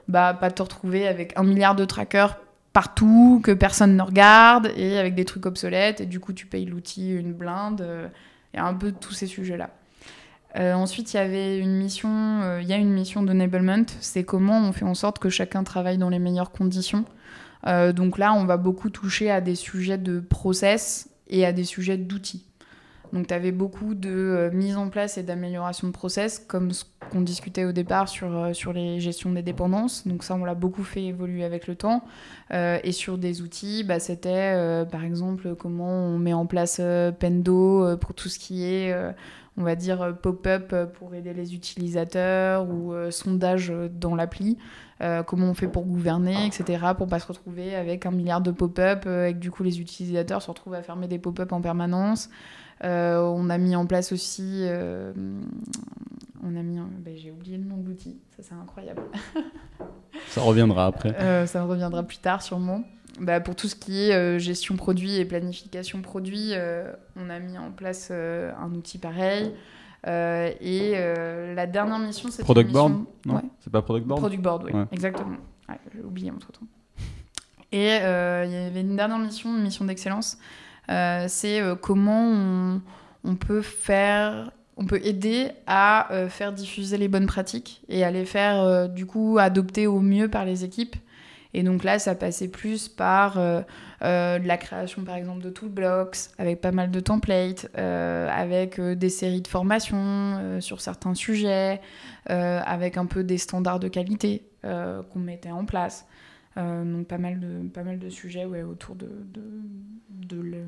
bah, 0.09 0.35
pas 0.35 0.51
te 0.51 0.63
retrouver 0.63 1.09
avec 1.09 1.33
un 1.37 1.43
milliard 1.43 1.75
de 1.75 1.85
trackers 1.85 2.39
partout, 2.73 3.41
que 3.43 3.53
personne 3.53 3.97
ne 3.97 4.03
regarde, 4.03 4.71
et 4.77 4.99
avec 4.99 5.15
des 5.15 5.25
trucs 5.25 5.47
obsolètes, 5.47 6.01
et 6.01 6.07
du 6.07 6.21
coup 6.21 6.33
tu 6.33 6.47
payes 6.47 6.67
l'outil 6.67 7.13
une 7.13 7.33
blinde. 7.33 8.11
A 8.57 8.67
un 8.67 8.75
peu 8.75 8.93
tous 8.93 9.13
ces 9.13 9.27
sujets-là. 9.27 9.71
Euh, 10.57 10.75
ensuite, 10.75 11.15
il 11.15 11.17
y 11.17 11.21
avait 11.21 11.59
une 11.59 11.77
mission, 11.77 12.09
euh, 12.43 12.61
il 12.61 12.69
y 12.69 12.73
a 12.73 12.77
une 12.77 12.91
mission 12.91 13.23
d'enablement, 13.23 13.85
c'est 14.01 14.25
comment 14.25 14.59
on 14.59 14.73
fait 14.73 14.85
en 14.85 14.95
sorte 14.95 15.19
que 15.19 15.29
chacun 15.29 15.63
travaille 15.63 15.99
dans 15.99 16.09
les 16.09 16.19
meilleures 16.19 16.51
conditions. 16.51 17.05
Euh, 17.67 17.93
donc 17.93 18.19
là, 18.19 18.33
on 18.33 18.45
va 18.47 18.57
beaucoup 18.57 18.91
toucher 18.91 19.31
à 19.31 19.41
des 19.41 19.55
sujets 19.55 19.99
de 19.99 20.19
process 20.19 21.09
et 21.31 21.47
à 21.47 21.53
des 21.53 21.65
sujets 21.65 21.97
d'outils. 21.97 22.45
Donc 23.13 23.27
tu 23.27 23.35
avais 23.35 23.51
beaucoup 23.51 23.95
de 23.95 24.51
mise 24.53 24.77
en 24.77 24.89
place 24.89 25.19
et 25.19 25.25
d'amélioration 25.25 25.89
de 25.89 25.93
process, 25.93 26.39
comme 26.39 26.71
ce 26.71 26.85
qu'on 27.11 27.23
discutait 27.23 27.65
au 27.65 27.73
départ 27.73 28.09
sur, 28.09 28.55
sur 28.55 28.73
les 28.73 29.01
gestions 29.01 29.33
des 29.33 29.43
dépendances. 29.43 30.07
Donc 30.07 30.23
ça, 30.23 30.37
on 30.37 30.45
l'a 30.45 30.55
beaucoup 30.55 30.85
fait 30.85 31.03
évoluer 31.03 31.43
avec 31.43 31.67
le 31.67 31.75
temps. 31.75 32.05
et 32.53 32.93
sur 32.93 33.19
des 33.19 33.43
outils, 33.43 33.83
bah, 33.83 33.99
c'était 33.99 34.85
par 34.93 35.03
exemple 35.03 35.57
comment 35.57 35.91
on 35.91 36.19
met 36.19 36.35
en 36.35 36.47
place 36.47 36.81
Pendo 37.19 37.97
pour 37.97 38.15
tout 38.15 38.29
ce 38.29 38.39
qui 38.39 38.63
est 38.63 38.95
on 39.57 39.63
va 39.63 39.77
dire 39.77 40.03
euh, 40.03 40.13
pop-up 40.13 40.73
euh, 40.73 40.87
pour 40.87 41.15
aider 41.15 41.33
les 41.33 41.55
utilisateurs 41.55 42.69
ou 42.69 42.93
euh, 42.93 43.11
sondage 43.11 43.73
dans 43.93 44.15
l'appli, 44.15 44.59
comment 45.27 45.47
on 45.47 45.55
fait 45.55 45.67
pour 45.67 45.87
gouverner, 45.87 46.45
etc., 46.45 46.89
pour 46.95 47.07
pas 47.07 47.19
se 47.21 47.27
retrouver 47.27 47.75
avec 47.75 48.05
un 48.05 48.11
milliard 48.11 48.43
de 48.43 48.51
pop-up 48.51 49.07
et 49.07 49.33
que 49.33 49.39
du 49.39 49.51
coup 49.51 49.63
les 49.63 49.81
utilisateurs 49.81 50.43
se 50.43 50.49
retrouvent 50.49 50.75
à 50.75 50.83
fermer 50.83 51.09
des 51.09 51.19
pop-up 51.19 51.53
en 51.53 51.63
permanence. 51.63 52.29
on 52.83 53.49
a 53.49 53.57
mis 53.57 53.75
en 53.75 53.87
place 53.87 54.13
aussi, 54.13 54.67
on 56.43 56.55
a 56.55 56.63
mis, 56.63 56.79
ben, 56.99 57.17
j'ai 57.17 57.31
oublié 57.31 57.57
le 57.57 57.65
nom 57.65 57.79
de 57.79 57.87
l'outil, 57.87 58.19
ça 58.37 58.43
c'est 58.43 58.55
incroyable. 58.55 59.01
ça 60.29 60.43
reviendra 60.43 60.85
après. 60.85 61.47
ça 61.47 61.63
reviendra 61.65 62.03
plus 62.03 62.19
tard 62.19 62.43
sûrement. 62.43 62.85
Bah, 63.19 63.41
pour 63.41 63.57
tout 63.57 63.69
ce 63.69 63.75
qui 63.75 64.05
est 64.05 64.15
euh, 64.15 64.39
gestion 64.39 64.77
produit 64.77 65.17
et 65.17 65.25
planification 65.25 66.01
produit, 66.01 66.51
euh, 66.53 66.93
on 67.17 67.29
a 67.29 67.39
mis 67.39 67.59
en 67.59 67.71
place 67.71 68.09
euh, 68.11 68.53
un 68.59 68.73
outil 68.75 68.99
pareil. 68.99 69.53
et 70.07 70.93
la 71.55 71.67
dernière 71.67 71.99
mission, 71.99 72.29
c'est 72.31 72.43
Product 72.43 72.71
Board 72.71 73.05
Non, 73.27 73.43
c'est 73.61 73.73
pas 73.73 73.83
Product 73.83 74.07
Board 74.07 74.21
Product 74.21 74.43
Board, 74.43 74.65
oui, 74.65 74.73
exactement. 74.93 75.37
J'ai 75.95 76.03
oublié 76.03 76.31
entre 76.31 76.53
temps. 76.53 76.67
Et 77.73 77.97
il 77.97 78.53
y 78.53 78.57
avait 78.57 78.81
une 78.81 78.97
dernière 78.97 79.19
mission, 79.19 79.57
une 79.57 79.63
mission 79.63 79.85
d'excellence. 79.85 80.39
c'est 80.89 81.61
comment 81.83 82.25
on, 82.25 82.83
on, 83.25 83.35
peut 83.37 83.63
faire 83.63 84.53
on 84.77 84.87
peut 84.87 85.01
aider 85.05 85.51
à 85.67 86.09
faire 86.31 86.53
diffuser 86.53 86.97
les 86.97 87.09
bonnes 87.09 87.27
pratiques 87.27 87.83
et 87.89 88.03
à 88.03 88.11
les 88.11 88.25
faire 88.25 88.89
du 88.89 89.05
coup 89.05 89.37
adopter 89.39 89.87
au 89.87 90.01
mieux 90.01 90.29
par 90.29 90.45
les 90.47 90.65
équipes 90.65 90.97
et 91.53 91.63
donc 91.63 91.83
là, 91.83 91.99
ça 91.99 92.15
passait 92.15 92.49
plus 92.49 92.89
par 92.89 93.39
euh, 93.39 93.63
euh, 94.03 94.39
la 94.39 94.57
création, 94.57 95.03
par 95.03 95.17
exemple, 95.17 95.43
de 95.43 95.51
toolblocks, 95.51 96.17
avec 96.39 96.61
pas 96.61 96.71
mal 96.71 96.91
de 96.91 97.01
templates, 97.01 97.69
euh, 97.77 98.29
avec 98.31 98.81
des 98.81 99.09
séries 99.09 99.43
de 99.43 99.49
formations 99.49 100.61
sur 100.61 100.81
certains 100.81 101.15
sujets, 101.15 101.81
avec 102.27 102.97
un 102.97 103.07
peu 103.07 103.25
des 103.25 103.39
standards 103.39 103.81
de 103.81 103.89
qualité 103.89 104.45
qu'on 104.63 105.19
mettait 105.19 105.51
en 105.51 105.65
place. 105.65 106.07
donc 106.57 107.07
pas 107.07 107.19
mal 107.19 107.41
de, 107.41 107.69
pas 107.69 107.83
mal 107.83 107.99
de 107.99 108.11
sujets 108.11 108.45
ouais, 108.45 108.63
autour 108.63 108.95
de, 108.95 109.09
de, 110.09 110.65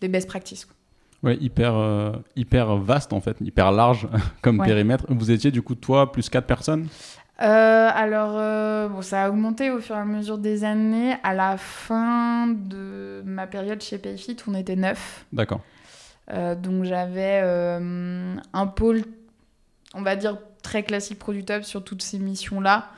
des 0.00 0.08
best 0.08 0.28
practices. 0.28 0.68
Ouais, 1.22 1.36
hyper, 1.38 2.22
hyper 2.36 2.76
vaste 2.76 3.12
en 3.12 3.20
fait, 3.20 3.36
hyper 3.40 3.72
large 3.72 4.08
comme 4.42 4.62
périmètre. 4.62 5.06
Vous 5.08 5.30
étiez 5.30 5.50
du 5.50 5.62
coup 5.62 5.74
toi 5.74 6.12
plus 6.12 6.28
quatre 6.28 6.46
personnes? 6.46 6.88
Euh, 7.42 7.90
alors, 7.94 8.34
euh, 8.36 8.88
bon, 8.88 9.00
ça 9.00 9.24
a 9.24 9.28
augmenté 9.30 9.70
au 9.70 9.80
fur 9.80 9.96
et 9.96 9.98
à 9.98 10.04
mesure 10.04 10.38
des 10.38 10.64
années. 10.64 11.16
À 11.22 11.32
la 11.32 11.56
fin 11.56 12.48
de 12.48 13.22
ma 13.24 13.46
période 13.46 13.80
chez 13.82 13.98
Payfit, 13.98 14.36
on 14.46 14.54
était 14.54 14.76
neuf. 14.76 15.24
D'accord. 15.32 15.60
Euh, 16.32 16.54
donc 16.54 16.84
j'avais 16.84 17.40
un 17.40 18.66
pôle, 18.66 19.02
on 19.94 20.02
va 20.02 20.16
dire, 20.16 20.38
très 20.62 20.82
classique 20.82 21.18
Product 21.18 21.62
sur 21.62 21.82
toutes 21.82 22.02
ces 22.02 22.18
missions-là. 22.18 22.90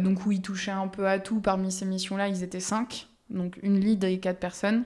donc 0.00 0.26
où 0.26 0.32
ils 0.32 0.42
touchaient 0.42 0.70
un 0.70 0.88
peu 0.88 1.08
à 1.08 1.18
tout. 1.18 1.40
Parmi 1.40 1.72
ces 1.72 1.86
missions-là, 1.86 2.28
ils 2.28 2.42
étaient 2.42 2.60
cinq. 2.60 3.08
Donc 3.30 3.58
une 3.62 3.80
lead 3.80 4.04
et 4.04 4.20
quatre 4.20 4.38
personnes. 4.38 4.84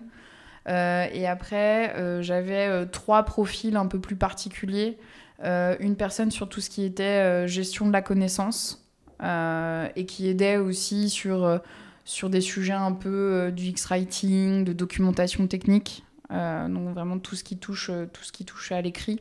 et 0.69 1.27
après, 1.27 2.23
j'avais 2.23 2.87
trois 2.87 3.25
profils 3.25 3.77
un 3.77 3.87
peu 3.87 3.99
plus 3.99 4.17
particuliers. 4.17 4.99
une 5.43 5.97
personne 5.97 6.31
sur 6.31 6.49
tout 6.49 6.61
ce 6.61 6.71
qui 6.71 6.85
était 6.85 7.49
gestion 7.49 7.89
de 7.89 7.93
la 7.93 8.03
connaissance. 8.03 8.80
Euh, 9.23 9.89
et 9.97 10.07
qui 10.07 10.29
aidait 10.29 10.57
aussi 10.57 11.11
sur, 11.11 11.45
euh, 11.45 11.59
sur 12.05 12.31
des 12.31 12.41
sujets 12.41 12.73
un 12.73 12.93
peu 12.93 13.11
euh, 13.11 13.51
du 13.51 13.65
X-Writing, 13.65 14.65
de 14.65 14.73
documentation 14.73 15.47
technique, 15.47 16.05
donc 16.31 16.95
vraiment 16.95 17.19
tout 17.19 17.35
ce 17.35 17.43
qui 17.43 17.59
touche, 17.59 17.91
tout 18.13 18.23
ce 18.23 18.31
qui 18.31 18.45
touche 18.45 18.71
à 18.71 18.81
l'écrit. 18.81 19.21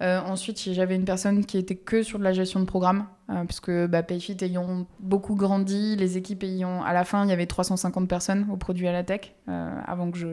ensuite, 0.00 0.60
j'avais 0.72 0.94
une 0.94 1.06
personne 1.06 1.46
qui 1.46 1.56
était 1.56 1.74
que 1.74 2.02
sur 2.02 2.18
de 2.18 2.24
la 2.24 2.34
gestion 2.34 2.60
de 2.60 2.66
programme, 2.66 3.06
parce 3.28 3.60
que 3.60 3.86
bah, 3.86 4.02
Payfit 4.02 4.36
ayant 4.42 4.86
beaucoup 5.00 5.36
grandi, 5.36 5.96
les 5.96 6.18
équipes 6.18 6.42
ayant, 6.42 6.82
à 6.82 6.92
la 6.92 7.04
fin, 7.04 7.24
il 7.24 7.30
y 7.30 7.32
avait 7.32 7.46
350 7.46 8.06
personnes 8.06 8.46
au 8.52 8.58
produit 8.58 8.86
à 8.86 8.92
la 8.92 9.02
tech, 9.04 9.32
avant 9.46 10.10
que 10.10 10.18
je, 10.18 10.26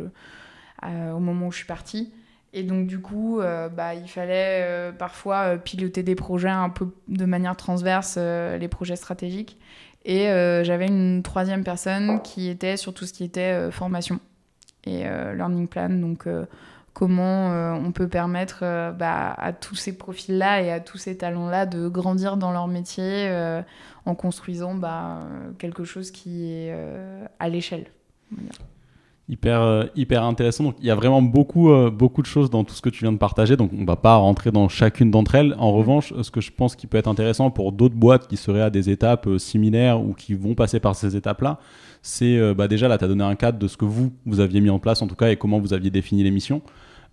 au 0.84 1.20
moment 1.20 1.48
où 1.48 1.52
je 1.54 1.60
suis 1.60 1.66
partie. 1.66 2.12
Et 2.54 2.64
donc, 2.64 2.88
du 2.88 3.00
coup, 3.00 3.40
euh, 3.40 3.70
bah, 3.70 3.96
il 3.96 4.10
fallait 4.10 4.62
euh, 4.64 4.92
parfois 4.92 5.54
euh, 5.54 5.58
piloter 5.58 6.04
des 6.04 6.16
projets 6.16 6.50
un 6.50 6.70
peu 6.70 6.88
de 7.08 7.26
manière 7.26 7.56
transverse, 7.56 8.18
les 8.18 8.68
projets 8.68 8.96
stratégiques. 8.96 9.58
Et 10.04 10.26
j'avais 10.64 10.88
une 10.88 11.22
troisième 11.22 11.64
personne 11.64 12.24
qui 12.24 12.50
était 12.50 12.76
sur 12.76 12.92
tout 12.92 13.06
ce 13.06 13.14
qui 13.14 13.24
était 13.24 13.70
formation 13.70 14.20
et 14.84 15.04
learning 15.04 15.68
plan. 15.68 15.90
Donc, 15.90 16.28
comment 16.94 17.76
on 17.76 17.92
peut 17.92 18.08
permettre 18.08 18.62
bah, 18.98 19.36
à 19.38 19.54
tous 19.54 19.76
ces 19.76 19.96
profils-là 19.96 20.64
et 20.64 20.72
à 20.72 20.80
tous 20.80 20.98
ces 20.98 21.18
talents-là 21.18 21.68
de 21.68 21.88
grandir 21.88 22.38
dans 22.38 22.52
leur 22.52 22.68
métier 22.68 23.32
en 24.06 24.16
construisant 24.16 24.74
bah, 24.74 25.20
quelque 25.60 25.84
chose 25.84 26.10
qui 26.10 26.52
est 26.52 26.76
à 27.40 27.50
l'échelle 27.50 27.86
hyper, 29.30 29.62
euh, 29.62 29.86
hyper 29.96 30.24
intéressant. 30.24 30.66
Donc, 30.66 30.76
il 30.80 30.86
y 30.86 30.92
a 30.92 30.96
vraiment 30.96 31.22
beaucoup, 31.22 31.72
euh, 31.72 31.90
beaucoup 31.90 32.22
de 32.22 32.28
choses 32.28 32.50
dans 32.50 32.64
tout 32.64 32.74
ce 32.74 32.82
que 32.82 32.90
tu 32.90 33.04
viens 33.04 33.12
de 33.12 33.18
partager. 33.18 33.56
Donc, 33.56 33.72
on 33.74 33.82
ne 33.82 33.86
va 33.86 33.96
pas 33.96 34.16
rentrer 34.16 34.52
dans 34.52 34.68
chacune 34.68 35.12
d'entre 35.12 35.36
elles. 35.36 35.56
En 35.58 35.72
revanche, 35.72 36.14
ce 36.22 36.32
que 36.32 36.42
je 36.42 36.52
pense 36.52 36.76
qui 36.76 36.88
peut 36.88 36.98
être 36.98 37.08
intéressant 37.08 37.50
pour 37.50 37.72
d'autres 37.72 37.96
boîtes 37.96 38.28
qui 38.28 38.38
seraient 38.38 38.62
à 38.62 38.70
des 38.70 38.90
étapes 38.90 39.28
euh, 39.28 39.38
similaires 39.38 40.02
ou 40.02 40.14
qui 40.14 40.34
vont 40.34 40.54
passer 40.54 40.80
par 40.80 40.96
ces 40.96 41.16
étapes-là, 41.16 41.60
c'est 42.04 42.56
bah, 42.56 42.68
déjà 42.68 42.88
là, 42.88 42.98
tu 42.98 43.06
as 43.06 43.08
donné 43.08 43.24
un 43.24 43.36
cadre 43.36 43.60
de 43.60 43.68
ce 43.68 43.78
que 43.78 43.86
vous, 43.86 44.12
vous 44.26 44.40
aviez 44.40 44.60
mis 44.60 44.72
en 44.72 44.80
place 44.80 45.04
en 45.04 45.08
tout 45.08 45.14
cas 45.14 45.30
et 45.30 45.36
comment 45.36 45.60
vous 45.60 45.72
aviez 45.72 45.92
défini 45.92 46.24
les 46.24 46.32
missions. 46.32 46.64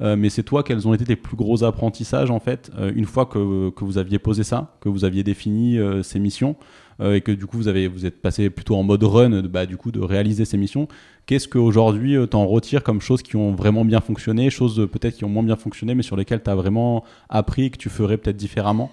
Mais 0.01 0.31
c'est 0.31 0.43
toi, 0.43 0.63
quels 0.63 0.87
ont 0.87 0.95
été 0.95 1.05
tes 1.05 1.17
plus 1.17 1.37
gros 1.37 1.65
apprentissages 1.65 2.31
en 2.31 2.39
fait, 2.39 2.71
une 2.95 3.05
fois 3.05 3.27
que, 3.27 3.71
que, 3.71 3.85
vous 3.85 3.99
aviez 3.99 4.19
posé 4.19 4.45
ça, 4.45 4.77
que 4.81 4.89
vous 4.89 5.05
aviez 5.05 5.25
défini 5.25 5.79
ces 6.03 6.19
missions 6.19 6.57
et 7.03 7.21
que 7.21 7.33
du 7.33 7.47
coup 7.47 7.57
vous, 7.57 7.69
avez, 7.69 7.89
vous 7.89 8.07
êtes 8.07 8.21
passé 8.21 8.51
plutôt 8.51 8.77
en 8.77 8.83
mode 8.83 9.03
run, 9.03 9.43
bah, 9.43 9.67
du 9.67 9.77
coup 9.77 9.91
de 9.91 10.01
réaliser 10.01 10.45
ces 10.45 10.57
missions. 10.57 10.89
Qu'est-ce 11.27 11.49
qu'aujourd'hui 11.49 12.17
t'en 12.29 12.47
retires 12.47 12.83
comme 12.83 13.01
choses 13.01 13.23
qui 13.23 13.37
ont 13.37 13.55
vraiment 13.55 13.85
bien 13.85 14.01
fonctionné, 14.01 14.51
choses 14.51 14.89
peut-être 14.91 15.17
qui 15.17 15.25
ont 15.25 15.29
moins 15.29 15.43
bien 15.43 15.57
fonctionné, 15.57 15.95
mais 15.95 16.03
sur 16.03 16.17
lesquelles 16.17 16.43
tu 16.43 16.51
as 16.51 16.55
vraiment 16.55 17.05
appris 17.29 17.71
que 17.71 17.77
tu 17.79 17.89
ferais 17.89 18.19
peut-être 18.19 18.37
différemment 18.37 18.93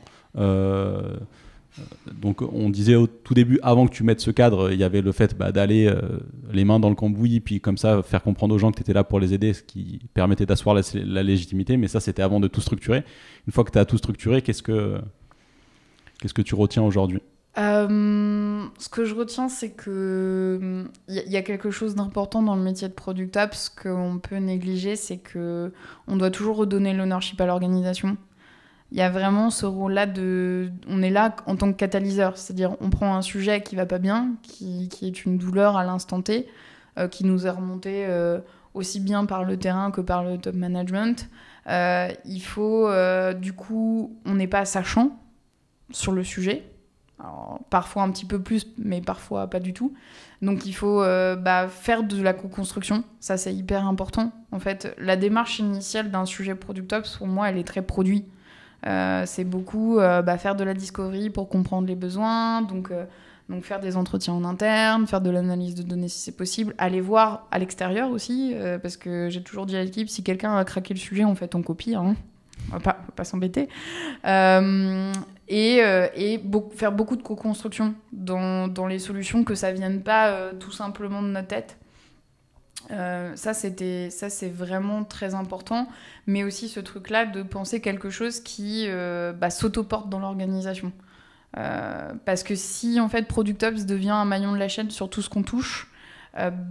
donc 2.22 2.42
on 2.42 2.70
disait 2.70 2.96
au 2.96 3.08
tout 3.08 3.34
début, 3.34 3.60
avant 3.62 3.88
que 3.88 3.94
tu 3.94 4.04
mettes 4.04 4.22
ce 4.22 4.32
cadre, 4.32 4.72
il 4.72 4.80
y 4.80 4.84
avait 4.84 5.02
le 5.02 5.12
fait 5.12 5.38
bah, 5.38 5.52
d'aller 5.52 5.88
euh, 5.88 6.20
les 6.52 6.64
mains 6.64 6.80
dans 6.80 6.90
le 6.90 6.96
cambouis, 6.96 7.40
puis 7.40 7.60
comme 7.60 7.78
ça 7.78 8.02
faire 8.04 8.24
comprendre 8.24 8.56
aux 8.56 8.58
gens 8.58 8.72
que 8.72 8.78
tu 8.78 8.82
étais 8.82 8.94
là 8.94 9.04
pour 9.04 9.20
les 9.20 9.34
aider, 9.34 9.54
ce 9.54 9.62
qui 9.62 10.00
permettait 10.14 10.46
d'asseoir 10.46 10.76
la, 10.76 11.24
légitimité, 11.24 11.78
mais 11.78 11.88
ça 11.88 12.00
c'était 12.00 12.22
avant 12.22 12.40
de 12.40 12.48
tout 12.48 12.62
structurer. 12.62 13.04
Une 13.48 13.54
fois 13.54 13.64
que 13.64 13.72
tu 13.72 13.80
as 13.80 13.86
tout 13.86 13.98
structuré, 13.98 14.42
qu'est-ce 14.42 14.64
que, 14.64 15.00
qu'est-ce 16.20 16.34
que 16.34 16.42
tu 16.42 16.56
retiens 16.56 16.84
aujourd'hui? 16.84 17.22
Euh, 17.58 18.66
ce 18.78 18.90
que 18.90 19.06
je 19.06 19.16
retiens, 19.16 19.48
c'est 19.48 19.72
que 19.72 20.86
il 21.08 21.32
y, 21.32 21.38
a 21.38 21.42
quelque 21.42 21.72
chose 21.72 21.96
d'important 21.96 22.44
dans 22.44 22.56
le 22.56 22.62
métier 22.62 22.90
de 22.90 22.94
product 22.94 23.38
ops 23.38 23.70
qu'on 23.70 24.20
peut 24.22 24.38
négliger, 24.38 24.98
c'est 24.98 25.18
que 25.18 25.72
on 26.08 26.18
doit 26.18 26.32
toujours 26.32 26.58
redonner 26.58 26.94
l'ownership 26.94 27.40
à 27.40 27.46
l'organisation 27.46 28.18
il 28.92 28.98
y 28.98 29.02
a 29.02 29.10
vraiment 29.10 29.50
ce 29.50 29.66
rôle-là 29.66 30.06
de. 30.06 30.72
On 30.88 31.02
est 31.02 31.10
là 31.10 31.36
en 31.48 31.56
tant 31.56 31.72
que 31.72 31.78
catalyseur, 31.78 32.38
c'est-à-dire 32.38 32.76
on 32.82 32.90
prend 32.90 33.16
un 33.16 33.22
sujet 33.22 33.62
qui 33.62 33.76
va 33.76 33.86
pas 33.86 33.98
bien, 33.98 34.36
qui, 34.44 34.90
qui 34.90 35.08
est 35.08 35.26
une 35.26 35.38
douleur 35.38 35.76
à 35.76 35.84
l'instant 35.84 36.22
T, 36.22 36.48
euh, 36.98 37.08
qui 37.08 37.26
nous 37.26 37.48
est 37.48 37.50
remonté 37.50 38.06
euh, 38.06 38.40
aussi 38.74 39.00
bien 39.00 39.26
par 39.26 39.44
le 39.44 39.58
terrain 39.58 39.92
que 39.92 40.02
par 40.02 40.24
le 40.24 40.38
top 40.38 40.56
management. 40.56 41.30
Euh, 41.68 42.10
il 42.26 42.42
faut, 42.42 42.88
du 43.34 43.54
coup, 43.54 44.16
on 44.26 44.36
n'est 44.36 44.48
pas 44.48 44.66
sachant 44.66 45.18
sur 45.92 46.12
le 46.12 46.24
sujet. 46.24 46.64
parfois 47.72 48.04
un 48.04 48.12
petit 48.12 48.26
peu 48.26 48.40
plus, 48.40 48.68
mais 48.78 49.02
parfois 49.02 49.50
pas 49.50 49.60
du 49.60 49.74
tout. 49.74 49.96
Donc 50.44 50.68
il 50.68 50.74
faut 50.74 51.00
bah, 51.00 51.68
faire 51.70 52.04
de 52.04 52.22
la 52.22 52.34
co-construction, 52.34 53.04
ça 53.20 53.36
c'est 53.38 53.54
hyper 53.54 53.88
important. 53.88 54.32
En 54.52 54.60
fait, 54.60 54.94
la 55.00 55.16
démarche 55.16 55.58
initiale 55.58 56.12
d'un 56.12 56.26
sujet 56.26 56.54
Product 56.54 56.94
Ops, 56.94 57.18
pour 57.18 57.28
moi, 57.28 57.50
elle 57.50 57.58
est 57.58 57.68
très 57.68 57.82
produit. 57.82 58.26
Euh, 58.88 59.24
c'est 59.26 59.44
beaucoup 59.44 60.00
euh, 60.00 60.22
bah, 60.22 60.38
faire 60.38 60.56
de 60.56 60.64
la 60.64 60.74
discovery 60.74 61.30
pour 61.30 61.50
comprendre 61.50 61.88
les 61.88 61.96
besoins, 61.96 62.62
donc, 62.62 62.92
euh, 62.92 63.06
donc 63.50 63.64
faire 63.64 63.80
des 63.80 63.98
entretiens 63.98 64.34
en 64.34 64.44
interne, 64.44 65.08
faire 65.08 65.22
de 65.22 65.32
l'analyse 65.32 65.74
de 65.74 65.84
données 65.84 66.08
si 66.08 66.20
c'est 66.20 66.36
possible, 66.36 66.76
aller 66.78 67.02
voir 67.02 67.48
à 67.52 67.58
l'extérieur 67.58 68.12
aussi, 68.12 68.56
parce 68.82 68.98
que 68.98 69.30
j'ai 69.30 69.42
toujours 69.42 69.66
dit 69.66 69.76
à 69.76 69.84
l'équipe, 69.84 70.10
si 70.10 70.24
quelqu'un 70.24 70.56
a 70.56 70.64
craqué 70.66 70.94
le 70.94 71.00
sujet, 71.00 71.24
en 71.24 71.36
fait, 71.36 71.56
on 71.56 71.62
copie. 71.62 71.96
Hein. 71.96 72.16
On 72.70 72.74
va 72.74 72.80
pas, 72.80 72.98
pas 73.16 73.24
s'embêter. 73.24 73.70
et, 74.26 75.78
et 75.78 76.44
faire 76.76 76.92
beaucoup 76.92 77.16
de 77.16 77.22
co-construction 77.22 77.94
dans, 78.12 78.68
dans, 78.68 78.88
les 78.88 79.00
solutions, 79.00 79.44
que 79.44 79.54
ça 79.54 79.72
vienne 79.72 80.02
pas 80.02 80.52
tout 80.60 80.72
simplement 80.72 81.22
de 81.22 81.28
notre 81.28 81.48
tête. 81.48 81.78
Euh, 82.92 83.32
ça, 83.36 83.54
c'était, 83.54 84.10
ça, 84.10 84.30
c'est 84.30 84.50
vraiment 84.50 85.04
très 85.04 85.36
important. 85.36 85.88
Mais 86.28 86.44
aussi 86.44 86.70
ce 86.70 86.80
truc-là 86.80 87.26
de 87.26 87.44
penser 87.44 87.82
quelque 87.82 88.10
chose 88.10 88.40
qui 88.40 88.86
euh, 88.88 89.34
bah, 89.34 89.50
s'autoporte 89.50 90.10
dans 90.10 90.20
l'organisation. 90.20 90.92
Euh, 91.58 92.14
parce 92.26 92.44
que 92.44 92.56
si, 92.56 93.00
en 93.00 93.10
fait, 93.10 93.28
Product 93.28 93.64
Ops 93.64 93.86
devient 93.86 94.10
un 94.10 94.26
maillon 94.26 94.52
de 94.52 94.58
la 94.58 94.68
chaîne 94.68 94.90
sur 94.90 95.10
tout 95.10 95.22
ce 95.22 95.30
qu'on 95.30 95.44
touche, 95.44 95.92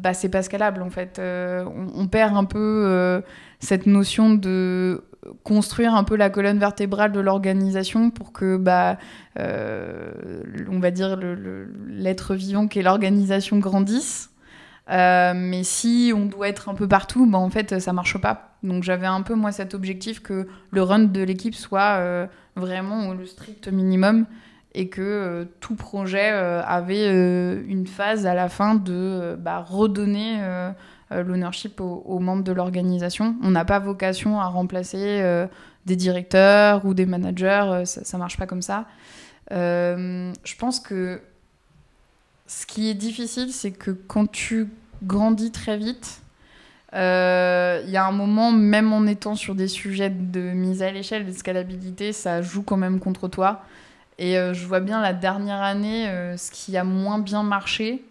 bah, 0.03 0.13
c'est 0.13 0.29
pas 0.29 0.43
scalable, 0.43 0.83
en 0.83 0.91
fait. 0.91 1.19
On, 1.19 2.07
perd 2.07 2.37
un 2.37 2.45
peu 2.45 3.23
cette 3.61 3.87
notion 3.87 4.35
de 4.35 5.03
construire 5.43 5.95
un 5.95 6.05
peu 6.05 6.17
la 6.17 6.29
colonne 6.29 6.59
vertébrale 6.59 7.13
de 7.13 7.21
l'organisation 7.21 8.11
pour 8.11 8.35
que, 8.35 8.59
bah, 8.59 8.99
on 9.39 10.81
va 10.81 10.91
dire, 10.91 11.19
l'être 11.89 12.35
vivant 12.35 12.69
qu'est 12.69 12.83
l'organisation 12.83 13.59
grandisse. 13.59 14.34
Euh, 14.91 15.33
mais 15.35 15.65
si 15.65 16.13
on 16.15 16.27
doit 16.27 16.49
être 16.49 16.69
un 16.69 16.75
peu 16.75 16.87
partout, 16.87 17.27
bah, 17.27 17.39
en 17.39 17.51
fait, 17.51 17.79
ça 17.81 17.93
marche 17.93 18.19
pas. 18.19 18.57
Donc 18.63 18.83
j'avais 18.83 19.07
un 19.07 19.23
peu, 19.23 19.35
moi, 19.35 19.53
cet 19.53 19.75
objectif 19.75 20.21
que 20.21 20.47
le 20.71 20.83
run 20.83 21.01
de 21.01 21.23
l'équipe 21.23 21.55
soit 21.55 21.99
euh, 21.99 22.27
vraiment 22.57 23.13
le 23.15 23.27
strict 23.27 23.69
minimum 23.69 24.27
et 24.75 24.89
que 24.89 25.03
euh, 25.03 25.45
tout 25.61 25.77
projet 25.77 26.29
avait 26.29 27.07
une 27.07 27.87
phase 27.87 28.27
à 28.27 28.35
la 28.35 28.49
fin 28.49 28.75
de 28.75 29.37
bah, 29.39 29.65
redonner 29.67 30.41
l'ownership 31.11 31.81
aux, 31.81 32.19
membres 32.19 32.45
de 32.45 32.53
l'organisation. 32.53 33.37
On 33.43 33.51
n'a 33.51 33.65
pas 33.65 33.79
vocation 33.79 34.41
à 34.41 34.47
remplacer 34.47 35.47
des 35.87 35.97
directeurs 35.97 36.85
ou 36.85 36.95
des 36.95 37.07
managers, 37.07 37.83
ça, 37.85 38.05
ça 38.05 38.19
marche 38.19 38.37
pas 38.37 38.47
comme 38.47 38.63
ça. 38.63 38.87
je 39.51 40.57
pense 40.59 40.81
que 40.81 41.21
ce 42.47 42.67
qui 42.67 42.91
est 42.91 42.95
difficile, 42.95 43.53
c'est 43.53 43.73
que 43.73 43.91
quand 43.91 44.31
tu 44.31 44.69
grandis 45.03 45.51
très 45.51 45.77
vite, 45.77 46.21
il 46.95 47.01
euh, 47.01 47.83
y 47.89 47.97
a 47.97 48.07
un 48.07 48.13
moment, 48.13 48.53
même 48.53 48.93
en 48.93 49.05
étant 49.07 49.35
sur 49.35 49.57
des 49.57 49.67
sujets 49.67 50.11
de 50.11 50.41
mise 50.41 50.81
à 50.81 50.93
l'échelle, 50.93 51.27
de 51.27 51.33
scalabilité, 51.33 52.13
ça 52.13 52.41
joue 52.41 52.63
quand 52.63 52.77
même 52.77 53.01
contre 53.01 53.27
toi. 53.27 53.63
Et 54.19 54.39
euh, 54.39 54.55
je 54.55 54.65
vois 54.65 54.79
bien 54.79 55.03
la 55.03 55.13
dernière 55.13 55.61
année, 55.61 56.09
euh, 56.09 56.37
ce 56.37 56.53
qui 56.53 56.77
a 56.77 56.85
moins 56.85 57.19
bien 57.19 57.43
marché, 57.43 58.05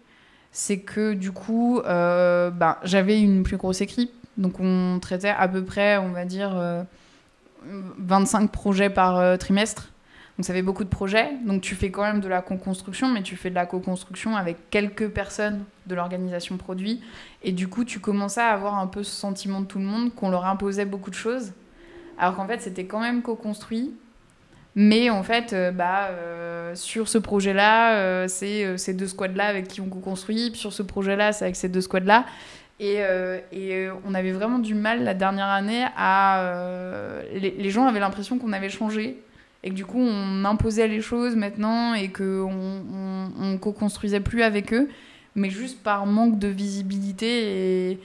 c'est 0.52 0.80
que 0.80 1.14
du 1.14 1.32
coup, 1.32 1.80
ben, 1.84 2.76
j'avais 2.84 3.20
une 3.20 3.42
plus 3.42 3.56
grosse 3.56 3.80
équipe. 3.80 4.12
Donc 4.36 4.60
on 4.60 4.98
traitait 5.00 5.34
à 5.36 5.48
peu 5.48 5.64
près, 5.64 5.96
on 5.96 6.10
va 6.10 6.24
dire, 6.24 6.54
25 7.64 8.50
projets 8.50 8.90
par 8.90 9.38
trimestre. 9.38 9.93
Donc 10.36 10.44
ça 10.44 10.52
fait 10.52 10.62
beaucoup 10.62 10.84
de 10.84 10.88
projets. 10.88 11.30
Donc 11.46 11.62
tu 11.62 11.74
fais 11.74 11.90
quand 11.90 12.02
même 12.02 12.20
de 12.20 12.28
la 12.28 12.42
co-construction, 12.42 13.08
mais 13.08 13.22
tu 13.22 13.36
fais 13.36 13.50
de 13.50 13.54
la 13.54 13.66
co-construction 13.66 14.36
avec 14.36 14.70
quelques 14.70 15.08
personnes 15.08 15.64
de 15.86 15.94
l'organisation 15.94 16.56
produit. 16.56 17.00
Et 17.42 17.52
du 17.52 17.68
coup, 17.68 17.84
tu 17.84 18.00
commençais 18.00 18.40
à 18.40 18.48
avoir 18.48 18.78
un 18.78 18.86
peu 18.88 19.02
ce 19.04 19.12
sentiment 19.12 19.60
de 19.60 19.66
tout 19.66 19.78
le 19.78 19.84
monde 19.84 20.14
qu'on 20.14 20.30
leur 20.30 20.46
imposait 20.46 20.86
beaucoup 20.86 21.10
de 21.10 21.14
choses. 21.14 21.52
Alors 22.18 22.34
qu'en 22.34 22.46
fait, 22.46 22.60
c'était 22.60 22.84
quand 22.84 23.00
même 23.00 23.22
co-construit. 23.22 23.92
Mais 24.76 25.08
en 25.08 25.22
fait, 25.22 25.52
euh, 25.52 25.70
bah, 25.70 26.08
euh, 26.10 26.74
sur 26.74 27.08
ce 27.08 27.18
projet-là, 27.18 27.94
euh, 27.94 28.26
c'est 28.26 28.76
ces 28.76 28.92
deux 28.92 29.06
squads-là 29.06 29.46
avec 29.46 29.68
qui 29.68 29.80
on 29.80 29.88
co-construit. 29.88 30.50
Sur 30.54 30.72
ce 30.72 30.82
projet-là, 30.82 31.32
c'est 31.32 31.44
avec 31.44 31.56
ces 31.56 31.68
deux 31.68 31.80
squads-là. 31.80 32.24
Et, 32.80 32.98
et 33.52 33.88
on 34.04 34.14
avait 34.14 34.32
vraiment 34.32 34.58
du 34.58 34.74
mal 34.74 35.04
la 35.04 35.14
dernière 35.14 35.46
année 35.46 35.86
à... 35.96 37.22
Les, 37.32 37.52
les, 37.52 37.70
gens 37.70 37.86
avaient 37.86 38.00
l'impression 38.00 38.36
qu'on 38.36 38.52
avait 38.52 38.68
changé 38.68 39.22
et 39.64 39.70
que 39.70 39.74
du 39.74 39.86
coup 39.86 39.98
on 39.98 40.44
imposait 40.44 40.86
les 40.86 41.00
choses 41.00 41.34
maintenant 41.34 41.94
et 41.94 42.08
qu'on 42.10 42.52
on, 42.52 43.30
on 43.40 43.58
co-construisait 43.58 44.20
plus 44.20 44.42
avec 44.42 44.72
eux, 44.72 44.88
mais 45.34 45.50
juste 45.50 45.82
par 45.82 46.06
manque 46.06 46.38
de 46.38 46.48
visibilité 46.48 47.90
et 47.90 47.98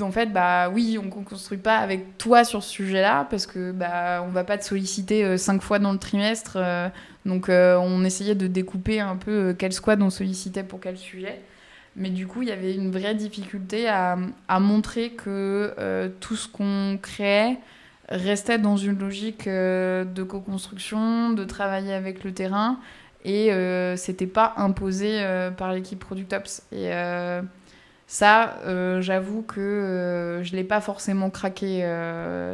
en 0.00 0.10
fait 0.10 0.26
bah 0.26 0.68
oui 0.68 0.98
on 1.00 1.06
ne 1.06 1.24
construit 1.24 1.58
pas 1.58 1.78
avec 1.78 2.18
toi 2.18 2.44
sur 2.44 2.62
ce 2.62 2.70
sujet-là 2.70 3.26
parce 3.30 3.46
que 3.46 3.72
bah 3.72 4.22
on 4.26 4.28
va 4.28 4.44
pas 4.44 4.58
te 4.58 4.64
solliciter 4.64 5.24
euh, 5.24 5.36
cinq 5.36 5.62
fois 5.62 5.78
dans 5.78 5.92
le 5.92 5.98
trimestre 5.98 6.56
euh, 6.56 6.88
donc 7.24 7.48
euh, 7.48 7.76
on 7.76 8.04
essayait 8.04 8.34
de 8.34 8.46
découper 8.46 9.00
un 9.00 9.16
peu 9.16 9.54
quel 9.56 9.72
squad 9.72 10.02
on 10.02 10.10
sollicitait 10.10 10.64
pour 10.64 10.80
quel 10.80 10.96
sujet. 10.98 11.40
Mais 11.96 12.10
du 12.10 12.26
coup 12.26 12.42
il 12.42 12.48
y 12.48 12.52
avait 12.52 12.74
une 12.74 12.90
vraie 12.90 13.14
difficulté 13.14 13.88
à 13.88 14.16
montrer 14.60 15.10
que 15.10 15.74
tout 16.20 16.36
ce 16.36 16.46
qu'on 16.46 16.98
créait 17.02 17.58
restait 18.10 18.58
dans 18.58 18.76
une 18.76 18.98
logique 18.98 19.46
euh, 19.46 20.04
de 20.04 20.22
co-construction, 20.22 21.32
de 21.32 21.44
travailler 21.44 21.92
avec 21.92 22.24
le 22.24 22.32
terrain, 22.32 22.78
et 23.24 23.52
euh, 23.52 23.96
c'était 23.96 24.26
pas 24.26 24.54
imposé 24.56 25.20
euh, 25.20 25.50
par 25.50 25.72
l'équipe 25.72 25.98
Product 25.98 26.32
Ops. 26.32 26.62
Et 26.72 26.90
ça, 28.12 28.56
j'avoue 28.98 29.42
que 29.42 30.40
je 30.42 30.56
l'ai 30.56 30.64
pas 30.64 30.80
forcément 30.80 31.30
craqué 31.30 31.86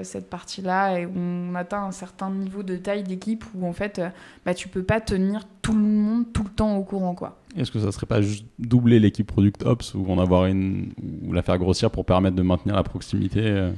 cette 0.03 0.29
partie-là, 0.29 0.99
et 1.01 1.07
on 1.07 1.55
atteint 1.55 1.83
un 1.83 1.93
certain 1.93 2.29
niveau 2.31 2.63
de 2.63 2.77
taille 2.77 3.05
d'équipe 3.05 3.43
où 3.55 3.67
en 3.67 3.73
fait, 3.73 4.03
bah, 4.45 4.53
tu 4.53 4.69
peux 4.69 4.83
pas 4.83 5.01
tenir 5.01 5.45
tout 5.63 5.73
le 5.73 5.81
monde 5.81 6.25
tout 6.35 6.43
le 6.43 6.51
temps 6.51 6.77
au 6.77 6.83
courant, 6.83 7.15
quoi. 7.15 7.39
Est-ce 7.57 7.71
que 7.71 7.79
ça 7.79 7.91
serait 7.91 8.05
pas 8.05 8.21
juste 8.21 8.45
doubler 8.59 9.01
l'équipe 9.01 9.27
Product 9.27 9.63
Ops 9.65 9.95
ou 9.95 10.13
en 10.13 10.19
avoir 10.19 10.45
une 10.45 10.93
ou 11.27 11.33
la 11.33 11.41
faire 11.41 11.57
grossir 11.57 11.91
pour 11.91 12.05
permettre 12.05 12.37
de 12.37 12.43
maintenir 12.43 12.77
la 12.77 12.83
proximité 12.83 13.71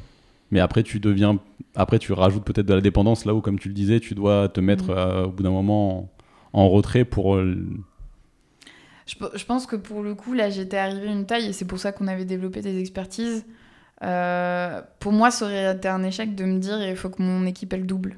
mais 0.51 0.61
après, 0.61 0.83
tu 0.83 1.01
deviens, 1.01 1.39
après, 1.75 1.99
tu 1.99 2.13
rajoutes 2.13 2.45
peut-être 2.45 2.67
de 2.67 2.75
la 2.75 2.81
dépendance 2.81 3.25
là 3.25 3.35
où, 3.35 3.41
comme 3.41 3.59
tu 3.59 3.69
le 3.69 3.75
disais, 3.75 4.01
tu 4.01 4.15
dois 4.15 4.49
te 4.49 4.61
mettre 4.61 4.87
mm. 4.87 4.99
euh, 4.99 5.25
au 5.25 5.31
bout 5.31 5.43
d'un 5.43 5.51
moment 5.51 6.11
en, 6.53 6.69
retrait 6.69 7.05
pour. 7.05 7.37
Euh, 7.37 7.57
je, 9.07 9.45
pense 9.45 9.67
que 9.67 9.77
pour 9.77 10.03
le 10.03 10.15
coup, 10.15 10.33
là, 10.33 10.51
j'étais 10.51 10.79
arrivé 10.79 11.09
à 11.09 11.13
une 11.13 11.27
taille 11.27 11.47
et 11.47 11.53
c'est 11.53 11.67
pour 11.67 11.79
ça 11.79 11.93
qu'on 11.93 12.07
avait 12.07 12.25
développé 12.25 12.61
des 12.61 12.79
expertises. 12.79 13.45
Euh, 14.05 14.81
pour 15.01 15.13
moi, 15.13 15.31
ça 15.31 15.45
aurait 15.45 15.75
été 15.75 15.89
un 15.89 16.03
échec 16.03 16.35
de 16.35 16.45
me 16.45 16.59
dire 16.59 16.81
il 16.83 16.97
faut 16.97 17.11
que 17.11 17.23
mon 17.23 17.47
équipe 17.47 17.73
elle 17.73 17.87
double. 17.87 18.17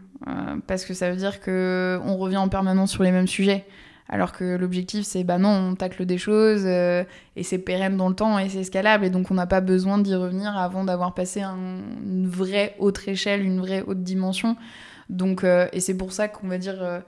parce 0.66 0.84
que 0.84 0.94
ça 0.94 1.10
veut 1.10 1.16
dire 1.16 1.40
qu'on 1.40 2.16
revient 2.16 2.36
en 2.36 2.48
permanence 2.48 2.92
sur 2.92 3.02
les 3.02 3.12
mêmes 3.12 3.28
sujets. 3.28 3.66
Alors 4.12 4.32
que 4.32 4.56
l'objectif, 4.56 5.06
c'est 5.06 5.22
bah 5.24 5.38
non, 5.38 5.70
on 5.70 5.74
tacle 5.76 6.04
des 6.04 6.18
choses 6.18 6.66
et 6.66 7.06
c'est 7.42 7.58
pérenne 7.58 7.96
dans 7.96 8.08
le 8.08 8.14
temps 8.14 8.38
et 8.38 8.48
c'est 8.48 8.64
scalable. 8.64 9.04
Et 9.04 9.10
donc, 9.10 9.30
on 9.30 9.34
n'a 9.34 9.46
pas 9.46 9.60
besoin 9.60 9.98
d'y 9.98 10.14
revenir 10.16 10.56
avant 10.58 10.82
d'avoir 10.84 11.14
passé 11.14 11.42
une 11.42 12.28
vraie 12.28 12.74
autre 12.80 13.08
échelle, 13.08 13.42
une 13.42 13.60
vraie 13.60 13.82
haute 13.86 14.02
dimension. 14.02 14.56
Donc, 15.08 15.44
et 15.44 15.78
c'est 15.78 15.96
pour 15.96 16.12
ça 16.12 16.26
qu'on 16.26 16.48
va 16.48 16.58
dire 16.58 17.02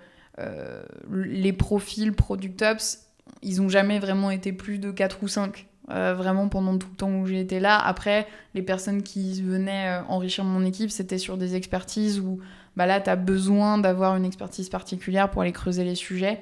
les 1.10 1.52
profils 1.52 2.12
Product 2.12 2.62
Ops, 2.62 3.06
ils 3.42 3.60
n'ont 3.60 3.68
jamais 3.68 3.98
vraiment 3.98 4.30
été 4.30 4.52
plus 4.52 4.78
de 4.78 4.92
4 4.92 5.24
ou 5.24 5.28
5. 5.28 5.66
Euh, 5.90 6.14
vraiment 6.14 6.48
pendant 6.48 6.78
tout 6.78 6.86
le 6.90 6.96
temps 6.96 7.10
où 7.10 7.26
j'ai 7.26 7.40
été 7.40 7.58
là. 7.58 7.76
Après, 7.76 8.28
les 8.54 8.62
personnes 8.62 9.02
qui 9.02 9.42
venaient 9.42 9.88
euh, 9.88 10.02
enrichir 10.08 10.44
mon 10.44 10.64
équipe, 10.64 10.90
c'était 10.90 11.18
sur 11.18 11.36
des 11.36 11.56
expertises 11.56 12.20
où 12.20 12.38
bah 12.76 12.86
là, 12.86 13.00
tu 13.00 13.10
as 13.10 13.16
besoin 13.16 13.78
d'avoir 13.78 14.16
une 14.16 14.24
expertise 14.24 14.68
particulière 14.68 15.30
pour 15.30 15.42
aller 15.42 15.52
creuser 15.52 15.82
les 15.82 15.96
sujets. 15.96 16.40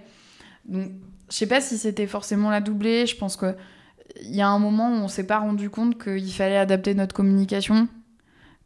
Donc, 0.70 0.92
je 1.30 1.36
sais 1.36 1.46
pas 1.46 1.60
si 1.60 1.78
c'était 1.78 2.06
forcément 2.06 2.50
la 2.50 2.60
doublée. 2.60 3.06
Je 3.06 3.16
pense 3.16 3.36
qu'il 3.36 3.54
y 4.22 4.40
a 4.40 4.48
un 4.48 4.58
moment 4.58 4.90
où 4.90 4.94
on 4.94 5.08
s'est 5.08 5.26
pas 5.26 5.38
rendu 5.38 5.68
compte 5.68 6.02
qu'il 6.02 6.32
fallait 6.32 6.56
adapter 6.56 6.94
notre 6.94 7.14
communication 7.14 7.88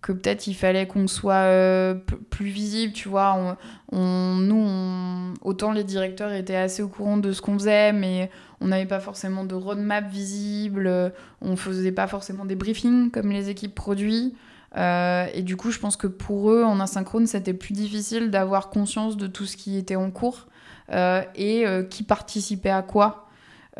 que 0.05 0.13
peut-être 0.13 0.47
il 0.47 0.55
fallait 0.55 0.87
qu'on 0.87 1.07
soit 1.07 1.47
euh, 1.47 1.95
plus 2.29 2.49
visible, 2.49 2.93
tu 2.93 3.09
vois. 3.09 3.57
On, 3.91 4.35
nous, 4.35 5.35
autant 5.41 5.73
les 5.73 5.83
directeurs 5.83 6.31
étaient 6.33 6.57
assez 6.57 6.83
au 6.83 6.89
courant 6.89 7.17
de 7.17 7.33
ce 7.33 7.41
qu'on 7.41 7.55
faisait, 7.55 7.93
mais 7.95 8.31
on 8.61 8.69
n'avait 8.69 8.85
pas 8.85 9.01
forcément 9.01 9.45
de 9.45 9.55
roadmap 9.55 10.07
visible, 10.07 11.11
on 11.41 11.57
faisait 11.57 11.91
pas 11.91 12.07
forcément 12.07 12.45
des 12.45 12.55
briefings 12.55 13.11
comme 13.11 13.31
les 13.31 13.49
équipes 13.49 13.75
produits. 13.75 14.35
Euh, 14.77 15.27
et 15.33 15.41
du 15.41 15.57
coup, 15.57 15.71
je 15.71 15.79
pense 15.79 15.97
que 15.97 16.07
pour 16.07 16.51
eux, 16.51 16.65
en 16.65 16.81
asynchrone, 16.81 17.27
c'était 17.27 17.55
plus 17.55 17.73
difficile 17.73 18.31
d'avoir 18.31 18.69
conscience 18.69 19.17
de 19.17 19.27
tout 19.27 19.47
ce 19.47 19.57
qui 19.57 19.79
était 19.79 19.97
en 19.97 20.11
cours 20.11 20.49
euh, 20.49 20.54
et 20.93 21.65
qui 21.91 22.03
participait 22.03 22.71
à 22.71 22.83
quoi? 22.83 23.25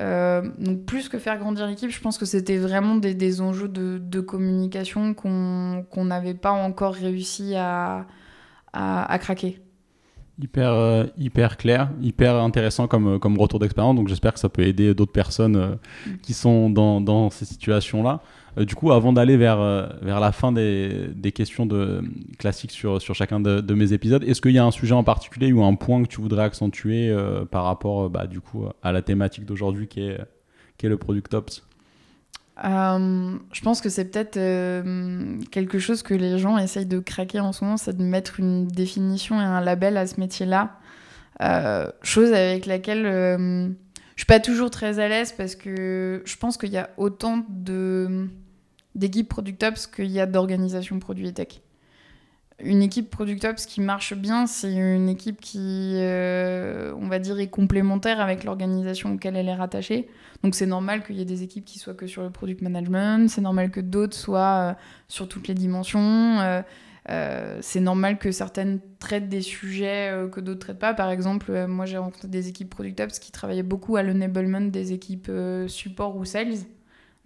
Euh, 0.01 0.43
donc 0.59 0.85
plus 0.87 1.09
que 1.09 1.19
faire 1.19 1.39
grandir 1.39 1.67
l'équipe, 1.67 1.91
je 1.91 2.01
pense 2.01 2.19
que 2.19 2.27
c'était 2.27 2.59
vraiment 2.59 2.97
des, 2.97 3.15
des, 3.15 3.41
enjeux 3.41 3.69
de, 3.69 3.99
de 3.99 4.21
communication 4.21 5.15
qu'on 5.15 6.05
n'avait 6.05 6.35
pas 6.35 6.51
encore 6.51 6.95
réussi 6.95 7.55
à, 7.55 8.07
à, 8.73 9.13
à 9.13 9.19
craquer. 9.19 9.61
Hyper, 10.43 10.73
euh, 10.73 11.05
hyper 11.17 11.57
clair, 11.57 11.91
hyper 12.03 12.35
intéressant 12.35 12.89
comme, 12.89 13.21
comme 13.21 13.39
retour 13.39 13.61
d'expérience. 13.61 13.95
Donc 13.95 14.09
j'espère 14.09 14.33
que 14.33 14.41
ça 14.41 14.49
peut 14.49 14.63
aider 14.63 14.93
d'autres 14.95 15.13
personnes 15.13 15.57
euh, 15.57 15.77
mm. 16.07 16.17
qui 16.23 16.35
sont 16.35 16.71
dans, 16.71 17.01
dans 17.01 17.31
ces 17.31 17.45
situations-là. 17.45 18.21
Euh, 18.59 18.65
du 18.65 18.75
coup, 18.75 18.93
avant 18.93 19.13
d'aller 19.13 19.37
vers, 19.37 19.61
euh, 19.61 19.87
vers 20.03 20.21
la 20.21 20.33
fin 20.33 20.53
des, 20.53 21.09
des 21.15 21.33
questions 21.33 21.69
classiques 22.39 22.71
sur, 22.71 23.01
sur 23.01 23.15
chacun 23.15 23.41
de, 23.41 23.75
mes 23.75 23.93
épisodes, 23.93 24.23
est-ce 24.25 24.41
qu'il 24.41 24.53
y 24.53 24.59
a 24.59 24.65
un 24.65 24.71
sujet 24.71 24.95
en 24.95 25.05
particulier 25.05 25.53
ou 25.53 25.65
un 25.65 25.75
point 25.75 26.03
que 26.03 26.09
tu 26.09 26.21
voudrais 26.21 26.45
accentuer 26.45 27.09
euh, 27.09 27.45
par 27.45 27.65
rapport 27.65 28.11
bah, 28.11 28.27
du 28.27 28.41
coup, 28.41 28.67
à 28.83 28.93
la 28.93 29.03
thématique 29.03 29.45
d'aujourd'hui 29.45 29.89
qui 29.89 30.03
est, 30.03 30.19
qui 30.79 30.87
est 30.87 30.89
le 30.89 30.97
Product 30.97 31.33
Ops? 31.35 31.67
Je 32.57 33.61
pense 33.63 33.81
que 33.81 33.89
c'est 33.89 34.05
peut-être 34.05 34.39
quelque 35.51 35.81
chose 35.81 36.05
que 36.05 36.15
les 36.15 36.39
gens 36.39 36.57
essayent 36.57 36.87
de 36.87 37.01
craquer 37.01 37.41
en 37.41 37.53
ce 37.53 37.65
moment, 37.65 37.77
c'est 37.77 37.97
de 37.97 38.05
mettre 38.05 38.39
une 38.39 38.69
définition 38.69 39.41
et 39.41 39.45
un 39.45 39.61
label 39.61 39.97
à 39.97 40.07
ce 40.07 40.21
métier-là. 40.21 40.79
chose 42.03 42.33
avec 42.33 42.67
laquelle 42.67 43.03
je 44.15 44.21
suis 44.21 44.27
pas 44.27 44.39
toujours 44.39 44.71
très 44.71 45.01
à 45.01 45.09
l'aise 45.09 45.33
parce 45.33 45.57
que 45.57 46.23
je 46.25 46.37
pense 46.37 46.57
qu'il 46.57 46.71
y 46.71 46.77
a 46.77 46.91
autant 46.97 47.45
de 47.49 48.29
d'équipe 48.95 49.29
Product 49.29 49.63
Ops 49.63 49.87
qu'il 49.87 50.11
y 50.11 50.21
a 50.21 50.27
d'organisation 50.27 50.99
produit 50.99 51.29
et 51.29 51.33
tech. 51.33 51.61
Une 52.61 52.83
équipe 52.83 53.11
Product 53.11 53.45
Ops 53.45 53.67
qui 53.67 53.81
marche 53.81 54.15
bien, 54.15 54.47
c'est 54.47 54.73
une 54.73 55.09
équipe 55.09 55.41
qui, 55.41 55.95
euh, 55.95 56.95
on 56.97 57.09
va 57.09 57.19
dire, 57.19 57.41
est 57.41 57.49
complémentaire 57.49 58.21
avec 58.21 58.45
l'organisation 58.45 59.15
auquel 59.15 59.35
elle 59.37 59.49
est 59.49 59.55
rattachée. 59.55 60.09
Donc 60.45 60.55
c'est 60.55 60.67
normal 60.67 61.03
qu'il 61.03 61.17
y 61.17 61.21
ait 61.21 61.27
des 61.27 61.43
équipes 61.43 61.65
qui 61.65 61.81
soient 61.81 61.95
que 61.95 62.07
sur 62.07 62.23
le 62.23 62.31
product 62.31 62.63
management, 62.63 63.29
c'est 63.29 63.41
normal 63.41 63.71
que 63.71 63.81
d'autres 63.81 64.17
soient 64.17 64.71
euh, 64.71 64.75
sur 65.09 65.29
toutes 65.29 65.49
les 65.49 65.55
dimensions. 65.55 66.63
Euh, 67.11 67.59
c'est 67.61 67.81
normal 67.81 68.19
que 68.19 68.31
certaines 68.31 68.81
traitent 69.01 69.29
des 69.29 69.43
sujets 69.43 70.29
que 70.33 70.41
d'autres 70.41 70.61
traitent 70.61 70.79
pas. 70.79 70.95
Par 70.95 71.11
exemple, 71.11 71.67
moi 71.67 71.87
j'ai 71.87 71.99
rencontré 71.99 72.29
des 72.29 72.49
équipes 72.49 72.71
Product 72.71 73.01
Ops 73.01 73.19
qui 73.19 73.33
travaillaient 73.33 73.63
beaucoup 73.65 73.97
à 73.97 74.03
l'enablement 74.03 74.61
des 74.61 74.93
équipes 74.93 75.31
support 75.67 76.17
ou 76.17 76.25
sales. 76.25 76.55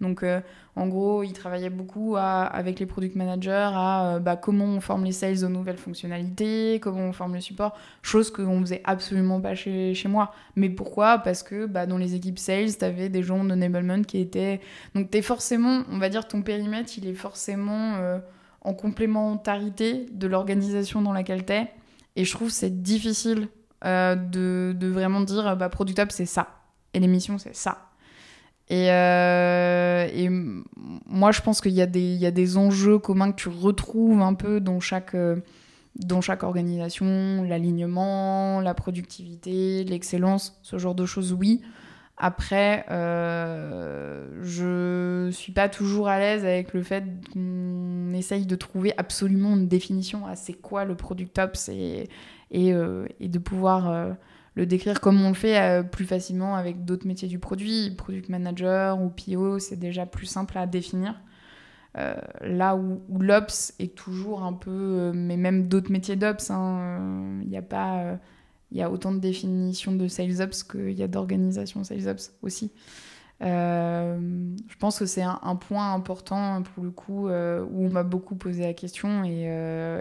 Donc, 0.01 0.23
euh, 0.23 0.39
en 0.75 0.87
gros, 0.87 1.23
ils 1.23 1.33
travaillaient 1.33 1.69
beaucoup 1.69 2.15
avec 2.17 2.79
les 2.79 2.85
product 2.85 3.15
managers 3.15 3.69
à 3.73 4.15
euh, 4.15 4.19
bah, 4.19 4.37
comment 4.37 4.65
on 4.65 4.79
forme 4.79 5.03
les 5.03 5.11
sales 5.11 5.43
aux 5.43 5.49
nouvelles 5.49 5.77
fonctionnalités, 5.77 6.79
comment 6.81 7.01
on 7.01 7.11
forme 7.11 7.33
le 7.33 7.41
support, 7.41 7.77
chose 8.01 8.31
qu'on 8.31 8.61
faisait 8.61 8.81
absolument 8.85 9.41
pas 9.41 9.55
chez, 9.55 9.93
chez 9.93 10.07
moi. 10.07 10.33
Mais 10.55 10.69
pourquoi? 10.69 11.17
Parce 11.17 11.43
que 11.43 11.65
bah, 11.65 11.85
dans 11.85 11.97
les 11.97 12.15
équipes 12.15 12.39
sales, 12.39 12.77
tu 12.77 12.85
avais 12.85 13.09
des 13.09 13.23
gens 13.23 13.43
d'enablement 13.43 14.01
qui 14.03 14.19
étaient. 14.19 14.61
Donc, 14.95 15.11
tu 15.11 15.17
es 15.17 15.21
forcément, 15.21 15.83
on 15.91 15.97
va 15.97 16.07
dire, 16.07 16.27
ton 16.27 16.41
périmètre, 16.41 16.91
il 16.97 17.07
est 17.07 17.13
forcément 17.13 17.95
euh, 17.97 18.19
en 18.61 18.73
complémentarité 18.73 20.05
de 20.11 20.27
l'organisation 20.27 21.01
dans 21.01 21.13
laquelle 21.13 21.45
tu 21.45 21.53
es. 21.53 21.67
Et 22.15 22.23
je 22.23 22.33
trouve 22.33 22.49
c'est 22.49 22.81
difficile 22.81 23.49
de, 23.83 24.75
vraiment 24.81 25.21
dire 25.21 25.55
bah, 25.55 25.69
Product 25.69 26.11
c'est 26.11 26.25
ça. 26.25 26.47
Et 26.93 26.99
l'émission, 26.99 27.37
c'est 27.37 27.55
ça 27.55 27.88
et, 28.69 28.91
euh, 28.91 30.61
moi, 31.07 31.31
je 31.31 31.41
pense 31.41 31.59
qu'il 31.59 31.71
y, 31.71 31.81
a 31.81 31.87
des, 31.87 32.57
enjeux 32.57 32.99
communs 32.99 33.31
que 33.31 33.41
tu 33.41 33.49
retrouves 33.49 34.21
un 34.21 34.35
peu 34.35 34.59
dans 34.59 34.79
chaque, 34.79 35.15
euh, 35.15 35.37
dans 35.95 36.21
chaque 36.21 36.43
organisation, 36.43 37.43
l'alignement, 37.43 38.61
la 38.61 38.75
productivité, 38.75 39.83
l'excellence, 39.85 40.59
ce 40.61 40.77
genre 40.77 40.93
de 40.93 41.05
choses, 41.05 41.33
oui. 41.33 41.61
Après, 42.21 42.85
euh, 42.91 44.27
je 44.43 45.31
suis 45.31 45.53
pas 45.53 45.69
toujours 45.69 46.09
à 46.09 46.19
l'aise 46.19 46.43
avec 46.43 46.73
le 46.73 46.83
fait 46.83 47.05
qu'on 47.33 48.13
essaye 48.13 48.45
de 48.45 48.55
trouver 48.55 48.93
absolument 48.97 49.55
une 49.55 49.69
définition 49.69 50.27
à 50.27 50.35
c'est 50.35 50.53
quoi 50.53 50.83
le 50.83 50.95
product 50.95 51.39
ops 51.39 51.69
et, 51.69 52.09
euh, 52.53 53.07
et 53.21 53.29
de 53.29 53.39
pouvoir 53.39 54.17
le 54.59 54.65
décrire 54.65 54.99
comme 54.99 55.21
on 55.21 55.29
le 55.29 55.35
fait 55.35 55.57
euh, 55.57 55.83
plus 55.83 56.05
facilement 56.05 56.55
avec 56.55 56.83
d'autres 56.83 57.07
métiers 57.07 57.29
du 57.29 57.39
produit, 57.39 57.91
product 57.91 58.27
manager 58.27 59.01
ou 59.01 59.09
PO, 59.09 59.57
c'est 59.57 59.77
déjà 59.77 60.05
plus 60.05 60.25
simple 60.25 60.57
à 60.57 60.67
définir. 60.67 61.15
Euh, 61.97 62.13
là 62.41 62.75
où, 62.75 63.01
l'ops 63.19 63.73
est 63.79 63.95
toujours 63.95 64.43
un 64.43 64.53
peu, 64.53 64.69
euh, 64.71 65.11
mais 65.15 65.37
même 65.37 65.69
d'autres 65.69 65.91
métiers 65.91 66.17
d'ops, 66.17 66.51
hein, 66.51 67.39
il 67.41 67.49
n'y 67.49 67.57
a 67.57 67.61
pas, 67.61 68.19
il 68.71 68.77
y 68.77 68.81
a 68.81 68.91
autant 68.91 69.13
de 69.13 69.19
définitions 69.19 69.93
de 69.95 70.07
sales 70.07 70.41
ops 70.41 70.63
qu'il 70.63 70.91
y 70.91 71.03
a 71.03 71.07
d'organisation 71.07 71.83
sales 71.85 72.09
ops 72.09 72.33
aussi. 72.41 72.71
je 73.41 74.75
pense 74.77 74.99
que 74.99 75.05
c'est 75.05 75.23
un, 75.23 75.55
point 75.55 75.93
important 75.93 76.61
pour 76.61 76.83
le 76.83 76.91
coup 76.91 77.29
où 77.29 77.85
on 77.85 77.89
m'a 77.89 78.03
beaucoup 78.03 78.35
posé 78.35 78.63
la 78.63 78.73
question 78.73 79.23
et, 79.23 79.45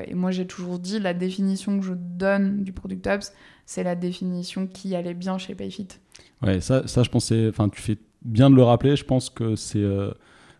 et 0.09 0.15
moi 0.15 0.33
j'ai 0.33 0.47
toujours 0.47 0.81
dit 0.81 0.99
la 0.99 1.15
définition 1.15 1.79
que 1.79 1.85
je 1.85 1.95
donne 1.95 2.65
du 2.65 2.73
product 2.73 3.07
ops 3.07 3.33
c'est 3.69 3.83
la 3.83 3.95
définition 3.95 4.67
qui 4.67 4.97
allait 4.97 5.13
bien 5.13 5.37
chez 5.37 5.55
Payfit. 5.55 5.89
Ouais, 6.43 6.59
ça, 6.63 6.89
ça 6.89 7.03
je 7.03 7.11
pensais, 7.11 7.49
enfin, 7.51 7.69
tu 7.69 7.83
fais 7.83 7.99
bien 8.23 8.49
de 8.49 8.57
le 8.57 8.63
rappeler. 8.63 8.97
Je 8.97 9.05
pense 9.05 9.29
que 9.29 9.57
c'est 9.57 9.77
euh, 9.77 10.11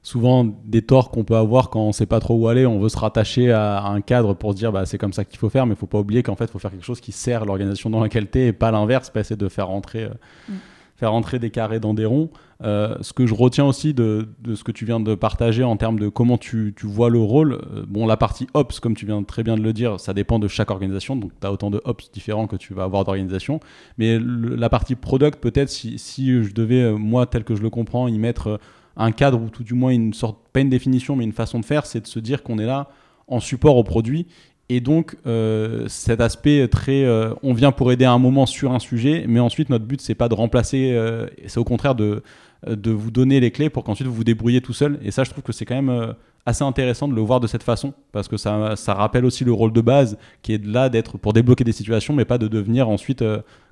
souvent 0.03 0.45
des 0.45 0.83
torts 0.83 1.11
qu'on 1.11 1.25
peut 1.25 1.37
avoir 1.37 1.71
quand 1.71 1.81
on 1.81 1.93
sait 1.93 2.05
pas 2.05 2.21
trop 2.21 2.35
où 2.35 2.49
aller. 2.49 2.67
On 2.67 2.79
veut 2.79 2.91
se 2.91 2.99
rattacher 2.99 3.51
à, 3.51 3.83
un 3.87 4.03
cadre 4.03 4.35
pour 4.35 4.53
se 4.53 4.59
dire, 4.59 4.73
bah, 4.73 4.85
c'est 4.85 4.99
comme 4.99 5.15
ça 5.15 5.25
qu'il 5.25 5.39
faut 5.39 5.49
faire, 5.49 5.65
mais 5.65 5.73
il 5.73 5.79
faut 5.79 5.87
pas 5.87 5.99
oublier 5.99 6.23
qu'en 6.23 6.37
fait, 6.37 6.45
il 6.45 6.51
faut 6.51 6.59
faire 6.59 6.71
quelque 6.71 6.85
chose 6.85 7.01
qui 7.01 7.13
sert 7.13 7.47
l'organisation 7.47 7.89
dans 7.89 8.01
laquelle 8.01 8.31
tu 8.31 8.41
es 8.41 8.49
et 8.49 8.53
pas 8.53 8.71
l'inverse, 8.71 9.09
pas 9.09 9.21
essayer 9.21 9.37
de 9.37 9.49
faire 9.49 9.69
rentrer. 9.69 10.05
Euh, 10.05 10.11
mm 10.51 10.55
faire 10.99 11.15
entrer 11.15 11.39
des 11.39 11.51
carrés 11.51 11.79
dans 11.79 11.95
des 11.95 12.05
ronds. 12.05 12.29
Euh, 12.65 12.97
ce 13.03 13.13
que 13.13 13.25
je 13.25 13.33
retiens 13.33 13.65
aussi 13.65 13.95
de, 13.95 14.29
de, 14.41 14.57
ce 14.57 14.65
que 14.65 14.73
tu 14.73 14.85
viens 14.85 14.99
de 14.99 15.15
partager 15.15 15.63
en 15.63 15.77
termes 15.77 16.01
de 16.01 16.09
comment 16.09 16.39
tu, 16.39 16.75
tu 16.77 16.87
vois 16.87 17.09
le 17.09 17.21
rôle, 17.21 17.53
euh, 17.53 17.85
bon, 17.87 18.05
la 18.05 18.17
partie 18.17 18.49
Ops, 18.53 18.81
comme 18.81 18.97
tu 18.97 19.07
viens 19.07 19.23
très 19.23 19.45
bien 19.45 19.57
de 19.57 19.63
le 19.63 19.73
dire, 19.73 20.01
ça 20.01 20.13
dépend 20.13 20.41
de 20.41 20.49
chaque 20.49 20.73
organisation, 20.73 21.15
donc 21.15 21.31
tu 21.41 21.47
as 21.47 21.53
autant 21.53 21.71
de 21.71 21.81
Ops 21.85 22.11
différents 22.11 22.49
que 22.49 22.57
tu 22.57 22.75
vas 22.75 22.83
avoir 22.83 23.05
d'organisation. 23.05 23.61
Mais 23.97 24.19
la 24.19 24.69
partie 24.69 24.97
Product, 24.97 25.39
peut-être, 25.41 25.69
si, 25.69 26.01
si, 26.01 26.43
je 26.43 26.53
devais, 26.53 26.83
euh, 26.83 26.97
moi, 26.97 27.27
tel 27.27 27.45
que 27.45 27.55
je 27.55 27.63
le 27.63 27.71
comprends, 27.71 28.09
y 28.09 28.19
mettre 28.19 28.59
un 28.97 29.13
cadre 29.13 29.41
ou 29.41 29.51
tout 29.51 29.63
du 29.63 29.75
moins 29.75 29.93
une 29.93 30.13
sorte, 30.13 30.41
pas 30.53 30.59
une 30.59 30.69
définition, 30.69 31.15
mais 31.15 31.23
une 31.23 31.33
façon 31.33 31.61
de 31.61 31.65
faire, 31.65 31.87
c'est 31.87 32.01
de 32.01 32.09
se 32.09 32.19
dire 32.19 32.43
qu'on 32.43 32.59
est 32.59 32.67
là 32.67 32.89
en 33.29 33.39
support 33.39 33.77
au 33.77 33.85
produit 33.85 34.27
et 34.71 34.81
donc, 34.81 35.17
euh, 35.27 35.87
cet 35.89 36.21
aspect 36.21 36.69
très, 36.69 37.05
euh, 37.05 37.33
on 37.43 37.55
vient 37.55 37.73
pour 37.73 37.91
aider 37.91 38.05
un 38.05 38.19
moment 38.19 38.45
sur 38.45 38.73
un 38.73 38.79
sujet, 38.79 39.25
mais 39.27 39.41
ensuite 39.41 39.71
notre 39.71 39.87
but 39.87 40.01
c'est 40.01 40.15
pas 40.15 40.29
de 40.29 40.35
remplacer, 40.35 40.91
euh, 40.93 41.27
c'est 41.47 41.59
au 41.59 41.65
contraire 41.65 41.95
de 41.95 42.23
de 42.67 42.91
vous 42.91 43.13
donner 43.13 43.39
les 43.39 43.53
clés 43.53 43.71
pour 43.71 43.85
qu'ensuite 43.85 44.09
vous 44.09 44.15
vous 44.15 44.25
débrouillez 44.25 44.61
tout 44.61 44.73
seul. 44.73 44.99
Et 45.05 45.13
ça, 45.13 45.23
je 45.23 45.31
trouve 45.31 45.45
que 45.45 45.53
c'est 45.53 45.65
quand 45.65 45.81
même 45.81 46.15
assez 46.45 46.65
intéressant 46.65 47.07
de 47.07 47.15
le 47.15 47.21
voir 47.21 47.39
de 47.39 47.47
cette 47.47 47.63
façon, 47.63 47.95
parce 48.11 48.27
que 48.27 48.37
ça, 48.37 48.75
ça 48.75 48.95
rappelle 48.95 49.25
aussi 49.25 49.45
le 49.45 49.53
rôle 49.53 49.73
de 49.73 49.81
base 49.81 50.19
qui 50.43 50.55
est 50.55 50.67
là 50.67 50.89
d'être 50.89 51.19
pour 51.19 51.33
débloquer 51.33 51.63
des 51.63 51.71
situations, 51.71 52.15
mais 52.15 52.25
pas 52.25 52.37
de 52.37 52.49
devenir 52.49 52.89
ensuite, 52.89 53.23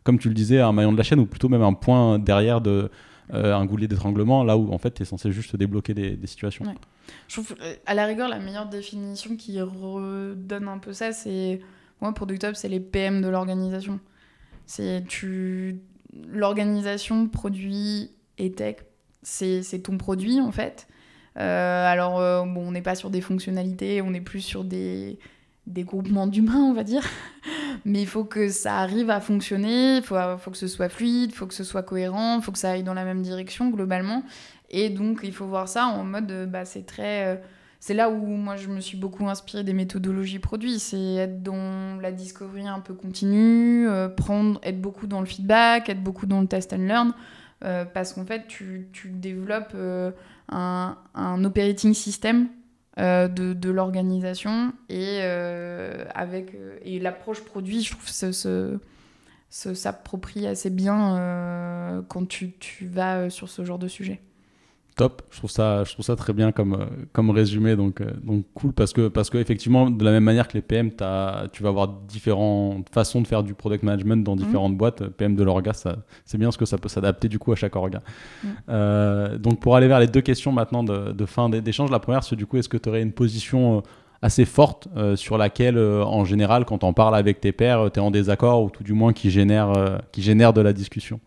comme 0.05 0.21
tu 0.21 0.29
le 0.29 0.35
disais, 0.35 0.61
un 0.61 0.71
maillon 0.71 0.93
de 0.93 0.97
la 0.97 1.03
chaîne 1.03 1.19
ou 1.19 1.27
plutôt 1.27 1.49
même 1.49 1.63
un 1.63 1.73
point 1.73 2.21
derrière 2.21 2.61
de 2.61 2.89
un 3.33 3.67
goulet 3.67 3.89
d'étranglement, 3.89 4.45
là 4.45 4.57
où 4.57 4.73
en 4.73 4.79
fait 4.79 4.95
tu 4.95 5.03
es 5.03 5.05
censé 5.05 5.33
juste 5.33 5.57
débloquer 5.57 5.93
des, 5.93 6.17
situations. 6.27 6.65
Je 7.29 7.35
trouve, 7.35 7.55
euh, 7.61 7.75
à 7.87 7.95
la 7.95 8.07
rigueur, 8.07 8.29
la 8.29 8.39
meilleure 8.39 8.69
définition 8.69 9.37
qui 9.37 9.61
redonne 9.61 10.69
un 10.69 10.79
peu 10.79 10.93
ça, 10.93 11.13
c'est 11.13 11.61
moi, 12.01 12.13
Product 12.13 12.45
Up, 12.45 12.55
c'est 12.57 12.69
les 12.69 12.81
PM 12.81 13.23
de 13.23 13.29
l'organisation. 13.29 14.01
C'est 14.67 15.05
tu 15.09 15.81
l'organisation 16.29 17.29
produit 17.29 18.11
et 18.39 18.53
tech, 18.53 18.77
c'est 19.23 19.83
ton 19.83 19.99
produit 19.99 20.41
en 20.41 20.51
fait. 20.51 20.89
alors, 21.37 22.47
bon, 22.47 22.69
on 22.69 22.73
n'est 22.73 22.83
pas 22.83 22.95
sur 22.95 23.11
des 23.11 23.21
fonctionnalités, 23.21 24.03
on 24.03 24.13
est 24.13 24.21
plus 24.21 24.41
sur 24.41 24.65
des, 24.65 25.19
des 25.67 25.83
groupements 25.83 26.27
d'humains, 26.27 26.63
on 26.63 26.73
va 26.73 26.85
dire. 26.85 27.03
Mais 27.85 28.01
il 28.01 28.07
faut 28.07 28.25
que 28.25 28.49
ça 28.49 28.79
arrive 28.79 29.11
à 29.11 29.21
fonctionner, 29.21 29.97
il 29.97 30.03
faut, 30.03 30.17
faut, 30.39 30.51
que 30.51 30.57
ce 30.57 30.69
soit 30.69 30.89
fluide, 30.89 31.31
il 31.31 31.35
faut 31.35 31.47
que 31.47 31.55
ce 31.55 31.65
soit 31.65 31.83
cohérent, 31.83 32.37
il 32.37 32.43
faut 32.43 32.53
que 32.53 32.59
ça 32.59 32.73
aille 32.73 32.83
dans 32.83 32.95
la 32.95 33.05
même 33.05 33.23
direction 33.23 33.71
globalement. 33.71 34.23
Et 34.71 34.91
donc, 34.91 35.21
il 35.23 35.33
faut 35.33 35.47
voir 35.47 35.69
ça 35.69 35.87
en 35.87 36.05
mode, 36.05 36.31
euh, 36.31 36.47
bah, 36.47 36.65
c'est 36.65 36.85
très. 36.85 37.27
Euh, 37.27 37.37
c'est 37.79 37.95
là 37.95 38.11
où 38.11 38.27
moi 38.27 38.57
je 38.57 38.69
me 38.69 38.81
suis 38.81 38.97
beaucoup 38.97 39.29
inspirée 39.29 39.63
des 39.63 39.75
méthodologies 39.75 40.39
produits. 40.39 40.79
C'est 40.79 41.15
être 41.15 41.43
dans 41.43 42.01
la 42.01 42.11
discovery 42.11 42.67
un 42.67 42.81
peu 42.81 42.95
continue, 42.95 43.87
euh, 43.89 44.09
prendre, 44.09 44.59
être 44.63 44.81
beaucoup 44.81 45.07
dans 45.07 45.21
le 45.21 45.27
feedback, 45.27 45.89
être 45.89 46.03
beaucoup 46.03 46.27
dans 46.27 46.41
le 46.41 46.47
test 46.49 46.73
and 46.73 46.87
learn. 46.87 47.13
parce 47.61 48.13
qu'en 48.13 48.25
fait, 48.25 48.47
tu, 48.49 48.89
tu 48.93 49.11
développes 49.11 49.77
un, 50.49 50.99
un 51.15 51.45
operating 51.45 51.95
system 51.95 52.49
de, 52.97 53.29
de 53.53 53.71
l'organisation 53.71 54.73
et 54.89 55.21
avec 56.15 56.57
et 56.83 56.99
l'approche 56.99 57.45
produit 57.45 57.83
je 57.83 57.91
trouve 57.93 58.09
ce, 58.09 58.79
ce, 59.51 59.75
s'approprie 59.75 60.47
assez 60.47 60.71
bien 60.71 62.05
quand 62.09 62.27
tu, 62.27 62.53
tu 62.59 62.87
vas 62.87 63.29
sur 63.31 63.49
ce 63.49 63.65
genre 63.65 63.79
de 63.79 63.89
sujet 63.89 64.21
top. 64.97 65.23
Je 65.31 65.39
trouve 65.39 65.51
ça, 65.51 65.85
je 65.85 65.93
trouve 65.93 66.05
ça 66.05 66.17
très 66.17 66.33
bien 66.33 66.51
comme, 66.51 66.75
euh, 66.75 66.87
comme 67.13 67.31
résumé. 67.31 67.77
Donc, 67.77 68.01
euh, 68.01 68.11
donc 68.25 68.45
cool 68.55 68.73
parce 68.73 68.93
que, 68.93 69.09
parce 69.09 69.31
que 69.31 69.39
effectivement, 69.39 69.91
de 69.91 70.05
la 70.05 70.11
même 70.11 70.25
manière 70.25 70.49
que 70.49 70.55
les 70.55 70.63
PM, 70.63 70.91
as, 71.01 71.45
tu 71.53 71.63
vas 71.63 71.69
avoir 71.69 71.89
différentes 71.89 72.89
façons 72.93 73.21
de 73.21 73.27
faire 73.27 73.43
du 73.43 73.55
product 73.55 73.85
management 73.85 74.25
dans 74.25 74.35
mhm. 74.35 74.43
différentes 74.43 74.77
boîtes. 74.77 75.07
PM 75.11 75.37
de 75.37 75.45
l'orga, 75.45 75.73
c'est 75.75 76.39
bien 76.39 76.49
parce 76.49 76.57
que 76.57 76.65
ça 76.65 76.79
peut 76.79 76.89
s'adapter 76.89 77.29
du 77.29 77.39
coup 77.39 77.53
à 77.53 77.57
chaque 77.57 77.77
orga. 77.77 78.01
Mhm. 78.43 78.51
Euh, 78.71 79.39
donc 79.39 79.61
pour 79.61 79.77
aller 79.77 79.87
vers 79.87 80.01
les 80.01 80.09
deux 80.09 80.23
questions 80.23 80.51
maintenant 80.51 80.83
de, 80.83 81.13
de 81.13 81.27
fin 81.27 81.49
d'échange, 81.49 81.91
la 81.91 82.01
première, 82.01 82.25
c'est 82.25 82.37
du 82.37 82.47
coup, 82.47 82.57
est-ce 82.57 82.69
que 82.69 82.79
tu 82.79 82.89
aurais 82.89 83.03
une 83.03 83.13
position 83.13 83.83
assez 84.23 84.47
forte 84.47 84.89
sur 85.15 85.37
laquelle, 85.37 85.79
en 85.79 86.25
général, 86.25 86.65
quand 86.65 86.85
on 86.85 86.95
parle 86.95 87.15
avec 87.15 87.39
tes 87.39 87.53
pairs, 87.53 87.91
tu 87.93 88.01
es 88.01 88.03
en 88.03 88.11
désaccord 88.11 88.63
ou 88.63 88.71
tout 88.71 88.83
du 88.83 88.95
moins 88.95 89.13
qui 89.13 89.31
génère, 89.31 90.01
qui 90.11 90.23
génère 90.23 90.55
de 90.55 90.63
la 90.63 90.73
discussion? 90.73 91.21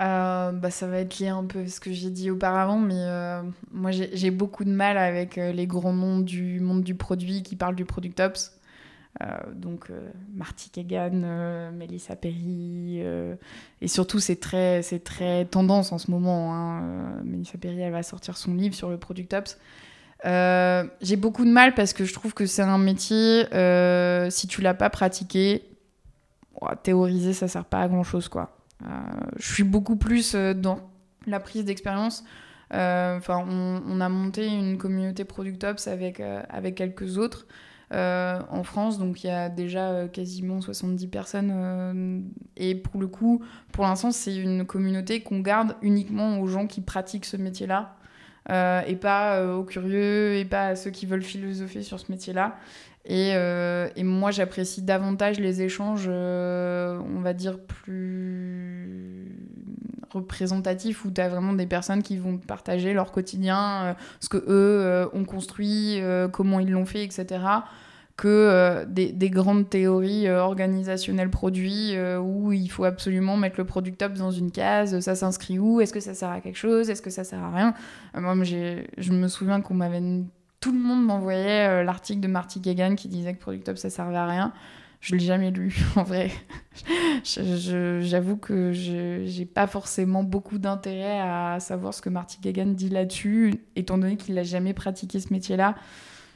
Euh, 0.00 0.52
bah, 0.52 0.70
ça 0.70 0.86
va 0.86 0.98
être 0.98 1.18
lié 1.18 1.28
un 1.28 1.44
peu 1.44 1.60
à 1.60 1.66
ce 1.66 1.80
que 1.80 1.92
j'ai 1.92 2.10
dit 2.10 2.30
auparavant, 2.30 2.78
mais 2.78 2.94
euh, 2.98 3.42
moi 3.72 3.90
j'ai 3.90 4.30
beaucoup 4.30 4.64
de 4.64 4.70
mal 4.70 4.96
avec 4.96 5.38
euh, 5.38 5.50
les 5.52 5.66
grands 5.66 5.92
noms 5.92 6.20
du 6.20 6.60
monde 6.60 6.84
du 6.84 6.94
produit 6.94 7.42
qui 7.42 7.56
parlent 7.56 7.74
du 7.74 7.84
Product 7.84 8.20
Ops. 8.20 8.52
donc 9.52 9.90
Marty 10.32 10.70
Kagan, 10.70 11.72
Melissa 11.72 12.14
Perry, 12.14 13.02
et 13.80 13.88
surtout 13.88 14.20
c'est 14.20 14.36
très, 14.36 14.82
très 15.00 15.44
tendance 15.46 15.90
en 15.90 15.98
ce 15.98 16.10
moment. 16.12 16.54
Hein. 16.54 17.22
Melissa 17.24 17.58
Perry, 17.58 17.80
elle 17.80 17.92
va 17.92 18.04
sortir 18.04 18.36
son 18.36 18.54
livre 18.54 18.76
sur 18.76 18.90
le 18.90 18.98
Product 18.98 19.34
Ops. 19.34 19.58
j'ai 21.00 21.16
beaucoup 21.16 21.44
de 21.44 21.50
mal 21.50 21.74
parce 21.74 21.92
que 21.92 22.04
je 22.04 22.14
trouve 22.14 22.34
que 22.34 22.46
c'est 22.46 22.62
un 22.62 22.78
métier, 22.78 23.46
si 24.30 24.46
tu 24.46 24.62
l'as 24.62 24.74
pas 24.74 24.90
pratiqué, 24.90 25.64
théoriser 26.84 27.32
ça 27.32 27.48
sert 27.48 27.64
pas 27.64 27.82
à 27.82 27.88
grand 27.88 28.04
chose 28.04 28.28
quoi. 28.28 28.57
Euh, 28.84 28.86
je 29.38 29.52
suis 29.52 29.64
beaucoup 29.64 29.96
plus 29.96 30.34
euh, 30.34 30.54
dans 30.54 30.80
la 31.26 31.40
prise 31.40 31.64
d'expérience. 31.64 32.24
Euh, 32.74 33.16
enfin, 33.16 33.44
on, 33.48 34.00
a 34.00 34.08
monté 34.08 34.46
une 34.46 34.78
communauté 34.78 35.24
Product 35.24 35.64
Ops 35.64 35.88
avec, 35.88 36.20
avec 36.20 36.74
quelques 36.74 37.16
autres. 37.18 37.46
en 37.90 38.62
France. 38.62 38.98
Donc 38.98 39.24
il 39.24 39.28
y 39.28 39.30
a 39.30 39.48
déjà 39.48 40.06
quasiment 40.08 40.60
70 40.60 41.06
personnes. 41.08 42.30
et 42.56 42.74
pour 42.74 43.00
le 43.00 43.06
coup, 43.06 43.42
pour 43.72 43.84
l'instant, 43.84 44.10
c'est 44.10 44.36
une 44.36 44.66
communauté 44.66 45.20
qu'on 45.22 45.40
garde 45.40 45.76
uniquement 45.80 46.40
aux 46.40 46.46
gens 46.46 46.66
qui 46.66 46.82
pratiquent 46.82 47.24
ce 47.24 47.38
métier-là. 47.38 47.96
et 48.86 48.96
pas 48.96 49.46
aux 49.46 49.64
curieux, 49.64 50.36
et 50.36 50.44
pas 50.44 50.68
à 50.68 50.76
ceux 50.76 50.90
qui 50.90 51.06
veulent 51.06 51.22
philosopher 51.22 51.82
sur 51.82 51.98
ce 51.98 52.12
métier-là. 52.12 52.58
Et, 53.08 53.32
euh, 53.34 53.88
et 53.96 54.04
moi, 54.04 54.30
j'apprécie 54.30 54.82
davantage 54.82 55.40
les 55.40 55.62
échanges, 55.62 56.04
euh, 56.08 57.00
on 57.16 57.20
va 57.20 57.32
dire, 57.32 57.58
plus 57.58 59.34
représentatifs, 60.10 61.06
où 61.06 61.10
tu 61.10 61.20
as 61.22 61.28
vraiment 61.30 61.54
des 61.54 61.66
personnes 61.66 62.02
qui 62.02 62.18
vont 62.18 62.36
partager 62.36 62.92
leur 62.92 63.10
quotidien, 63.10 63.84
euh, 63.84 63.94
ce 64.20 64.28
que 64.28 64.44
eux 64.46 65.08
ont 65.14 65.24
construit, 65.24 66.02
comment 66.32 66.60
ils 66.60 66.70
l'ont 66.70 66.84
fait, 66.84 67.02
etc. 67.02 67.40
Que 68.18 68.84
des, 68.84 69.12
des, 69.12 69.30
grandes 69.30 69.70
théories 69.70 70.28
organisationnelles 70.28 71.30
produits 71.30 71.94
où 72.20 72.52
il 72.52 72.68
faut 72.68 72.84
absolument 72.84 73.36
mettre 73.36 73.54
le 73.58 73.64
product 73.64 74.02
up 74.02 74.14
dans 74.14 74.32
une 74.32 74.50
case, 74.50 74.98
ça 75.00 75.14
s'inscrit 75.14 75.58
où, 75.58 75.80
est-ce 75.80 75.92
que 75.92 76.00
ça 76.00 76.14
sert 76.14 76.30
à 76.30 76.40
quelque 76.40 76.56
chose, 76.56 76.90
est-ce 76.90 77.00
que 77.00 77.10
ça 77.10 77.22
sert 77.24 77.42
à 77.42 77.54
rien. 77.54 77.74
moi, 78.14 78.34
je 78.42 79.12
me 79.12 79.28
souviens 79.28 79.60
qu'on 79.60 79.74
m'avait 79.74 80.00
tout 80.60 80.72
le 80.72 80.78
monde 80.78 81.04
m'envoyait 81.04 81.68
euh, 81.68 81.84
l'article 81.84 82.20
de 82.20 82.28
Marty 82.28 82.60
Gagan 82.60 82.96
qui 82.96 83.08
disait 83.08 83.34
que 83.34 83.40
Product 83.40 83.68
Up 83.68 83.76
ça 83.76 83.90
servait 83.90 84.16
à 84.16 84.26
rien. 84.26 84.52
Je 85.00 85.14
l'ai 85.14 85.24
jamais 85.24 85.50
lu 85.50 85.76
en 85.96 86.02
vrai. 86.02 86.30
J'avoue 87.24 88.36
que 88.36 88.72
je 88.72 89.22
j'ai 89.24 89.46
pas 89.46 89.66
forcément 89.66 90.24
beaucoup 90.24 90.58
d'intérêt 90.58 91.20
à 91.20 91.60
savoir 91.60 91.94
ce 91.94 92.02
que 92.02 92.08
Marty 92.08 92.38
Gagan 92.40 92.66
dit 92.66 92.88
là-dessus, 92.88 93.54
étant 93.76 93.98
donné 93.98 94.16
qu'il 94.16 94.34
n'a 94.34 94.42
jamais 94.42 94.74
pratiqué 94.74 95.20
ce 95.20 95.32
métier-là. 95.32 95.76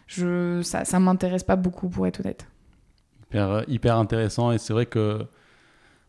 Ça, 0.09 0.85
ça 0.85 1.01
m'intéresse 1.01 1.43
pas 1.43 1.57
beaucoup 1.57 1.89
pour 1.89 2.07
être 2.07 2.21
honnête. 2.21 2.47
Hyper, 3.31 3.65
hyper 3.67 3.97
intéressant 3.97 4.53
et 4.53 4.59
c'est 4.59 4.73
vrai 4.73 4.87
que 4.87 5.27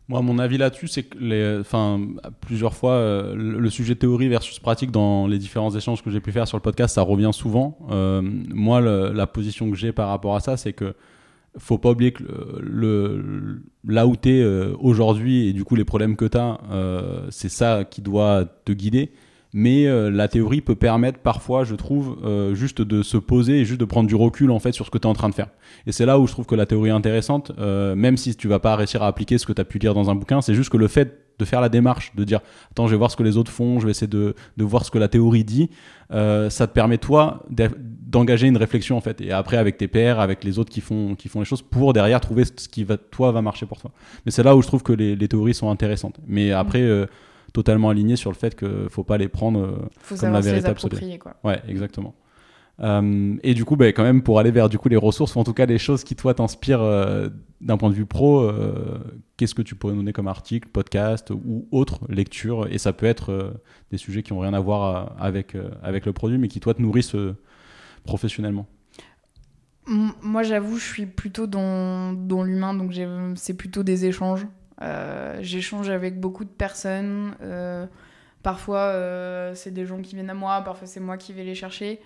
moi, 0.08 0.20
mon 0.20 0.38
avis 0.38 0.58
là-dessus, 0.58 0.88
c'est 0.88 1.04
que 1.04 1.60
enfin, 1.60 1.98
plusieurs 2.42 2.74
fois, 2.74 2.92
euh, 2.92 3.34
le 3.34 3.70
sujet 3.70 3.94
théorie 3.94 4.28
versus 4.28 4.58
pratique 4.58 4.90
dans 4.90 5.26
les 5.26 5.38
différents 5.38 5.74
échanges 5.74 6.02
que 6.02 6.10
j'ai 6.10 6.20
pu 6.20 6.30
faire 6.30 6.46
sur 6.46 6.58
le 6.58 6.62
podcast, 6.62 6.94
ça 6.94 7.02
revient 7.02 7.30
souvent. 7.32 7.78
Euh, 7.90 8.20
moi, 8.22 8.80
la 8.82 9.26
position 9.26 9.70
que 9.70 9.76
j'ai 9.76 9.92
par 9.92 10.08
rapport 10.08 10.36
à 10.36 10.40
ça, 10.40 10.56
c'est 10.56 10.74
que 10.74 10.94
faut 11.56 11.78
pas 11.78 11.92
oublier 11.92 12.12
que 12.12 12.24
là 13.84 14.06
où 14.06 14.16
tu 14.16 14.28
es 14.28 14.42
euh, 14.42 14.74
aujourd'hui 14.80 15.46
et 15.46 15.52
du 15.52 15.62
coup 15.62 15.76
les 15.76 15.84
problèmes 15.84 16.16
que 16.16 16.24
tu 16.24 16.36
as, 16.36 16.58
c'est 17.30 17.48
ça 17.48 17.84
qui 17.84 18.02
doit 18.02 18.44
te 18.64 18.72
guider 18.72 19.12
mais 19.56 19.86
euh, 19.86 20.10
la 20.10 20.26
théorie 20.26 20.60
peut 20.60 20.74
permettre 20.74 21.20
parfois, 21.20 21.62
je 21.62 21.76
trouve, 21.76 22.18
euh, 22.24 22.56
juste 22.56 22.82
de 22.82 23.02
se 23.02 23.16
poser 23.16 23.60
et 23.60 23.64
juste 23.64 23.78
de 23.78 23.84
prendre 23.84 24.08
du 24.08 24.16
recul 24.16 24.50
en 24.50 24.58
fait 24.58 24.72
sur 24.72 24.84
ce 24.84 24.90
que 24.90 24.98
tu 24.98 25.06
es 25.06 25.10
en 25.10 25.14
train 25.14 25.28
de 25.28 25.34
faire. 25.34 25.46
Et 25.86 25.92
c'est 25.92 26.04
là 26.04 26.18
où 26.18 26.26
je 26.26 26.32
trouve 26.32 26.44
que 26.44 26.56
la 26.56 26.66
théorie 26.66 26.90
est 26.90 26.92
intéressante, 26.92 27.52
euh, 27.60 27.94
même 27.94 28.16
si 28.16 28.34
tu 28.34 28.48
vas 28.48 28.58
pas 28.58 28.74
réussir 28.74 29.04
à 29.04 29.06
appliquer 29.06 29.38
ce 29.38 29.46
que 29.46 29.52
tu 29.52 29.60
as 29.60 29.64
pu 29.64 29.78
lire 29.78 29.94
dans 29.94 30.10
un 30.10 30.16
bouquin, 30.16 30.40
c'est 30.42 30.54
juste 30.54 30.70
que 30.70 30.76
le 30.76 30.88
fait 30.88 31.20
de 31.38 31.44
faire 31.44 31.60
la 31.60 31.68
démarche, 31.68 32.12
de 32.16 32.24
dire 32.24 32.40
attends, 32.72 32.88
je 32.88 32.92
vais 32.92 32.98
voir 32.98 33.12
ce 33.12 33.16
que 33.16 33.22
les 33.22 33.36
autres 33.36 33.52
font, 33.52 33.78
je 33.78 33.84
vais 33.84 33.92
essayer 33.92 34.08
de, 34.08 34.34
de 34.56 34.64
voir 34.64 34.84
ce 34.84 34.90
que 34.90 34.98
la 34.98 35.08
théorie 35.08 35.44
dit, 35.44 35.70
ça 36.10 36.66
te 36.66 36.72
permet 36.72 36.98
toi 36.98 37.44
d'engager 37.48 38.46
une 38.46 38.56
réflexion 38.56 38.96
en 38.96 39.00
fait, 39.00 39.20
et 39.20 39.32
après 39.32 39.56
avec 39.56 39.76
tes 39.76 39.88
pairs, 39.88 40.20
avec 40.20 40.44
les 40.44 40.60
autres 40.60 40.70
qui 40.70 40.80
font, 40.80 41.16
qui 41.16 41.28
font 41.28 41.40
les 41.40 41.44
choses, 41.44 41.62
pour 41.62 41.92
derrière 41.92 42.20
trouver 42.20 42.44
ce 42.44 42.68
qui 42.68 42.84
va, 42.84 42.96
toi 42.96 43.32
va 43.32 43.42
marcher 43.42 43.66
pour 43.66 43.80
toi. 43.80 43.90
Mais 44.24 44.30
c'est 44.30 44.44
là 44.44 44.54
où 44.54 44.62
je 44.62 44.68
trouve 44.68 44.84
que 44.84 44.92
les, 44.92 45.16
les 45.16 45.26
théories 45.26 45.54
sont 45.54 45.70
intéressantes. 45.70 46.20
Mais 46.28 46.52
après 46.52 46.88
totalement 47.54 47.88
aligné 47.88 48.16
sur 48.16 48.30
le 48.30 48.36
fait 48.36 48.54
qu'il 48.58 48.68
ne 48.68 48.88
faut 48.88 49.04
pas 49.04 49.16
les 49.16 49.28
prendre 49.28 49.60
euh, 49.60 50.16
comme 50.18 50.32
la 50.32 50.40
vérité 50.40 50.66
absolue. 50.66 51.18
Quoi. 51.18 51.36
Ouais, 51.44 51.62
exactement. 51.68 52.14
Euh, 52.80 53.36
et 53.44 53.54
du 53.54 53.64
coup, 53.64 53.76
bah, 53.76 53.86
quand 53.86 54.02
même, 54.02 54.22
pour 54.22 54.40
aller 54.40 54.50
vers 54.50 54.68
du 54.68 54.76
coup 54.76 54.88
les 54.88 54.96
ressources, 54.96 55.36
ou 55.36 55.38
en 55.38 55.44
tout 55.44 55.54
cas 55.54 55.64
les 55.64 55.78
choses 55.78 56.02
qui 56.02 56.16
toi 56.16 56.34
t'inspirent 56.34 56.82
euh, 56.82 57.28
d'un 57.60 57.76
point 57.76 57.90
de 57.90 57.94
vue 57.94 58.06
pro, 58.06 58.50
qu'est-ce 59.36 59.54
que 59.54 59.62
tu 59.62 59.76
pourrais 59.76 59.94
donner 59.94 60.12
comme 60.12 60.26
article, 60.26 60.68
podcast 60.68 61.30
ou 61.30 61.66
autre 61.70 62.00
lecture? 62.08 62.66
Et 62.70 62.78
ça 62.78 62.92
peut 62.92 63.06
être 63.06 63.54
des 63.92 63.96
sujets 63.96 64.24
qui 64.24 64.34
n'ont 64.34 64.40
rien 64.40 64.52
à 64.52 64.60
voir 64.60 65.14
avec, 65.18 65.56
avec 65.82 66.04
le 66.04 66.12
produit, 66.12 66.36
mais 66.36 66.48
qui 66.48 66.60
toi 66.60 66.74
te 66.74 66.82
nourrissent 66.82 67.16
professionnellement. 68.04 68.66
Moi, 69.86 70.42
j'avoue, 70.42 70.76
je 70.76 70.84
suis 70.84 71.06
plutôt 71.06 71.46
dans, 71.46 72.12
dans 72.12 72.42
l'humain, 72.42 72.74
donc 72.74 72.92
c'est 73.36 73.54
plutôt 73.54 73.82
des 73.82 74.04
échanges. 74.04 74.46
Euh, 74.82 75.38
j'échange 75.40 75.88
avec 75.90 76.20
beaucoup 76.20 76.44
de 76.44 76.50
personnes. 76.50 77.34
Euh, 77.42 77.86
parfois, 78.42 78.78
euh, 78.78 79.54
c'est 79.54 79.72
des 79.72 79.86
gens 79.86 80.00
qui 80.00 80.14
viennent 80.14 80.30
à 80.30 80.34
moi, 80.34 80.60
parfois, 80.62 80.86
c'est 80.86 81.00
moi 81.00 81.16
qui 81.16 81.32
vais 81.32 81.44
les 81.44 81.54
chercher. 81.54 82.00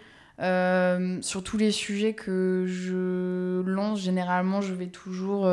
sur 1.20 1.42
tous 1.42 1.56
les 1.56 1.70
sujets 1.70 2.14
que 2.14 2.64
je 2.66 3.62
lance, 3.62 4.00
généralement, 4.00 4.60
je 4.60 4.72
vais 4.72 4.86
toujours 4.86 5.50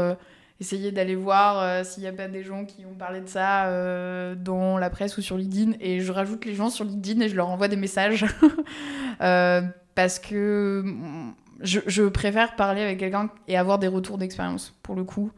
essayer 0.59 0.91
d'aller 0.91 1.15
voir 1.15 1.83
s'il 1.85 2.03
n'y 2.03 2.09
a 2.09 2.13
pas 2.13 2.27
des 2.27 2.43
gens 2.43 2.65
qui 2.65 2.85
ont 2.85 2.93
parlé 2.93 3.21
de 3.21 3.27
ça 3.27 3.65
dans 4.35 4.77
la 4.77 4.89
presse 4.89 5.17
ou 5.17 5.21
sur 5.21 5.37
LinkedIn. 5.37 5.73
Et 5.79 6.01
je 6.01 6.11
rajoute 6.11 6.45
les 6.45 6.53
gens 6.53 6.69
sur 6.69 6.85
LinkedIn 6.85 7.21
et 7.21 7.29
je 7.29 7.35
leur 7.35 7.49
envoie 7.49 7.67
des 7.67 7.77
messages. 7.77 8.25
parce 9.95 10.19
que 10.19 10.83
mm, 10.85 11.33
je, 11.61 11.79
je, 11.87 12.03
préfère 12.03 12.55
parler 12.57 12.81
avec 12.81 12.99
quelqu'un 12.99 13.29
et 13.47 13.57
avoir 13.57 13.79
des 13.79 13.87
retours 13.87 14.17
d'expérience, 14.17 14.75
pour 14.83 14.93
le 14.93 15.05
coup. 15.05 15.31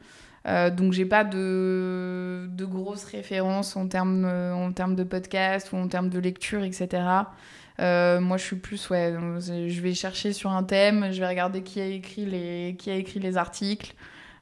Euh, 0.48 0.70
donc 0.70 0.94
j'ai 0.94 1.06
pas 1.06 1.24
de, 1.24 2.48
de, 2.50 2.66
grosses 2.66 3.04
références 3.04 3.76
en 3.76 3.88
termes, 3.88 4.26
euh, 4.26 4.54
en 4.54 4.72
termes 4.72 4.96
de 4.96 5.04
podcast 5.04 5.74
ou 5.74 5.76
en 5.76 5.88
termes 5.88 6.10
de 6.10 6.20
lecture, 6.20 6.64
etc. 6.64 7.04
Euh, 7.80 8.22
moi 8.22 8.38
je 8.38 8.44
suis 8.44 8.56
plus, 8.56 8.90
ouais, 8.90 9.14
je 9.40 9.82
vais 9.82 9.94
chercher 9.94 10.34
sur 10.34 10.52
un 10.52 10.64
thème, 10.64 11.12
je 11.12 11.20
vais 11.20 11.28
regarder 11.28 11.64
qui 11.64 11.82
a 11.82 11.86
écrit 11.86 12.26
les, 12.26 12.76
qui 12.80 12.90
a 12.90 12.96
écrit 12.96 13.20
les 13.20 13.36
articles. 13.38 13.94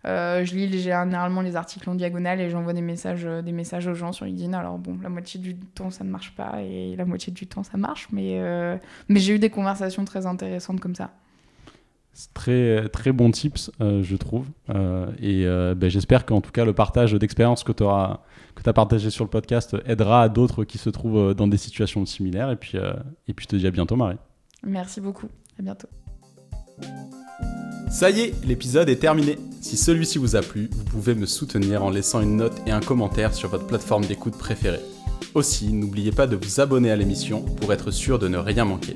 je 0.04 0.56
lis 0.56 0.80
généralement 0.80 1.42
les 1.42 1.56
articles 1.56 1.90
en 1.90 1.96
diagonale 1.96 2.40
et 2.40 2.50
j'envoie 2.52 2.74
des 2.74 2.82
messages, 2.82 3.26
des 3.26 3.52
messages 3.52 3.88
aux 3.88 3.96
gens 3.96 4.12
sur 4.12 4.26
LinkedIn. 4.26 4.54
Alors 4.54 4.78
bon, 4.78 4.98
la 5.02 5.10
moitié 5.10 5.40
du 5.40 5.56
temps 5.56 5.90
ça 5.90 6.04
ne 6.04 6.10
marche 6.12 6.36
pas 6.36 6.62
et 6.62 6.96
la 6.96 7.06
moitié 7.06 7.34
du 7.34 7.48
temps 7.48 7.64
ça 7.64 7.78
marche, 7.78 8.08
mais, 8.12 8.40
mais 9.10 9.20
j'ai 9.20 9.34
eu 9.34 9.40
des 9.40 9.50
conversations 9.50 10.06
très 10.06 10.28
intéressantes 10.28 10.80
comme 10.80 10.96
ça. 10.96 11.12
Très, 12.34 12.88
très 12.90 13.12
bon 13.12 13.30
tips, 13.30 13.72
euh, 13.82 14.02
je 14.02 14.16
trouve. 14.16 14.46
Euh, 14.70 15.08
et 15.20 15.46
euh, 15.46 15.76
ben, 15.76 15.90
j'espère 15.90 16.26
qu'en 16.26 16.40
tout 16.40 16.52
cas, 16.52 16.64
le 16.64 16.72
partage 16.72 17.14
d'expérience 17.14 17.64
que 17.64 17.74
tu 17.74 17.84
as 17.84 18.74
partagé 18.74 19.10
sur 19.10 19.26
le 19.26 19.30
podcast 19.30 19.76
aidera 19.86 20.30
d'autres 20.30 20.64
qui 20.64 20.78
se 20.78 20.90
trouvent 20.90 21.34
dans 21.34 21.48
des 21.48 21.58
situations 21.58 22.06
similaires. 22.06 22.52
Et 22.52 22.56
puis, 22.56 22.78
et 23.28 23.34
puis 23.34 23.44
je 23.44 23.48
te 23.50 23.56
dis 23.58 23.68
à 23.68 23.72
bientôt, 23.72 23.98
Marie. 23.98 24.18
Merci 24.64 25.02
beaucoup. 25.02 25.28
À 25.60 25.62
bientôt. 25.62 25.88
Ça 27.90 28.10
y 28.10 28.22
est, 28.22 28.46
l'épisode 28.46 28.90
est 28.90 28.96
terminé. 29.00 29.38
Si 29.62 29.76
celui-ci 29.76 30.18
vous 30.18 30.36
a 30.36 30.42
plu, 30.42 30.70
vous 30.72 30.84
pouvez 30.86 31.16
me 31.16 31.26
soutenir 31.26 31.84
en 31.84 31.90
laissant 31.90 32.22
une 32.22 32.38
note 32.38 32.62
et 32.66 32.72
un 32.72 32.82
commentaire 32.82 33.34
sur 33.34 33.50
votre 33.50 33.68
plateforme 33.68 34.06
d'écoute 34.06 34.38
préférée. 34.38 34.82
Aussi, 35.34 35.74
n'oubliez 35.74 36.12
pas 36.12 36.28
de 36.28 36.36
vous 36.36 36.62
abonner 36.62 36.92
à 36.92 36.96
l'émission 36.96 37.42
pour 37.42 37.74
être 37.74 37.92
sûr 37.92 38.20
de 38.20 38.28
ne 38.28 38.38
rien 38.38 38.66
manquer. 38.66 38.96